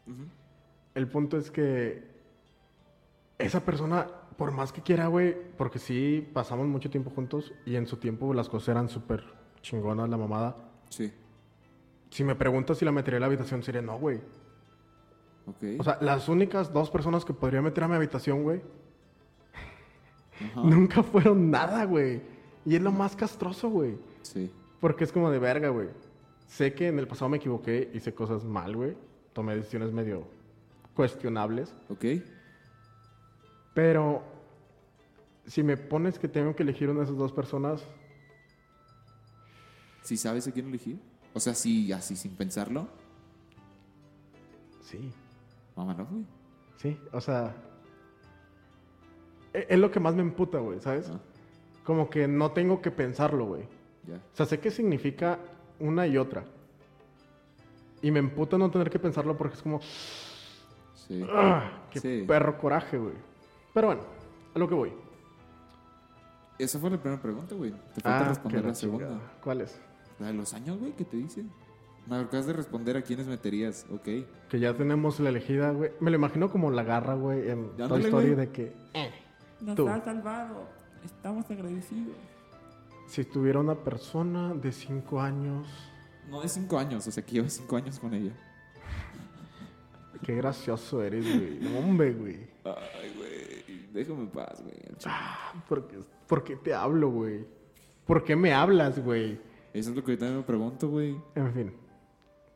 Ujú. 0.06 0.24
El 0.94 1.08
punto 1.08 1.38
es 1.38 1.50
que 1.50 2.02
esa 3.38 3.60
persona, 3.60 4.06
por 4.37 4.50
más 4.50 4.72
que 4.72 4.82
quiera, 4.82 5.06
güey, 5.06 5.37
porque 5.56 5.78
sí 5.78 6.28
pasamos 6.32 6.66
mucho 6.66 6.90
tiempo 6.90 7.10
juntos 7.10 7.52
y 7.64 7.76
en 7.76 7.87
su 7.87 7.96
tiempo 7.98 8.34
las 8.34 8.48
cosas 8.48 8.70
eran 8.70 8.88
súper 8.88 9.24
chingonas, 9.62 10.08
la 10.08 10.16
mamada. 10.16 10.56
Sí. 10.90 11.12
Si 12.14 12.22
me 12.22 12.37
preguntas 12.37 12.79
si 12.79 12.85
la 12.85 12.92
metería 12.92 13.16
en 13.16 13.22
la 13.22 13.27
habitación, 13.27 13.64
sería 13.64 13.83
no, 13.83 13.98
güey. 13.98 14.20
Ok. 15.48 15.81
O 15.81 15.83
sea, 15.83 15.98
las 16.00 16.29
únicas 16.29 16.72
dos 16.72 16.88
personas 16.88 17.24
que 17.24 17.33
podría 17.35 17.61
meter 17.61 17.83
a 17.83 17.88
mi 17.88 17.96
habitación, 17.96 18.44
güey, 18.44 18.62
Ajá. 20.40 20.61
nunca 20.62 21.03
fueron 21.03 21.50
nada, 21.50 21.85
güey. 21.87 22.22
Y 22.64 22.77
es 22.77 22.83
lo 22.83 22.92
más 22.92 23.16
castroso, 23.16 23.68
güey. 23.68 23.98
Sí. 24.22 24.48
Porque 24.79 25.03
es 25.03 25.11
como 25.11 25.29
de 25.29 25.40
verga, 25.40 25.70
güey. 25.70 25.88
Sé 26.46 26.72
que 26.72 26.87
en 26.87 27.00
el 27.00 27.09
pasado 27.09 27.31
me 27.31 27.38
equivoqué, 27.38 27.90
hice 27.92 28.14
cosas 28.14 28.44
mal, 28.44 28.77
güey. 28.77 28.96
Tomé 29.33 29.57
decisiones 29.57 29.90
medio 29.90 30.22
cuestionables. 30.94 31.74
Ok. 31.88 32.05
Pero 33.74 34.22
si 35.46 35.64
me 35.64 35.77
pones 35.77 36.20
que 36.20 36.29
tengo 36.29 36.55
que 36.55 36.62
elegir 36.62 36.90
una 36.90 37.00
de 37.00 37.07
esas 37.07 37.16
dos 37.16 37.33
personas, 37.33 37.85
¿Sí 40.05 40.18
sabes 40.18 40.46
a 40.46 40.53
quién 40.53 40.68
elegir? 40.68 41.00
O 41.34 41.40
sea, 41.40 41.54
sí, 41.54 41.92
así 41.92 42.16
sin 42.16 42.34
pensarlo. 42.36 42.86
sí, 44.82 45.12
Vámonos, 45.76 46.08
güey. 46.08 46.24
sí. 46.76 46.96
O 47.12 47.20
sea, 47.20 47.54
e- 49.52 49.66
es 49.68 49.78
lo 49.78 49.90
que 49.90 49.98
más 50.00 50.14
me 50.14 50.22
emputa, 50.22 50.58
güey, 50.58 50.80
¿sabes? 50.80 51.10
Ah, 51.10 51.18
Como 51.84 52.08
que 52.08 52.28
no 52.28 52.52
tengo 52.52 52.80
que 52.80 52.90
pensarlo, 52.90 53.46
güey. 53.46 53.62
ya. 54.06 54.16
O 54.16 54.36
sea, 54.36 54.46
sé 54.46 54.60
qué 54.60 54.70
significa 54.70 55.38
una 55.80 56.06
y 56.06 56.16
otra. 56.16 56.44
Y 58.02 58.10
me 58.10 58.18
emputa 58.20 58.56
no 58.58 58.70
tener 58.70 58.90
que 58.90 58.98
pensarlo 58.98 59.36
porque 59.36 59.54
es 59.56 59.62
como, 59.62 59.80
Sí. 60.94 61.24
¡ah! 61.32 61.70
¡Qué 61.90 62.00
Sí. 62.00 62.24
perro 62.26 62.56
coraje, 62.58 62.96
güey! 62.98 63.14
Pero 63.74 63.88
bueno, 63.88 64.02
a 64.54 64.58
lo 64.58 64.68
que 64.68 64.74
voy. 64.74 64.92
Esa 66.58 66.78
fue 66.78 66.88
la 66.90 66.98
primera 66.98 67.20
pregunta, 67.20 67.54
güey. 67.56 67.72
Te 67.94 68.00
falta 68.00 68.20
Ah, 68.26 68.28
responder 68.28 68.62
que 68.62 68.68
la 68.68 68.74
segunda. 68.74 69.18
¿Cuál 69.42 69.62
es? 69.62 69.80
La 70.24 70.30
de 70.30 70.37
los 70.38 70.54
años, 70.54 70.78
güey, 70.78 70.92
¿qué 70.92 71.04
te 71.04 71.18
dice? 71.18 71.44
Me 72.06 72.16
acabas 72.16 72.46
de 72.46 72.54
responder 72.54 72.96
a 72.96 73.02
quiénes 73.02 73.26
meterías. 73.26 73.84
Ok. 73.92 74.08
Que 74.48 74.58
ya 74.58 74.72
tenemos 74.74 75.20
la 75.20 75.28
elegida, 75.28 75.70
güey. 75.72 75.90
Me 76.00 76.10
lo 76.10 76.16
imagino 76.16 76.50
como 76.50 76.70
la 76.70 76.82
garra, 76.82 77.12
güey, 77.14 77.50
en 77.50 77.70
Ándale, 77.72 77.88
Toy 77.88 78.00
Story 78.04 78.24
güey. 78.32 78.34
de 78.37 78.50
que 78.50 78.72
Nos 79.60 79.76
Tú. 79.76 79.87
has 79.87 80.02
salvado. 80.02 80.66
Estamos 81.04 81.50
agradecidos. 81.50 82.16
si 83.06 83.22
tuviera 83.24 83.60
una 83.60 83.74
persona 83.74 84.54
de 84.54 84.72
5 84.72 85.20
años, 85.20 85.66
No 86.30 86.40
de 86.40 86.48
cinco 86.48 86.78
años, 86.78 87.06
o 87.06 87.10
sea, 87.10 87.22
que 87.22 87.32
llevas 87.32 87.52
cinco 87.52 87.76
años 87.76 87.98
con 88.00 88.14
ella. 88.14 88.32
qué 90.22 90.34
gracioso 90.37 91.02
eres, 91.02 91.22
güey. 91.26 91.58
No, 91.60 91.80
Hombre, 91.80 92.14
güey. 92.14 92.38
Ay, 92.64 93.12
güey. 93.18 93.88
Déjame 93.92 94.20
en 94.22 94.28
paz, 94.28 94.62
güey. 94.62 94.74
chile. 94.96 95.14
¿Por 95.68 95.87
qué, 95.87 95.98
por 96.26 96.44
qué 96.44 96.56
te 96.56 96.72
hablo, 96.72 97.10
güey? 97.10 97.44
¿Por 98.06 98.24
qué 98.24 98.34
me 98.37 98.54
hablas, 98.54 98.98
güey? 99.04 99.38
Eso 99.74 99.90
es 99.90 99.96
lo 99.96 100.04
que 100.04 100.12
yo 100.12 100.18
también 100.18 100.38
me 100.38 100.44
pregunto, 100.44 100.88
güey. 100.88 101.16
En 101.34 101.52
fin, 101.52 101.72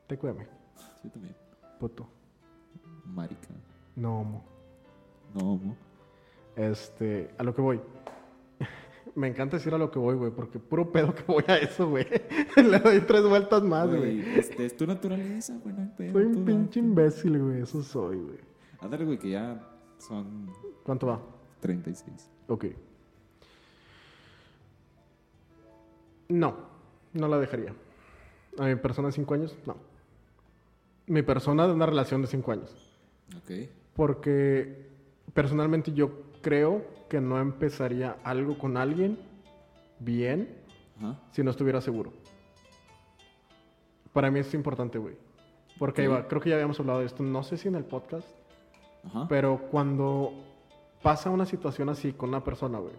te 0.06 0.16
cueme, 0.16 0.46
Yo 1.02 1.10
también. 1.10 1.34
puto. 1.80 2.08
Marica. 3.04 3.48
No, 3.96 4.20
homo. 4.20 4.44
No, 5.34 5.56
mo. 5.56 5.76
Este, 6.54 7.30
a 7.36 7.42
lo 7.42 7.54
que 7.54 7.60
voy. 7.60 7.80
Me 9.16 9.26
encanta 9.26 9.56
decir 9.56 9.74
a 9.74 9.78
lo 9.78 9.90
que 9.90 9.98
voy, 9.98 10.14
güey, 10.14 10.30
porque 10.30 10.60
puro 10.60 10.92
pedo 10.92 11.12
que 11.14 11.24
voy 11.24 11.42
a 11.48 11.56
eso, 11.56 11.88
güey. 11.88 12.06
Le 12.56 12.78
doy 12.78 13.00
tres 13.00 13.24
vueltas 13.28 13.62
más, 13.64 13.88
güey. 13.88 14.20
Este, 14.38 14.66
es 14.66 14.76
tu 14.76 14.86
naturaleza, 14.86 15.58
güey. 15.62 15.74
No 15.74 15.96
pedo, 15.96 16.12
Soy 16.12 16.24
un 16.24 16.44
pinche 16.44 16.78
imbécil, 16.78 17.42
güey. 17.42 17.62
Eso 17.62 17.82
soy, 17.82 18.16
güey. 18.18 18.38
Ándale, 18.80 19.04
güey, 19.04 19.18
que 19.18 19.30
ya 19.30 19.60
son 19.98 20.48
¿Cuánto 20.84 21.08
va? 21.08 21.20
36. 21.60 22.30
Ok. 22.46 22.66
No, 26.28 26.77
no 27.12 27.28
la 27.28 27.38
dejaría. 27.38 27.74
A 28.58 28.64
mi 28.64 28.74
persona 28.76 29.08
de 29.08 29.12
5 29.12 29.34
años, 29.34 29.56
no. 29.66 29.76
Mi 31.06 31.22
persona 31.22 31.66
de 31.66 31.72
una 31.72 31.86
relación 31.86 32.20
de 32.22 32.28
5 32.28 32.52
años. 32.52 32.74
Ok. 33.36 33.68
Porque 33.94 34.88
personalmente 35.34 35.92
yo 35.92 36.22
creo 36.42 36.84
que 37.08 37.20
no 37.20 37.40
empezaría 37.40 38.16
algo 38.24 38.58
con 38.58 38.76
alguien 38.76 39.18
bien 40.00 40.56
Ajá. 40.98 41.18
si 41.32 41.42
no 41.42 41.50
estuviera 41.50 41.80
seguro. 41.80 42.12
Para 44.12 44.30
mí 44.30 44.40
es 44.40 44.52
importante, 44.54 44.98
güey. 44.98 45.16
Porque 45.78 46.02
ahí 46.02 46.08
Ok. 46.08 46.14
va, 46.14 46.28
creo 46.28 46.40
que 46.40 46.50
ya 46.50 46.56
habíamos 46.56 46.78
hablado 46.80 47.00
de 47.00 47.06
esto, 47.06 47.22
no 47.22 47.42
sé 47.42 47.56
si 47.56 47.68
en 47.68 47.76
el 47.76 47.84
podcast, 47.84 48.26
Ajá. 49.04 49.26
pero 49.28 49.58
cuando 49.70 50.32
pasa 51.02 51.30
una 51.30 51.46
situación 51.46 51.88
así 51.88 52.12
con 52.12 52.30
una 52.30 52.42
persona, 52.42 52.78
güey, 52.78 52.94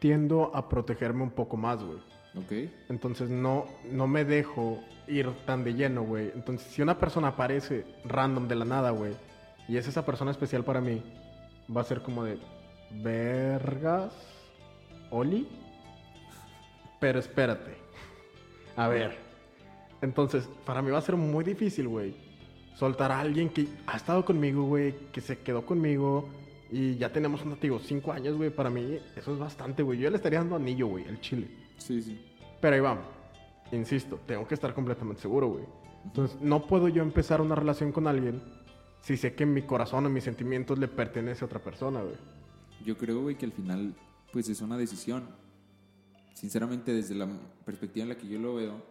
tiendo 0.00 0.50
a 0.54 0.68
protegerme 0.68 1.22
un 1.22 1.30
poco 1.30 1.56
más, 1.56 1.82
güey. 1.82 1.98
Ok. 2.36 2.52
Entonces 2.88 3.30
no, 3.30 3.66
no 3.90 4.06
me 4.06 4.24
dejo 4.24 4.82
ir 5.06 5.30
tan 5.46 5.64
de 5.64 5.74
lleno, 5.74 6.02
güey. 6.02 6.30
Entonces 6.34 6.68
si 6.68 6.82
una 6.82 6.98
persona 6.98 7.28
aparece 7.28 7.84
random 8.04 8.48
de 8.48 8.54
la 8.54 8.64
nada, 8.64 8.90
güey, 8.90 9.14
y 9.68 9.76
es 9.76 9.86
esa 9.86 10.04
persona 10.04 10.30
especial 10.30 10.64
para 10.64 10.80
mí, 10.80 11.02
va 11.74 11.82
a 11.82 11.84
ser 11.84 12.02
como 12.02 12.24
de 12.24 12.38
vergas, 12.90 14.12
Oli. 15.10 15.46
Pero 17.00 17.18
espérate. 17.18 17.76
A 18.76 18.88
ver. 18.88 19.16
Entonces, 20.00 20.48
para 20.64 20.82
mí 20.82 20.90
va 20.90 20.98
a 20.98 21.02
ser 21.02 21.16
muy 21.16 21.44
difícil, 21.44 21.88
güey. 21.88 22.14
Soltar 22.74 23.10
a 23.10 23.20
alguien 23.20 23.48
que 23.48 23.66
ha 23.86 23.96
estado 23.96 24.24
conmigo, 24.24 24.64
güey, 24.64 24.94
que 25.12 25.20
se 25.20 25.38
quedó 25.38 25.66
conmigo. 25.66 26.28
Y 26.70 26.96
ya 26.96 27.12
tenemos 27.12 27.42
un 27.42 27.58
digo, 27.60 27.78
cinco 27.80 28.12
años, 28.12 28.36
güey. 28.36 28.50
Para 28.50 28.70
mí, 28.70 28.98
eso 29.16 29.32
es 29.32 29.38
bastante, 29.38 29.82
güey. 29.82 29.98
Yo 29.98 30.04
ya 30.04 30.10
le 30.10 30.16
estaría 30.16 30.38
dando 30.38 30.56
anillo, 30.56 30.86
güey, 30.86 31.04
el 31.04 31.20
chile. 31.20 31.48
Sí, 31.78 32.02
sí. 32.02 32.27
Pero 32.60 32.74
ahí 32.74 32.80
vamos. 32.80 33.04
Insisto, 33.72 34.20
tengo 34.26 34.46
que 34.46 34.54
estar 34.54 34.74
completamente 34.74 35.22
seguro, 35.22 35.48
güey. 35.48 35.64
Entonces, 36.04 36.40
no 36.40 36.66
puedo 36.66 36.88
yo 36.88 37.02
empezar 37.02 37.40
una 37.40 37.54
relación 37.54 37.92
con 37.92 38.06
alguien 38.06 38.40
si 39.02 39.16
sé 39.16 39.34
que 39.34 39.46
mi 39.46 39.62
corazón 39.62 40.06
o 40.06 40.10
mis 40.10 40.24
sentimientos 40.24 40.78
le 40.78 40.88
pertenece 40.88 41.44
a 41.44 41.46
otra 41.46 41.60
persona, 41.60 42.02
güey. 42.02 42.16
Yo 42.84 42.96
creo, 42.96 43.22
güey, 43.22 43.36
que 43.36 43.46
al 43.46 43.52
final, 43.52 43.94
pues 44.32 44.48
es 44.48 44.60
una 44.60 44.76
decisión. 44.76 45.24
Sinceramente, 46.34 46.92
desde 46.92 47.14
la 47.14 47.28
perspectiva 47.64 48.04
en 48.04 48.08
la 48.10 48.16
que 48.16 48.28
yo 48.28 48.38
lo 48.38 48.54
veo, 48.54 48.82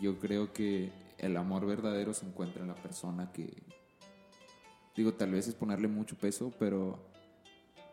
yo 0.00 0.18
creo 0.18 0.52
que 0.52 0.90
el 1.18 1.36
amor 1.36 1.66
verdadero 1.66 2.12
se 2.12 2.26
encuentra 2.26 2.62
en 2.62 2.68
la 2.68 2.74
persona 2.74 3.30
que, 3.32 3.62
digo, 4.96 5.14
tal 5.14 5.32
vez 5.32 5.48
es 5.48 5.54
ponerle 5.54 5.88
mucho 5.88 6.16
peso, 6.16 6.52
pero 6.58 6.98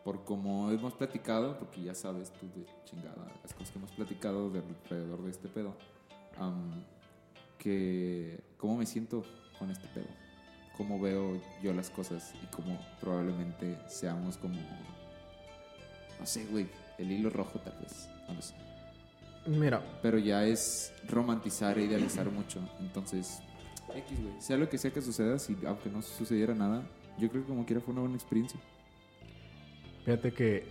por 0.04 0.24
como 0.24 0.70
hemos 0.70 0.94
platicado, 0.94 1.58
porque 1.58 1.82
ya 1.82 1.94
sabes 1.94 2.32
tú 2.32 2.46
de 2.54 2.66
chingada 2.84 3.26
las 3.42 3.54
cosas 3.54 3.70
que 3.70 3.78
hemos 3.78 3.92
platicado 3.92 4.50
de 4.50 4.60
alrededor 4.60 5.22
de 5.22 5.30
este 5.30 5.48
pedo, 5.48 5.74
am, 6.38 6.84
que 7.58 8.40
cómo 8.56 8.76
me 8.76 8.86
siento 8.86 9.24
con 9.58 9.70
este 9.70 9.86
pedo, 9.88 10.08
cómo 10.76 11.00
veo 11.00 11.40
yo 11.62 11.72
las 11.72 11.90
cosas 11.90 12.34
y 12.42 12.46
cómo 12.46 12.78
probablemente 13.00 13.78
seamos 13.88 14.36
como 14.36 14.58
No 16.18 16.26
sé, 16.26 16.46
güey. 16.46 16.68
El 16.98 17.10
hilo 17.10 17.30
rojo, 17.30 17.58
tal 17.58 17.74
vez. 17.80 18.08
No 18.28 18.34
lo 18.34 18.42
sé. 18.42 18.54
Mira, 19.46 19.82
Pero 20.02 20.18
ya 20.18 20.44
es 20.44 20.92
romantizar 21.08 21.78
e 21.78 21.84
idealizar 21.84 22.30
mucho. 22.30 22.60
Entonces, 22.80 23.40
X, 23.94 24.20
güey. 24.20 24.40
Sea 24.40 24.56
lo 24.56 24.68
que 24.68 24.78
sea 24.78 24.92
que 24.92 25.02
suceda, 25.02 25.38
si, 25.38 25.56
aunque 25.66 25.90
no 25.90 26.02
sucediera 26.02 26.54
nada, 26.54 26.82
yo 27.18 27.28
creo 27.28 27.42
que 27.42 27.48
como 27.48 27.66
quiera 27.66 27.80
fue 27.80 27.92
una 27.92 28.02
buena 28.02 28.16
experiencia. 28.16 28.60
Fíjate 30.04 30.32
que 30.32 30.64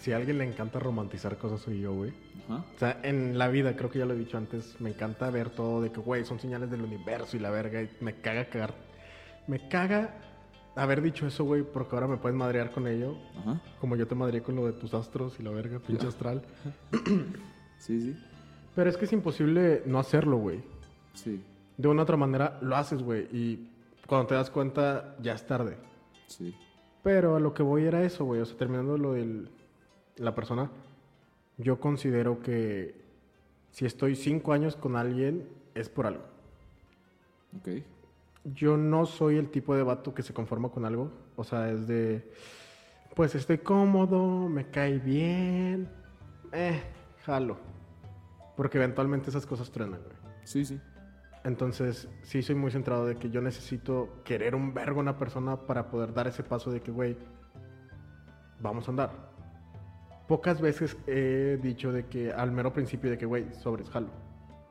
si 0.00 0.12
a 0.12 0.16
alguien 0.16 0.38
le 0.38 0.44
encanta 0.44 0.78
romantizar 0.78 1.36
cosas 1.38 1.60
soy 1.60 1.80
yo, 1.80 1.94
güey. 1.94 2.12
Ajá. 2.44 2.64
O 2.74 2.78
sea, 2.78 3.00
en 3.02 3.38
la 3.38 3.48
vida, 3.48 3.76
creo 3.76 3.90
que 3.90 3.98
ya 4.00 4.06
lo 4.06 4.14
he 4.14 4.18
dicho 4.18 4.36
antes, 4.36 4.80
me 4.80 4.90
encanta 4.90 5.30
ver 5.30 5.50
todo 5.50 5.80
de 5.80 5.92
que, 5.92 6.00
güey, 6.00 6.24
son 6.24 6.40
señales 6.40 6.70
del 6.70 6.82
universo 6.82 7.36
y 7.36 7.40
la 7.40 7.50
verga, 7.50 7.82
y 7.82 7.90
me 8.00 8.14
caga 8.14 8.46
cagar. 8.46 8.74
Me 9.46 9.68
caga 9.68 10.14
haber 10.74 11.02
dicho 11.02 11.26
eso, 11.26 11.44
güey, 11.44 11.62
porque 11.62 11.94
ahora 11.94 12.08
me 12.08 12.16
puedes 12.16 12.36
madrear 12.36 12.72
con 12.72 12.88
ello, 12.88 13.16
Ajá. 13.40 13.60
como 13.80 13.94
yo 13.96 14.06
te 14.06 14.14
madreé 14.14 14.42
con 14.42 14.56
lo 14.56 14.66
de 14.66 14.72
tus 14.72 14.94
astros 14.94 15.38
y 15.38 15.42
la 15.42 15.50
verga, 15.50 15.78
pinche 15.78 16.06
astral. 16.06 16.42
Sí, 17.78 18.00
sí. 18.00 18.16
Pero 18.76 18.88
es 18.88 18.96
que 18.96 19.06
es 19.06 19.12
imposible 19.12 19.82
no 19.86 19.98
hacerlo, 19.98 20.36
güey. 20.36 20.60
Sí. 21.14 21.42
De 21.76 21.88
una 21.88 22.02
u 22.02 22.04
otra 22.04 22.16
manera 22.16 22.60
lo 22.62 22.76
haces, 22.76 23.02
güey, 23.02 23.22
y 23.32 23.68
cuando 24.06 24.28
te 24.28 24.34
das 24.36 24.50
cuenta 24.50 25.16
ya 25.20 25.32
es 25.32 25.44
tarde. 25.44 25.78
Sí. 26.28 26.54
Pero 27.02 27.36
a 27.36 27.40
lo 27.40 27.52
que 27.54 27.62
voy 27.62 27.84
era 27.84 28.02
eso, 28.04 28.24
güey. 28.24 28.40
O 28.40 28.44
sea, 28.44 28.56
terminando 28.56 28.96
lo 28.96 29.12
de 29.14 29.48
la 30.16 30.34
persona, 30.34 30.70
yo 31.58 31.80
considero 31.80 32.40
que 32.40 32.94
si 33.70 33.86
estoy 33.86 34.14
cinco 34.14 34.52
años 34.52 34.76
con 34.76 34.96
alguien 34.96 35.48
es 35.74 35.88
por 35.88 36.06
algo. 36.06 36.22
Ok. 37.58 37.82
Yo 38.44 38.76
no 38.76 39.06
soy 39.06 39.36
el 39.36 39.50
tipo 39.50 39.74
de 39.74 39.82
vato 39.82 40.14
que 40.14 40.22
se 40.22 40.34
conforma 40.34 40.68
con 40.70 40.84
algo. 40.84 41.10
O 41.36 41.44
sea, 41.44 41.70
es 41.70 41.86
de, 41.86 42.30
pues 43.14 43.34
estoy 43.34 43.58
cómodo, 43.58 44.48
me 44.48 44.68
cae 44.68 44.98
bien, 44.98 45.88
eh, 46.52 46.82
jalo. 47.24 47.56
Porque 48.56 48.78
eventualmente 48.78 49.30
esas 49.30 49.46
cosas 49.46 49.70
truenan, 49.70 50.00
güey. 50.02 50.16
Sí, 50.44 50.64
sí. 50.64 50.80
Entonces, 51.44 52.08
sí 52.22 52.42
soy 52.42 52.54
muy 52.54 52.70
centrado 52.70 53.06
de 53.06 53.16
que 53.16 53.30
yo 53.30 53.40
necesito 53.40 54.22
querer 54.24 54.54
un 54.54 54.72
vergo 54.74 55.00
a 55.00 55.02
una 55.02 55.18
persona 55.18 55.56
para 55.56 55.90
poder 55.90 56.14
dar 56.14 56.28
ese 56.28 56.44
paso 56.44 56.70
de 56.70 56.80
que, 56.80 56.92
güey, 56.92 57.16
vamos 58.60 58.86
a 58.86 58.90
andar. 58.92 59.32
Pocas 60.28 60.60
veces 60.60 60.96
he 61.06 61.58
dicho 61.60 61.92
de 61.92 62.06
que 62.06 62.32
al 62.32 62.52
mero 62.52 62.72
principio 62.72 63.10
de 63.10 63.18
que, 63.18 63.26
güey, 63.26 63.52
sobres, 63.54 63.90
jalo. 63.90 64.08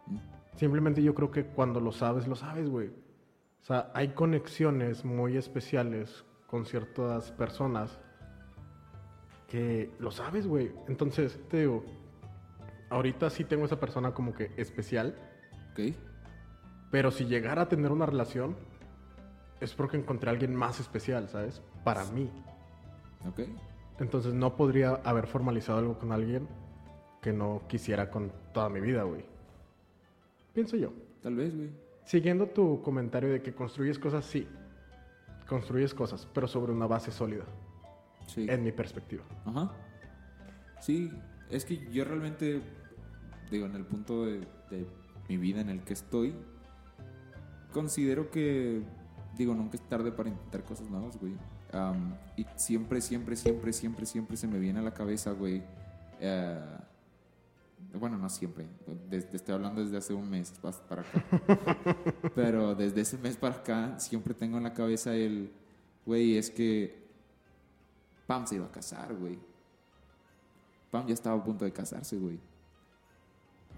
Mm. 0.08 0.18
Simplemente 0.56 1.04
yo 1.04 1.14
creo 1.14 1.30
que 1.30 1.46
cuando 1.46 1.82
lo 1.82 1.92
sabes, 1.92 2.28
lo 2.28 2.36
sabes, 2.36 2.70
güey. 2.70 2.88
O 2.88 3.64
sea, 3.64 3.92
hay 3.94 4.10
conexiones 4.10 5.04
muy 5.04 5.38
especiales 5.38 6.26
con 6.48 6.66
ciertas 6.66 7.32
personas 7.32 8.00
que 9.48 9.92
lo 10.00 10.10
sabes, 10.12 10.48
güey. 10.48 10.72
Entonces, 10.88 11.38
te 11.50 11.60
digo, 11.60 11.84
ahorita 12.90 13.30
sí 13.30 13.44
tengo 13.44 13.66
esa 13.66 13.80
persona 13.80 14.14
como 14.14 14.34
que 14.34 14.52
especial. 14.56 15.16
Ok. 15.72 15.94
Pero 16.92 17.10
si 17.12 17.26
llegara 17.26 17.64
a 17.64 17.70
tener 17.70 17.92
una 17.92 18.06
relación, 18.06 18.56
es 19.60 19.74
porque 19.74 19.98
encontré 19.98 20.30
a 20.30 20.34
alguien 20.34 20.56
más 20.56 20.80
especial, 20.80 21.30
¿sabes? 21.30 21.62
Para 21.84 22.04
mí. 22.06 22.30
Ok. 23.28 23.42
Entonces 24.00 24.34
no 24.34 24.56
podría 24.56 24.96
haber 25.04 25.28
formalizado 25.28 25.80
algo 25.80 25.98
con 25.98 26.12
alguien 26.12 26.48
que 27.22 27.32
no 27.32 27.62
quisiera 27.68 28.10
con 28.10 28.32
toda 28.54 28.68
mi 28.70 28.82
vida, 28.82 29.04
güey. 29.04 29.24
Pienso 30.54 30.76
yo. 30.76 30.92
Tal 31.22 31.36
vez, 31.36 31.56
güey. 31.56 31.70
Siguiendo 32.04 32.48
tu 32.48 32.82
comentario 32.82 33.30
de 33.32 33.42
que 33.42 33.54
construyes 33.54 34.00
cosas, 34.00 34.26
sí. 34.26 34.48
Construyes 35.48 35.94
cosas, 35.94 36.28
pero 36.34 36.48
sobre 36.48 36.72
una 36.74 36.88
base 36.88 37.12
sólida, 37.12 37.44
Sí. 38.26 38.48
en 38.50 38.64
mi 38.64 38.72
perspectiva. 38.72 39.24
Ajá. 39.46 39.72
Sí, 40.80 41.12
es 41.50 41.64
que 41.64 41.78
yo 41.92 42.04
realmente, 42.06 42.62
digo, 43.52 43.66
en 43.68 43.76
el 43.76 43.86
punto 43.86 44.26
de, 44.26 44.40
de 44.72 44.86
mi 45.30 45.38
vida 45.38 45.62
en 45.62 45.70
el 45.70 45.82
que 45.84 45.94
estoy, 45.94 46.34
considero 47.72 48.30
que, 48.30 48.82
digo, 49.38 49.54
nunca 49.54 49.78
es 49.78 49.88
tarde 49.88 50.12
para 50.12 50.30
intentar 50.30 50.64
cosas 50.64 50.90
nuevas, 50.90 51.18
güey. 51.20 51.34
Y 52.36 52.46
siempre, 52.56 53.02
siempre, 53.02 53.36
siempre, 53.36 53.74
siempre, 53.74 54.06
siempre 54.06 54.38
se 54.38 54.48
me 54.48 54.60
viene 54.60 54.80
a 54.80 54.84
la 54.84 54.94
cabeza, 54.94 55.32
güey. 55.32 55.64
eh, 56.20 56.60
bueno, 57.94 58.18
no 58.18 58.30
siempre. 58.30 58.68
Desde, 59.10 59.36
estoy 59.36 59.56
hablando 59.56 59.84
desde 59.84 59.98
hace 59.98 60.14
un 60.14 60.30
mes 60.30 60.54
para 60.88 61.02
acá. 61.02 61.26
Pero 62.36 62.76
desde 62.76 63.02
ese 63.02 63.18
mes 63.18 63.36
para 63.36 63.56
acá 63.56 64.00
siempre 64.00 64.34
tengo 64.34 64.58
en 64.58 64.64
la 64.64 64.74
cabeza 64.74 65.14
el, 65.16 65.52
güey, 66.06 66.38
es 66.38 66.50
que 66.50 67.02
Pam 68.28 68.48
se 68.48 68.56
iba 68.56 68.66
a 68.66 68.72
casar, 68.72 69.14
güey. 69.14 69.38
Pam 70.90 71.06
ya 71.08 71.14
estaba 71.14 71.40
a 71.40 71.44
punto 71.44 71.66
de 71.66 71.72
casarse, 71.72 72.18
güey. 72.18 72.40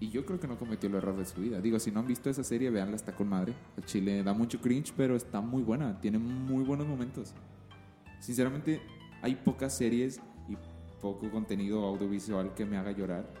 Y 0.00 0.10
yo 0.10 0.26
creo 0.26 0.40
que 0.40 0.48
no 0.48 0.58
cometió 0.58 0.88
el 0.88 0.96
error 0.96 1.16
de 1.16 1.24
su 1.24 1.40
vida. 1.40 1.60
Digo, 1.60 1.78
si 1.78 1.90
no 1.90 2.00
han 2.00 2.06
visto 2.06 2.28
esa 2.28 2.42
serie, 2.42 2.70
véanla, 2.70 2.96
está 2.96 3.14
con 3.14 3.28
madre. 3.28 3.54
El 3.76 3.84
chile 3.84 4.22
da 4.22 4.32
mucho 4.32 4.60
cringe, 4.60 4.92
pero 4.96 5.16
está 5.16 5.40
muy 5.40 5.62
buena. 5.62 6.00
Tiene 6.00 6.18
muy 6.18 6.64
buenos 6.64 6.86
momentos. 6.86 7.32
Sinceramente, 8.20 8.80
hay 9.22 9.36
pocas 9.36 9.76
series 9.76 10.20
y 10.48 10.56
poco 11.00 11.30
contenido 11.30 11.84
audiovisual 11.84 12.54
que 12.54 12.64
me 12.64 12.76
haga 12.76 12.90
llorar. 12.90 13.32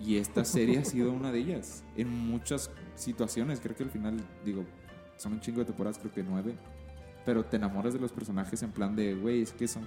Y 0.00 0.16
esta 0.16 0.44
serie 0.44 0.78
ha 0.78 0.84
sido 0.84 1.12
una 1.12 1.30
de 1.32 1.38
ellas. 1.38 1.84
En 1.96 2.08
muchas 2.08 2.70
situaciones, 2.94 3.60
creo 3.60 3.76
que 3.76 3.84
al 3.84 3.90
final, 3.90 4.16
digo, 4.44 4.64
son 5.16 5.34
un 5.34 5.40
chingo 5.40 5.60
de 5.60 5.66
temporadas, 5.66 5.98
creo 5.98 6.12
que 6.12 6.22
nueve. 6.22 6.54
Pero 7.24 7.44
te 7.44 7.56
enamoras 7.56 7.92
de 7.92 8.00
los 8.00 8.12
personajes 8.12 8.62
en 8.62 8.72
plan 8.72 8.96
de, 8.96 9.14
güey, 9.14 9.42
es 9.42 9.52
que 9.52 9.68
son 9.68 9.84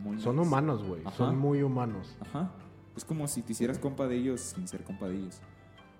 muy... 0.00 0.18
Son 0.20 0.38
humanos, 0.38 0.82
güey. 0.82 1.02
Son 1.16 1.38
muy 1.38 1.62
humanos. 1.62 2.16
Ajá. 2.20 2.50
Es 2.96 3.04
como 3.04 3.26
si 3.26 3.42
te 3.42 3.52
hicieras 3.52 3.78
compa 3.78 4.06
de 4.06 4.16
ellos 4.16 4.40
sin 4.40 4.68
ser 4.68 4.84
compa 4.84 5.08
de 5.08 5.16
ellos. 5.16 5.40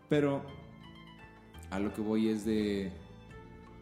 Pero 0.09 0.43
a 1.71 1.79
lo 1.79 1.93
que 1.93 2.01
voy 2.01 2.29
es 2.29 2.45
de. 2.45 2.93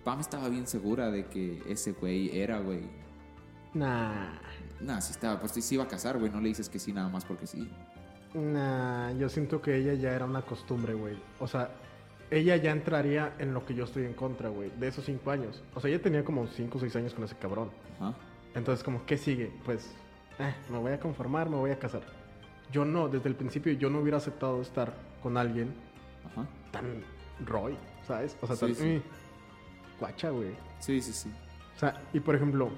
Pam 0.04 0.20
estaba 0.20 0.48
bien 0.48 0.66
segura 0.66 1.10
de 1.10 1.26
que 1.26 1.62
ese 1.66 1.92
güey 1.92 2.38
era, 2.38 2.60
güey. 2.60 2.88
Nah. 3.74 4.38
Nah, 4.80 5.00
sí 5.00 5.12
estaba, 5.12 5.38
pues 5.38 5.52
sí 5.52 5.60
se 5.60 5.74
iba 5.74 5.84
a 5.84 5.88
casar, 5.88 6.18
güey. 6.18 6.30
No 6.30 6.40
le 6.40 6.48
dices 6.48 6.68
que 6.68 6.78
sí 6.78 6.92
nada 6.92 7.08
más 7.08 7.24
porque 7.24 7.46
sí. 7.46 7.70
Nah, 8.34 9.12
yo 9.12 9.28
siento 9.28 9.60
que 9.60 9.76
ella 9.76 9.94
ya 9.94 10.12
era 10.12 10.24
una 10.24 10.42
costumbre, 10.42 10.94
güey. 10.94 11.18
O 11.40 11.46
sea, 11.46 11.70
ella 12.30 12.56
ya 12.56 12.70
entraría 12.70 13.34
en 13.38 13.52
lo 13.52 13.66
que 13.66 13.74
yo 13.74 13.84
estoy 13.84 14.04
en 14.04 14.14
contra, 14.14 14.48
güey, 14.48 14.70
de 14.78 14.88
esos 14.88 15.04
cinco 15.04 15.32
años. 15.32 15.62
O 15.74 15.80
sea, 15.80 15.90
ella 15.90 16.00
tenía 16.00 16.24
como 16.24 16.46
cinco 16.46 16.78
o 16.78 16.80
seis 16.80 16.94
años 16.96 17.12
con 17.12 17.24
ese 17.24 17.36
cabrón. 17.36 17.70
Ajá. 17.98 18.14
Entonces, 18.54 18.84
como, 18.84 19.04
¿qué 19.04 19.16
sigue? 19.16 19.52
Pues, 19.64 19.92
eh, 20.38 20.54
me 20.70 20.78
voy 20.78 20.92
a 20.92 21.00
conformar, 21.00 21.50
me 21.50 21.56
voy 21.56 21.70
a 21.70 21.78
casar. 21.78 22.02
Yo 22.72 22.84
no, 22.84 23.08
desde 23.08 23.28
el 23.28 23.34
principio 23.34 23.72
yo 23.72 23.90
no 23.90 24.00
hubiera 24.00 24.18
aceptado 24.18 24.60
estar 24.60 24.94
con 25.22 25.36
alguien 25.36 25.72
Ajá. 26.32 26.46
tan 26.70 27.02
Roy, 27.44 27.76
¿sabes? 28.06 28.36
O 28.40 28.46
sea, 28.46 28.56
Sí, 28.56 28.66
tan... 28.66 28.74
sí. 28.74 28.84
mm, 28.84 29.98
guacha, 30.00 30.30
güey. 30.30 30.50
Sí, 30.78 31.00
sí, 31.00 31.12
sí. 31.12 31.30
O 31.76 31.78
sea, 31.78 32.00
y 32.12 32.20
por 32.20 32.34
ejemplo, 32.34 32.70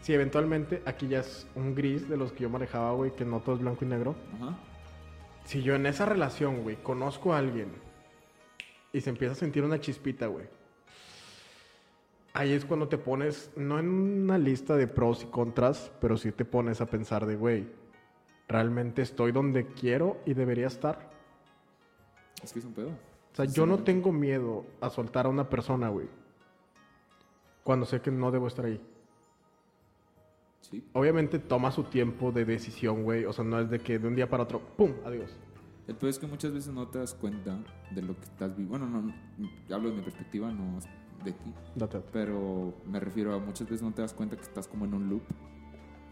si 0.00 0.12
eventualmente 0.12 0.82
aquí 0.86 1.08
ya 1.08 1.20
es 1.20 1.46
un 1.54 1.74
gris 1.74 2.08
de 2.08 2.16
los 2.16 2.32
que 2.32 2.42
yo 2.42 2.50
manejaba, 2.50 2.92
güey, 2.92 3.14
que 3.14 3.24
no 3.24 3.40
todo 3.40 3.54
es 3.54 3.60
blanco 3.62 3.84
y 3.84 3.88
negro. 3.88 4.14
Ajá. 4.36 4.56
Si 5.44 5.62
yo 5.62 5.74
en 5.74 5.86
esa 5.86 6.04
relación, 6.06 6.62
güey, 6.62 6.76
conozco 6.76 7.32
a 7.34 7.38
alguien 7.38 7.68
y 8.92 9.00
se 9.00 9.10
empieza 9.10 9.32
a 9.32 9.36
sentir 9.36 9.62
una 9.64 9.80
chispita, 9.80 10.26
güey. 10.26 10.46
Ahí 12.32 12.52
es 12.52 12.64
cuando 12.64 12.88
te 12.88 12.98
pones, 12.98 13.50
no 13.56 13.78
en 13.78 13.88
una 13.88 14.38
lista 14.38 14.74
de 14.76 14.88
pros 14.88 15.22
y 15.22 15.26
contras, 15.26 15.92
pero 16.00 16.16
sí 16.16 16.32
te 16.32 16.44
pones 16.44 16.80
a 16.80 16.86
pensar 16.86 17.26
de, 17.26 17.36
güey, 17.36 17.66
¿realmente 18.48 19.02
estoy 19.02 19.32
donde 19.32 19.66
quiero 19.66 20.18
y 20.26 20.34
debería 20.34 20.66
estar? 20.66 21.10
Es 22.42 22.52
que 22.52 22.58
es 22.58 22.64
un 22.64 22.72
pedo. 22.72 22.88
O 22.88 23.36
sea, 23.36 23.46
yo 23.46 23.66
no 23.66 23.78
tengo 23.78 24.12
miedo 24.12 24.64
a 24.80 24.90
soltar 24.90 25.26
a 25.26 25.28
una 25.28 25.48
persona, 25.48 25.88
güey. 25.88 26.08
Cuando 27.64 27.86
sé 27.86 28.00
que 28.00 28.10
no 28.10 28.30
debo 28.30 28.46
estar 28.46 28.66
ahí. 28.66 28.80
Sí. 30.60 30.84
Obviamente 30.92 31.38
toma 31.38 31.70
su 31.70 31.84
tiempo 31.84 32.30
de 32.32 32.44
decisión, 32.44 33.02
güey. 33.02 33.24
O 33.24 33.32
sea, 33.32 33.44
no 33.44 33.58
es 33.58 33.70
de 33.70 33.80
que 33.80 33.98
de 33.98 34.06
un 34.06 34.14
día 34.14 34.28
para 34.28 34.44
otro, 34.44 34.60
¡pum! 34.60 34.92
Adiós. 35.04 35.36
El 35.86 35.96
pedo 35.96 36.08
es 36.08 36.18
que 36.18 36.26
muchas 36.26 36.52
veces 36.52 36.72
no 36.72 36.88
te 36.88 36.98
das 36.98 37.14
cuenta 37.14 37.58
de 37.90 38.02
lo 38.02 38.14
que 38.16 38.24
estás 38.24 38.56
viviendo. 38.56 38.78
Bueno, 38.78 38.88
no, 38.88 39.02
no, 39.02 39.74
hablo 39.74 39.90
de 39.90 39.96
mi 39.96 40.02
perspectiva, 40.02 40.50
no 40.50 40.78
de 41.24 41.32
ti. 41.32 41.52
Date. 41.74 42.00
Pero 42.12 42.74
me 42.86 43.00
refiero 43.00 43.34
a 43.34 43.38
muchas 43.38 43.68
veces 43.68 43.82
no 43.82 43.92
te 43.92 44.02
das 44.02 44.14
cuenta 44.14 44.36
que 44.36 44.42
estás 44.42 44.68
como 44.68 44.84
en 44.84 44.94
un 44.94 45.10
loop 45.10 45.22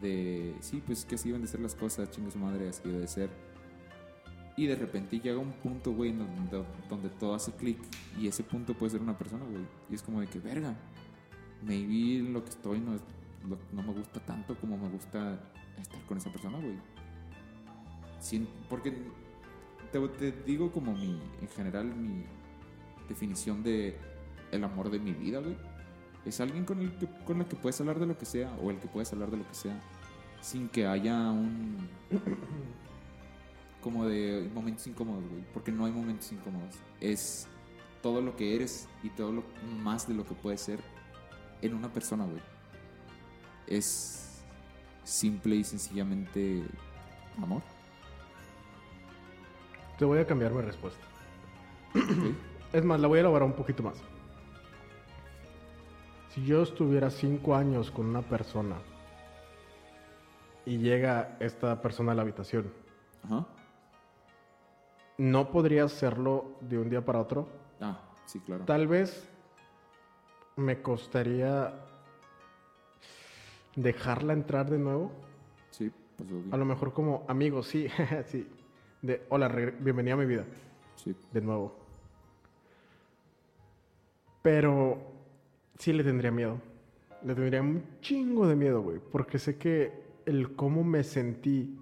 de, 0.02 0.54
sí, 0.60 0.82
pues 0.84 1.00
es 1.00 1.04
que 1.06 1.14
así 1.14 1.28
deben 1.28 1.42
de 1.42 1.48
ser 1.48 1.60
las 1.60 1.74
cosas, 1.74 2.10
chingue 2.10 2.30
su 2.30 2.38
madre, 2.38 2.68
así 2.68 2.82
debe 2.84 2.98
de 3.00 3.08
ser. 3.08 3.30
Y 4.56 4.66
de 4.66 4.76
repente 4.76 5.18
llega 5.18 5.38
un 5.38 5.52
punto, 5.52 5.92
güey, 5.92 6.12
donde, 6.12 6.64
donde 6.90 7.08
todo 7.08 7.34
hace 7.34 7.52
clic 7.52 7.78
y 8.18 8.26
ese 8.28 8.42
punto 8.42 8.74
puede 8.74 8.90
ser 8.90 9.00
una 9.00 9.16
persona, 9.16 9.44
güey. 9.44 9.64
Y 9.90 9.94
es 9.94 10.02
como 10.02 10.20
de 10.20 10.26
que, 10.26 10.38
verga, 10.38 10.74
maybe 11.64 12.28
lo 12.28 12.44
que 12.44 12.50
estoy 12.50 12.78
no, 12.80 12.92
no 13.72 13.82
me 13.82 13.92
gusta 13.94 14.20
tanto 14.20 14.54
como 14.56 14.76
me 14.76 14.90
gusta 14.90 15.40
estar 15.80 16.04
con 16.06 16.18
esa 16.18 16.30
persona, 16.30 16.58
güey. 16.58 16.76
Sin- 18.20 18.46
porque 18.68 18.92
te, 19.90 20.08
te 20.08 20.32
digo 20.44 20.70
como 20.70 20.92
mi, 20.92 21.18
en 21.40 21.48
general, 21.48 21.86
mi 21.86 22.24
definición 23.08 23.62
de 23.62 23.96
el 24.52 24.62
amor 24.64 24.90
de 24.90 24.98
mi 24.98 25.12
vida, 25.12 25.40
güey. 25.40 25.56
Es 26.24 26.40
alguien 26.40 26.64
con 26.64 26.78
el 26.80 26.96
que, 26.98 27.08
con 27.24 27.40
el 27.40 27.46
que 27.46 27.56
puedes 27.56 27.80
hablar 27.80 27.98
de 27.98 28.06
lo 28.06 28.16
que 28.16 28.26
sea, 28.26 28.54
o 28.62 28.70
el 28.70 28.78
que 28.78 28.86
puedes 28.86 29.12
hablar 29.12 29.30
de 29.30 29.38
lo 29.38 29.48
que 29.48 29.54
sea. 29.54 29.80
Sin 30.42 30.68
que 30.68 30.86
haya 30.86 31.30
un 31.30 31.88
como 33.80 34.06
de 34.06 34.50
momentos 34.54 34.86
incómodos, 34.86 35.24
güey, 35.28 35.42
porque 35.54 35.72
no 35.72 35.86
hay 35.86 35.92
momentos 35.92 36.30
incómodos. 36.32 36.74
Es 37.00 37.48
todo 38.02 38.20
lo 38.20 38.36
que 38.36 38.54
eres 38.54 38.88
y 39.02 39.10
todo 39.10 39.32
lo 39.32 39.44
más 39.82 40.06
de 40.06 40.14
lo 40.14 40.26
que 40.26 40.34
puedes 40.34 40.60
ser 40.60 40.80
en 41.62 41.74
una 41.74 41.92
persona, 41.92 42.24
güey. 42.24 42.42
Es 43.66 44.42
simple 45.04 45.56
y 45.56 45.64
sencillamente 45.64 46.62
amor. 47.40 47.62
Te 49.98 50.04
voy 50.04 50.18
a 50.18 50.26
cambiar 50.26 50.52
mi 50.52 50.60
respuesta. 50.60 51.04
Es 52.72 52.84
más, 52.84 53.00
la 53.00 53.08
voy 53.08 53.18
a 53.18 53.20
elaborar 53.20 53.46
un 53.46 53.54
poquito 53.54 53.82
más. 53.82 53.96
Si 56.30 56.44
yo 56.44 56.62
estuviera 56.62 57.10
cinco 57.10 57.54
años 57.54 57.90
con 57.90 58.06
una 58.06 58.22
persona 58.22 58.76
y 60.64 60.78
llega 60.78 61.36
esta 61.40 61.80
persona 61.82 62.12
a 62.12 62.14
la 62.14 62.22
habitación, 62.22 62.72
Ajá. 63.24 63.46
¿no 65.18 65.50
podría 65.50 65.84
hacerlo 65.84 66.56
de 66.60 66.78
un 66.78 66.88
día 66.90 67.04
para 67.04 67.20
otro? 67.20 67.48
Ah, 67.80 68.00
sí, 68.26 68.40
claro. 68.40 68.64
Tal 68.64 68.86
vez 68.86 69.28
me 70.56 70.82
costaría 70.82 71.72
dejarla 73.76 74.32
entrar 74.32 74.70
de 74.70 74.78
nuevo. 74.78 75.12
Sí, 75.70 75.90
pues 76.16 76.30
obvio. 76.30 76.52
A 76.54 76.56
lo 76.56 76.64
mejor 76.64 76.92
como 76.92 77.24
amigo, 77.28 77.62
sí, 77.62 77.88
sí. 78.26 78.46
De, 79.00 79.26
hola, 79.30 79.48
bienvenida 79.48 80.14
a 80.14 80.18
mi 80.18 80.26
vida. 80.26 80.44
Sí. 80.94 81.16
de 81.32 81.40
nuevo. 81.40 81.74
Pero 84.42 84.98
sí 85.78 85.92
le 85.92 86.04
tendría 86.04 86.30
miedo. 86.30 86.60
Le 87.24 87.34
tendría 87.34 87.60
un 87.62 87.82
chingo 88.00 88.46
de 88.46 88.54
miedo, 88.54 88.82
güey. 88.82 89.00
Porque 89.10 89.38
sé 89.38 89.56
que 89.56 90.01
el 90.26 90.54
cómo 90.56 90.84
me 90.84 91.02
sentí 91.04 91.78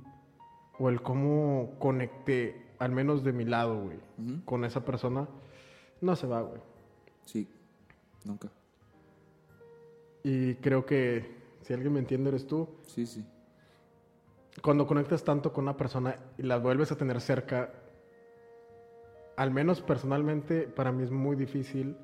o 0.78 0.88
el 0.88 1.02
cómo 1.02 1.72
conecté, 1.78 2.66
al 2.78 2.92
menos 2.92 3.22
de 3.24 3.32
mi 3.32 3.44
lado, 3.44 3.82
güey, 3.82 3.98
con 4.44 4.64
esa 4.64 4.84
persona, 4.84 5.28
no 6.00 6.16
se 6.16 6.26
va, 6.26 6.40
güey. 6.42 6.60
Sí, 7.26 7.48
nunca. 8.24 8.48
Y 10.22 10.54
creo 10.56 10.84
que 10.86 11.34
si 11.62 11.72
alguien 11.72 11.92
me 11.92 12.00
entiende 12.00 12.28
eres 12.30 12.46
tú. 12.46 12.68
Sí, 12.86 13.06
sí. 13.06 13.24
Cuando 14.62 14.86
conectas 14.86 15.22
tanto 15.24 15.52
con 15.52 15.64
una 15.64 15.76
persona 15.76 16.16
y 16.36 16.42
la 16.42 16.58
vuelves 16.58 16.90
a 16.92 16.96
tener 16.96 17.20
cerca, 17.20 17.72
al 19.36 19.50
menos 19.50 19.80
personalmente, 19.80 20.62
para 20.62 20.92
mí 20.92 21.02
es 21.04 21.10
muy 21.10 21.36
difícil 21.36 21.96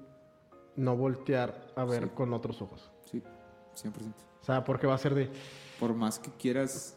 no 0.77 0.97
voltear 0.97 1.73
a 1.77 1.85
ver 1.85 2.05
Sí. 2.05 2.11
con 2.15 2.33
otros 2.33 2.63
ojos. 2.63 2.91
Sí, 3.05 3.23
100%. 3.75 3.93
O 4.47 4.53
sea, 4.53 4.63
porque 4.63 4.87
va 4.87 4.95
a 4.95 4.99
ser 4.99 5.13
de, 5.13 5.29
Por 5.81 5.93
más 5.97 6.21
que 6.21 6.31
quieras 6.31 6.97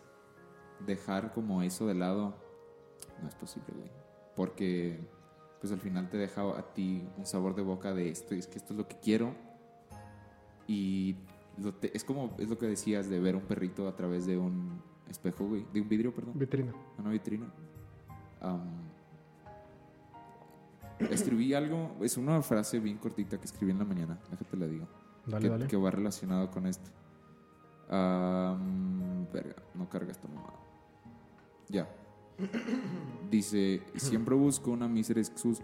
dejar 0.86 1.34
como 1.34 1.64
eso 1.64 1.88
de 1.88 1.96
lado, 1.96 2.36
no 3.24 3.28
es 3.28 3.34
posible, 3.34 3.70
güey. 3.76 3.90
Porque 4.36 5.00
pues 5.60 5.74
al 5.74 5.80
final 5.80 6.12
te 6.12 6.18
deja 6.18 6.44
a 6.44 6.62
ti 6.76 7.04
un 7.18 7.26
sabor 7.26 7.56
de 7.56 7.64
boca 7.64 7.92
de 7.92 8.10
esto, 8.10 8.36
es 8.36 8.46
que 8.46 8.60
esto 8.60 8.74
es 8.74 8.78
lo 8.78 8.88
que 8.88 9.00
quiero. 9.00 9.34
Y 10.68 11.16
lo 11.58 11.74
te- 11.74 11.90
es 11.98 12.04
como, 12.04 12.36
es 12.38 12.48
lo 12.50 12.60
que 12.60 12.68
decías 12.68 13.10
de 13.10 13.20
ver 13.20 13.36
un 13.36 13.42
perrito 13.42 13.88
a 13.88 13.96
través 13.96 14.28
de 14.28 14.38
un 14.38 14.80
espejo, 15.10 15.48
güey, 15.48 15.66
de 15.74 15.82
un 15.82 15.90
vidrio, 15.90 16.14
perdón. 16.14 16.38
vitrina. 16.38 16.72
una 17.00 17.10
vitrina. 17.10 17.48
Am, 18.42 18.62
escribí 21.10 21.56
algo, 21.56 21.98
es 22.02 22.16
una 22.16 22.44
frase 22.44 22.80
bien 22.80 23.00
cortita 23.00 23.40
que 23.40 23.46
escribí 23.46 23.72
en 23.72 23.80
la 23.80 23.86
mañana, 23.86 24.20
déjate 24.30 24.56
la 24.56 24.68
digo. 24.68 24.88
Dale, 25.26 25.42
que, 25.42 25.50
dale. 25.50 25.68
que 25.68 25.78
va 25.78 25.90
relacionado 25.90 26.52
con 26.52 26.68
esto. 26.68 26.92
Am, 27.90 29.28
verga, 29.32 29.56
no 29.74 29.90
carga 29.90 30.12
esta 30.12 30.28
mamada. 30.28 30.60
Ya. 31.68 31.88
Dice, 33.30 33.82
siempre 33.96 34.34
busco 34.36 34.72
una 34.72 34.88
mísera 34.88 35.20
excusa, 35.20 35.64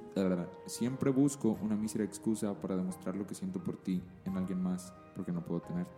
siempre 0.66 1.10
busco 1.10 1.58
una 1.62 1.76
mísera 1.76 2.04
excusa 2.04 2.54
para 2.54 2.76
demostrar 2.76 3.16
lo 3.16 3.26
que 3.26 3.34
siento 3.34 3.64
por 3.64 3.78
ti 3.78 4.04
en 4.26 4.38
alguien 4.38 4.62
más, 4.62 4.94
porque 5.16 5.32
no 5.32 5.44
puedo 5.44 5.62
tenerte. 5.62 5.92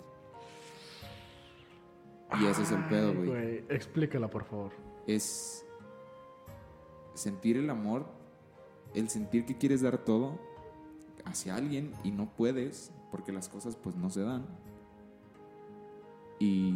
Y 2.39 2.45
ese 2.45 2.63
es 2.63 2.71
el 2.71 2.83
pedo, 2.85 3.13
güey 3.13 3.63
Explícala, 3.69 4.29
por 4.29 4.43
favor. 4.43 4.71
es 5.07 5.65
sentir 7.13 7.57
el 7.57 7.69
amor, 7.69 8.05
el 8.93 9.09
sentir 9.09 9.45
que 9.45 9.57
quieres 9.57 9.81
dar 9.81 9.97
todo 9.97 10.39
hacia 11.25 11.55
alguien 11.55 11.91
y 12.03 12.11
no 12.11 12.29
puedes 12.29 12.91
porque 13.11 13.31
las 13.31 13.49
cosas 13.49 13.75
pues 13.75 13.95
no 13.95 14.09
se 14.09 14.21
dan. 14.21 14.45
Y 16.39 16.75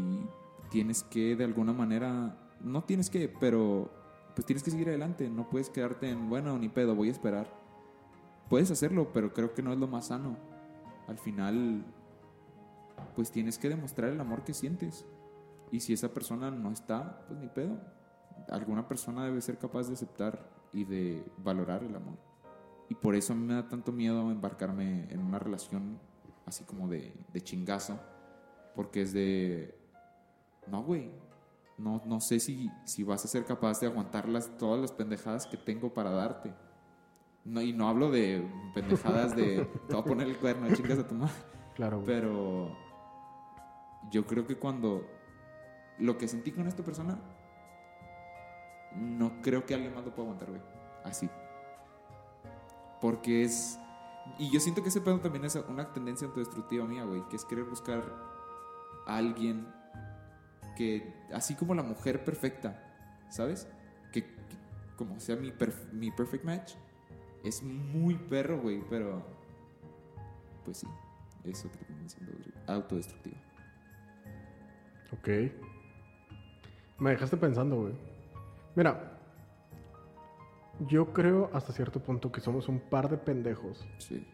tienes 0.70 1.03
que 1.03 1.36
de 1.36 1.43
alguna 1.43 1.74
manera, 1.74 2.38
no 2.62 2.84
tienes 2.84 3.09
que, 3.09 3.30
pero 3.30 3.91
pues 4.36 4.45
tienes 4.45 4.64
que 4.64 4.72
seguir 4.72 4.89
adelante, 4.89 5.30
no 5.30 5.49
puedes 5.49 5.70
quedarte 5.70 6.09
en, 6.09 6.30
bueno, 6.30 6.57
ni 6.57 6.70
pedo, 6.70 6.95
voy 6.95 7.09
a 7.09 7.12
esperar. 7.12 7.47
Puedes 8.49 8.72
hacerlo, 8.72 9.12
pero 9.14 9.34
creo 9.34 9.53
que 9.53 9.62
no 9.62 9.72
es 9.74 9.80
lo 9.80 9.88
más 9.88 10.07
sano. 10.07 10.38
Al 11.07 11.18
final, 11.18 11.86
pues 13.16 13.32
tienes 13.32 13.57
que 13.57 13.70
demostrar 13.70 14.12
el 14.12 14.20
amor 14.20 14.43
que 14.43 14.53
sientes. 14.53 15.05
Y 15.72 15.80
si 15.80 15.93
esa 15.93 16.14
persona 16.14 16.51
no 16.51 16.72
está, 16.72 17.26
pues 17.28 17.39
ni 17.39 17.47
pedo. 17.47 17.80
Alguna 18.49 18.88
persona 18.88 19.26
debe 19.26 19.41
ser 19.41 19.57
capaz 19.57 19.88
de 19.88 19.93
aceptar 19.93 20.49
y 20.74 20.84
de 20.84 21.24
valorar 21.38 21.84
el 21.84 21.95
amor. 21.95 22.18
Y 22.89 22.95
por 22.95 23.16
eso 23.16 23.34
me 23.36 23.53
da 23.53 23.70
tanto 23.70 23.91
miedo 23.91 24.30
embarcarme 24.32 25.07
en 25.09 25.20
una 25.20 25.39
relación 25.39 25.97
así 26.45 26.66
como 26.66 26.89
de, 26.89 27.14
de 27.32 27.41
chingazo. 27.41 27.97
Porque 28.76 29.01
es 29.01 29.13
de... 29.13 29.78
No, 30.67 30.84
güey. 30.84 31.11
No, 31.78 32.01
no 32.05 32.19
sé 32.19 32.39
si, 32.39 32.69
si 32.86 33.03
vas 33.03 33.26
a 33.26 33.28
ser 33.28 33.45
capaz 33.45 33.80
de 33.80 33.88
aguantar 33.88 34.30
las, 34.30 34.57
todas 34.57 34.80
las 34.80 34.91
pendejadas 34.91 35.47
que 35.47 35.57
tengo 35.57 35.93
para 35.93 36.11
darte. 36.11 36.53
No, 37.43 37.61
y 37.61 37.74
no 37.74 37.89
hablo 37.89 38.11
de 38.11 38.47
pendejadas 38.74 39.36
de... 39.36 39.65
Te 39.88 39.93
voy 39.93 40.01
a 40.01 40.05
poner 40.05 40.28
el 40.28 40.38
cuerno, 40.38 40.74
chingas 40.76 40.99
a 40.99 41.07
tu 41.07 41.15
madre. 41.15 41.34
Claro, 41.76 41.97
güey. 41.97 42.05
Pero 42.05 42.78
yo 44.11 44.28
creo 44.28 44.45
que 44.45 44.57
cuando 44.57 45.07
lo 45.97 46.17
que 46.17 46.28
sentí 46.28 46.51
con 46.51 46.67
esta 46.67 46.84
persona, 46.84 47.19
no 48.95 49.41
creo 49.41 49.65
que 49.65 49.74
alguien 49.74 49.93
más 49.93 50.05
lo 50.05 50.13
pueda 50.13 50.28
aguantar, 50.28 50.49
güey. 50.49 50.61
Así. 51.03 51.30
Porque 52.99 53.43
es... 53.43 53.80
Y 54.38 54.51
yo 54.51 54.59
siento 54.59 54.84
que 54.84 54.89
ese 54.89 55.01
pedo 55.01 55.19
también 55.19 55.45
es 55.45 55.55
una 55.55 55.91
tendencia 55.91 56.28
autodestructiva 56.28 56.86
mía, 56.86 57.05
güey. 57.05 57.28
Que 57.28 57.38
es 57.38 57.45
querer 57.45 57.65
buscar 57.65 58.30
a 59.08 59.18
alguien 59.18 59.68
que, 60.76 61.14
así 61.34 61.56
como 61.56 61.74
la 61.76 61.84
mujer 61.84 62.24
perfecta, 62.24 62.82
¿sabes? 63.30 63.68
Que, 64.12 64.24
que 64.26 64.58
como 64.97 65.20
sea 65.20 65.36
mi, 65.36 65.52
perf- 65.52 65.91
mi 65.91 66.12
perfect 66.12 66.43
match, 66.45 66.74
es 67.43 67.62
muy 67.64 68.16
perro, 68.16 68.60
güey. 68.62 68.84
Pero, 68.89 69.26
pues 70.66 70.78
sí, 70.78 70.88
es 71.43 71.66
otra 71.66 71.82
tendencia 71.86 72.20
autodestructiva. 72.68 73.38
Ok. 75.14 75.28
Me 76.99 77.10
dejaste 77.12 77.36
pensando, 77.38 77.82
güey. 77.82 77.93
Mira, 78.76 79.18
yo 80.88 81.12
creo 81.14 81.49
hasta 81.54 81.74
cierto 81.74 81.99
punto 82.02 82.32
que 82.32 82.39
somos 82.41 82.68
un 82.70 82.80
par 82.80 83.10
de 83.10 83.18
pendejos 83.18 83.86
Sí. 83.97 84.26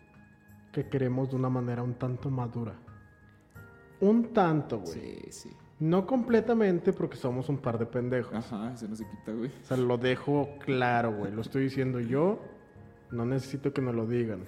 que 0.72 0.88
queremos 0.88 1.30
de 1.30 1.36
una 1.38 1.50
manera 1.50 1.82
un 1.82 1.96
tanto 1.96 2.30
madura. 2.30 2.74
Un 4.00 4.34
tanto, 4.34 4.80
güey. 4.80 4.94
Sí, 4.94 5.20
sí. 5.30 5.50
No 5.80 6.08
completamente 6.08 6.92
porque 6.92 7.18
somos 7.18 7.50
un 7.50 7.58
par 7.58 7.78
de 7.78 7.86
pendejos. 7.86 8.34
Ajá, 8.34 8.74
eso 8.74 8.88
no 8.88 8.96
se 8.96 9.08
quita, 9.08 9.32
güey. 9.32 9.50
O 9.50 9.66
sea, 9.66 9.78
lo 9.78 9.98
dejo 9.98 10.50
claro, 10.60 11.14
güey. 11.14 11.32
Lo 11.32 11.42
estoy 11.42 11.64
diciendo 11.64 12.00
yo. 12.00 12.40
No 13.12 13.26
necesito 13.26 13.72
que 13.74 13.82
me 13.82 13.94
lo 13.94 14.06
digan. 14.06 14.44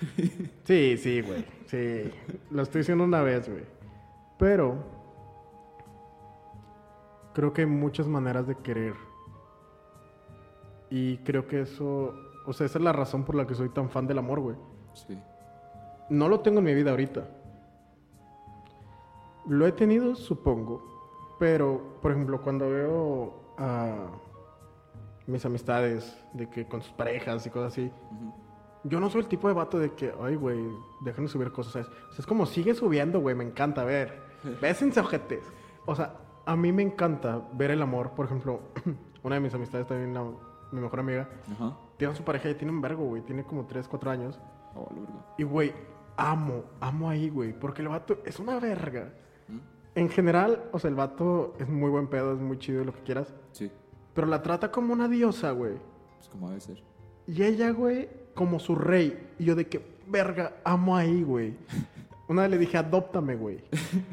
Sí, 0.64 0.96
sí, 0.98 1.22
güey. 1.22 1.44
Sí. 1.66 2.10
Lo 2.50 2.62
estoy 2.62 2.80
diciendo 2.80 3.04
una 3.04 3.22
vez, 3.22 3.48
güey. 3.48 3.64
Pero 4.38 4.76
creo 7.32 7.52
que 7.52 7.62
hay 7.62 7.66
muchas 7.66 8.06
maneras 8.06 8.46
de 8.46 8.56
querer. 8.56 8.94
Y 10.90 11.18
creo 11.18 11.46
que 11.46 11.62
eso... 11.62 12.14
O 12.46 12.52
sea, 12.52 12.66
esa 12.66 12.78
es 12.78 12.84
la 12.84 12.92
razón 12.92 13.24
por 13.24 13.34
la 13.34 13.46
que 13.46 13.54
soy 13.54 13.70
tan 13.70 13.90
fan 13.90 14.06
del 14.06 14.18
amor, 14.18 14.40
güey. 14.40 14.56
Sí. 14.94 15.18
No 16.10 16.28
lo 16.28 16.40
tengo 16.40 16.60
en 16.60 16.64
mi 16.64 16.74
vida 16.74 16.90
ahorita. 16.90 17.28
Lo 19.48 19.66
he 19.66 19.72
tenido, 19.72 20.14
supongo. 20.14 20.82
Pero, 21.38 21.98
por 22.02 22.12
ejemplo, 22.12 22.40
cuando 22.40 22.68
veo 22.70 23.34
a 23.58 24.06
mis 25.26 25.44
amistades 25.44 26.16
de 26.32 26.48
que 26.48 26.66
con 26.66 26.82
sus 26.82 26.92
parejas 26.92 27.46
y 27.46 27.50
cosas 27.50 27.72
así, 27.72 27.90
yo 28.84 29.00
no 29.00 29.10
soy 29.10 29.22
el 29.22 29.26
tipo 29.28 29.48
de 29.48 29.54
vato 29.54 29.78
de 29.78 29.92
que, 29.92 30.12
ay, 30.22 30.36
güey, 30.36 30.58
déjenme 31.02 31.28
subir 31.28 31.50
cosas. 31.52 31.72
¿sabes? 31.72 31.88
O 31.88 32.12
sea, 32.12 32.18
es 32.20 32.26
como 32.26 32.46
sigue 32.46 32.74
subiendo, 32.74 33.20
güey, 33.20 33.34
me 33.34 33.44
encanta 33.44 33.84
ver. 33.84 34.20
Bésense, 34.60 35.00
ojetes. 35.00 35.44
O 35.84 35.94
sea, 35.94 36.14
a 36.46 36.56
mí 36.56 36.72
me 36.72 36.82
encanta 36.82 37.42
ver 37.52 37.70
el 37.72 37.82
amor. 37.82 38.10
Por 38.12 38.26
ejemplo, 38.26 38.60
una 39.22 39.34
de 39.36 39.40
mis 39.40 39.54
amistades 39.54 39.86
también, 39.86 40.14
la- 40.14 40.24
mi 40.72 40.80
mejor 40.80 40.98
amiga, 41.00 41.28
tiene 41.96 42.12
a 42.12 42.16
su 42.16 42.24
pareja 42.24 42.50
y 42.50 42.54
tiene 42.54 42.72
un 42.72 42.80
vergo, 42.80 43.04
güey. 43.04 43.22
Tiene 43.22 43.44
como 43.44 43.66
3, 43.66 43.86
4 43.88 44.10
años. 44.10 44.38
Oh. 44.74 44.88
Y, 45.38 45.44
güey, 45.44 45.72
amo, 46.16 46.64
amo 46.80 47.08
ahí, 47.08 47.28
güey. 47.30 47.52
Porque 47.52 47.82
el 47.82 47.88
vato 47.88 48.18
es 48.24 48.38
una 48.40 48.58
verga. 48.58 49.12
En 49.96 50.08
general, 50.10 50.62
o 50.72 50.78
sea, 50.78 50.88
el 50.90 50.94
vato 50.94 51.54
es 51.58 51.68
muy 51.68 51.90
buen 51.90 52.06
pedo, 52.06 52.32
es 52.34 52.38
muy 52.40 52.58
chido 52.58 52.82
y 52.82 52.84
lo 52.84 52.92
que 52.92 53.00
quieras. 53.02 53.34
Sí, 53.52 53.70
Pero 54.14 54.26
la 54.28 54.42
trata 54.42 54.70
como 54.70 54.92
una 54.92 55.08
diosa, 55.08 55.50
güey. 55.50 55.74
pues 56.16 56.28
como 56.28 56.48
debe 56.50 56.60
ser. 56.60 56.82
Y 57.26 57.42
ella, 57.42 57.70
güey, 57.70 58.08
como 58.34 58.58
su 58.60 58.74
rey. 58.76 59.30
Y 59.38 59.44
yo 59.46 59.54
de 59.56 59.66
que, 59.66 59.84
verga, 60.06 60.56
amo 60.64 60.96
ahí, 60.96 61.22
güey. 61.24 61.56
Una 62.28 62.42
vez 62.42 62.50
le 62.52 62.58
dije, 62.58 62.76
adóptame, 62.76 63.36
güey. 63.36 63.64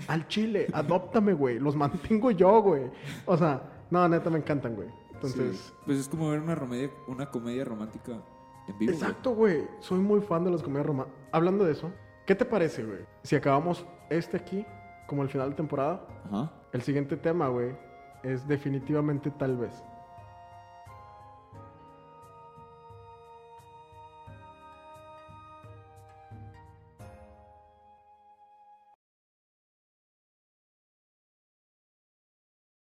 Al 0.07 0.27
chile, 0.27 0.67
adóptame, 0.71 1.33
güey. 1.33 1.59
Los 1.59 1.75
mantengo 1.75 2.31
yo, 2.31 2.61
güey. 2.61 2.83
O 3.25 3.35
sea, 3.37 3.61
no, 3.91 4.07
neta, 4.07 4.29
me 4.29 4.37
encantan, 4.39 4.75
güey. 4.75 4.87
Entonces, 5.13 5.57
Sí. 5.57 5.73
Pues 5.85 5.97
es 5.99 6.07
como 6.07 6.29
ver 6.29 6.39
una, 6.39 6.55
romedia- 6.55 6.91
una 7.07 7.29
comedia 7.29 7.65
romántica 7.65 8.13
en 8.67 8.77
vivo. 8.77 8.91
exacto, 8.93 9.31
güey. 9.35 9.63
Soy 9.79 9.99
muy 9.99 10.21
fan 10.21 10.43
de 10.45 10.51
las 10.51 10.61
comedias 10.63 10.85
románticas. 10.85 11.19
Hablando 11.31 11.65
de 11.65 11.71
eso, 11.73 11.91
¿qué 12.25 12.35
te 12.35 12.45
parece, 12.45 12.83
güey? 12.83 12.99
Si 13.23 13.35
acabamos 13.35 13.85
este 14.09 14.37
aquí, 14.37 14.63
como 15.07 15.23
el 15.23 15.29
final 15.29 15.49
de 15.51 15.55
temporada, 15.55 16.01
Ajá. 16.25 16.51
el 16.71 16.81
siguiente 16.81 17.17
tema, 17.17 17.47
güey, 17.49 17.75
es 18.23 18.47
definitivamente 18.47 19.31
tal 19.31 19.57
vez. 19.57 19.83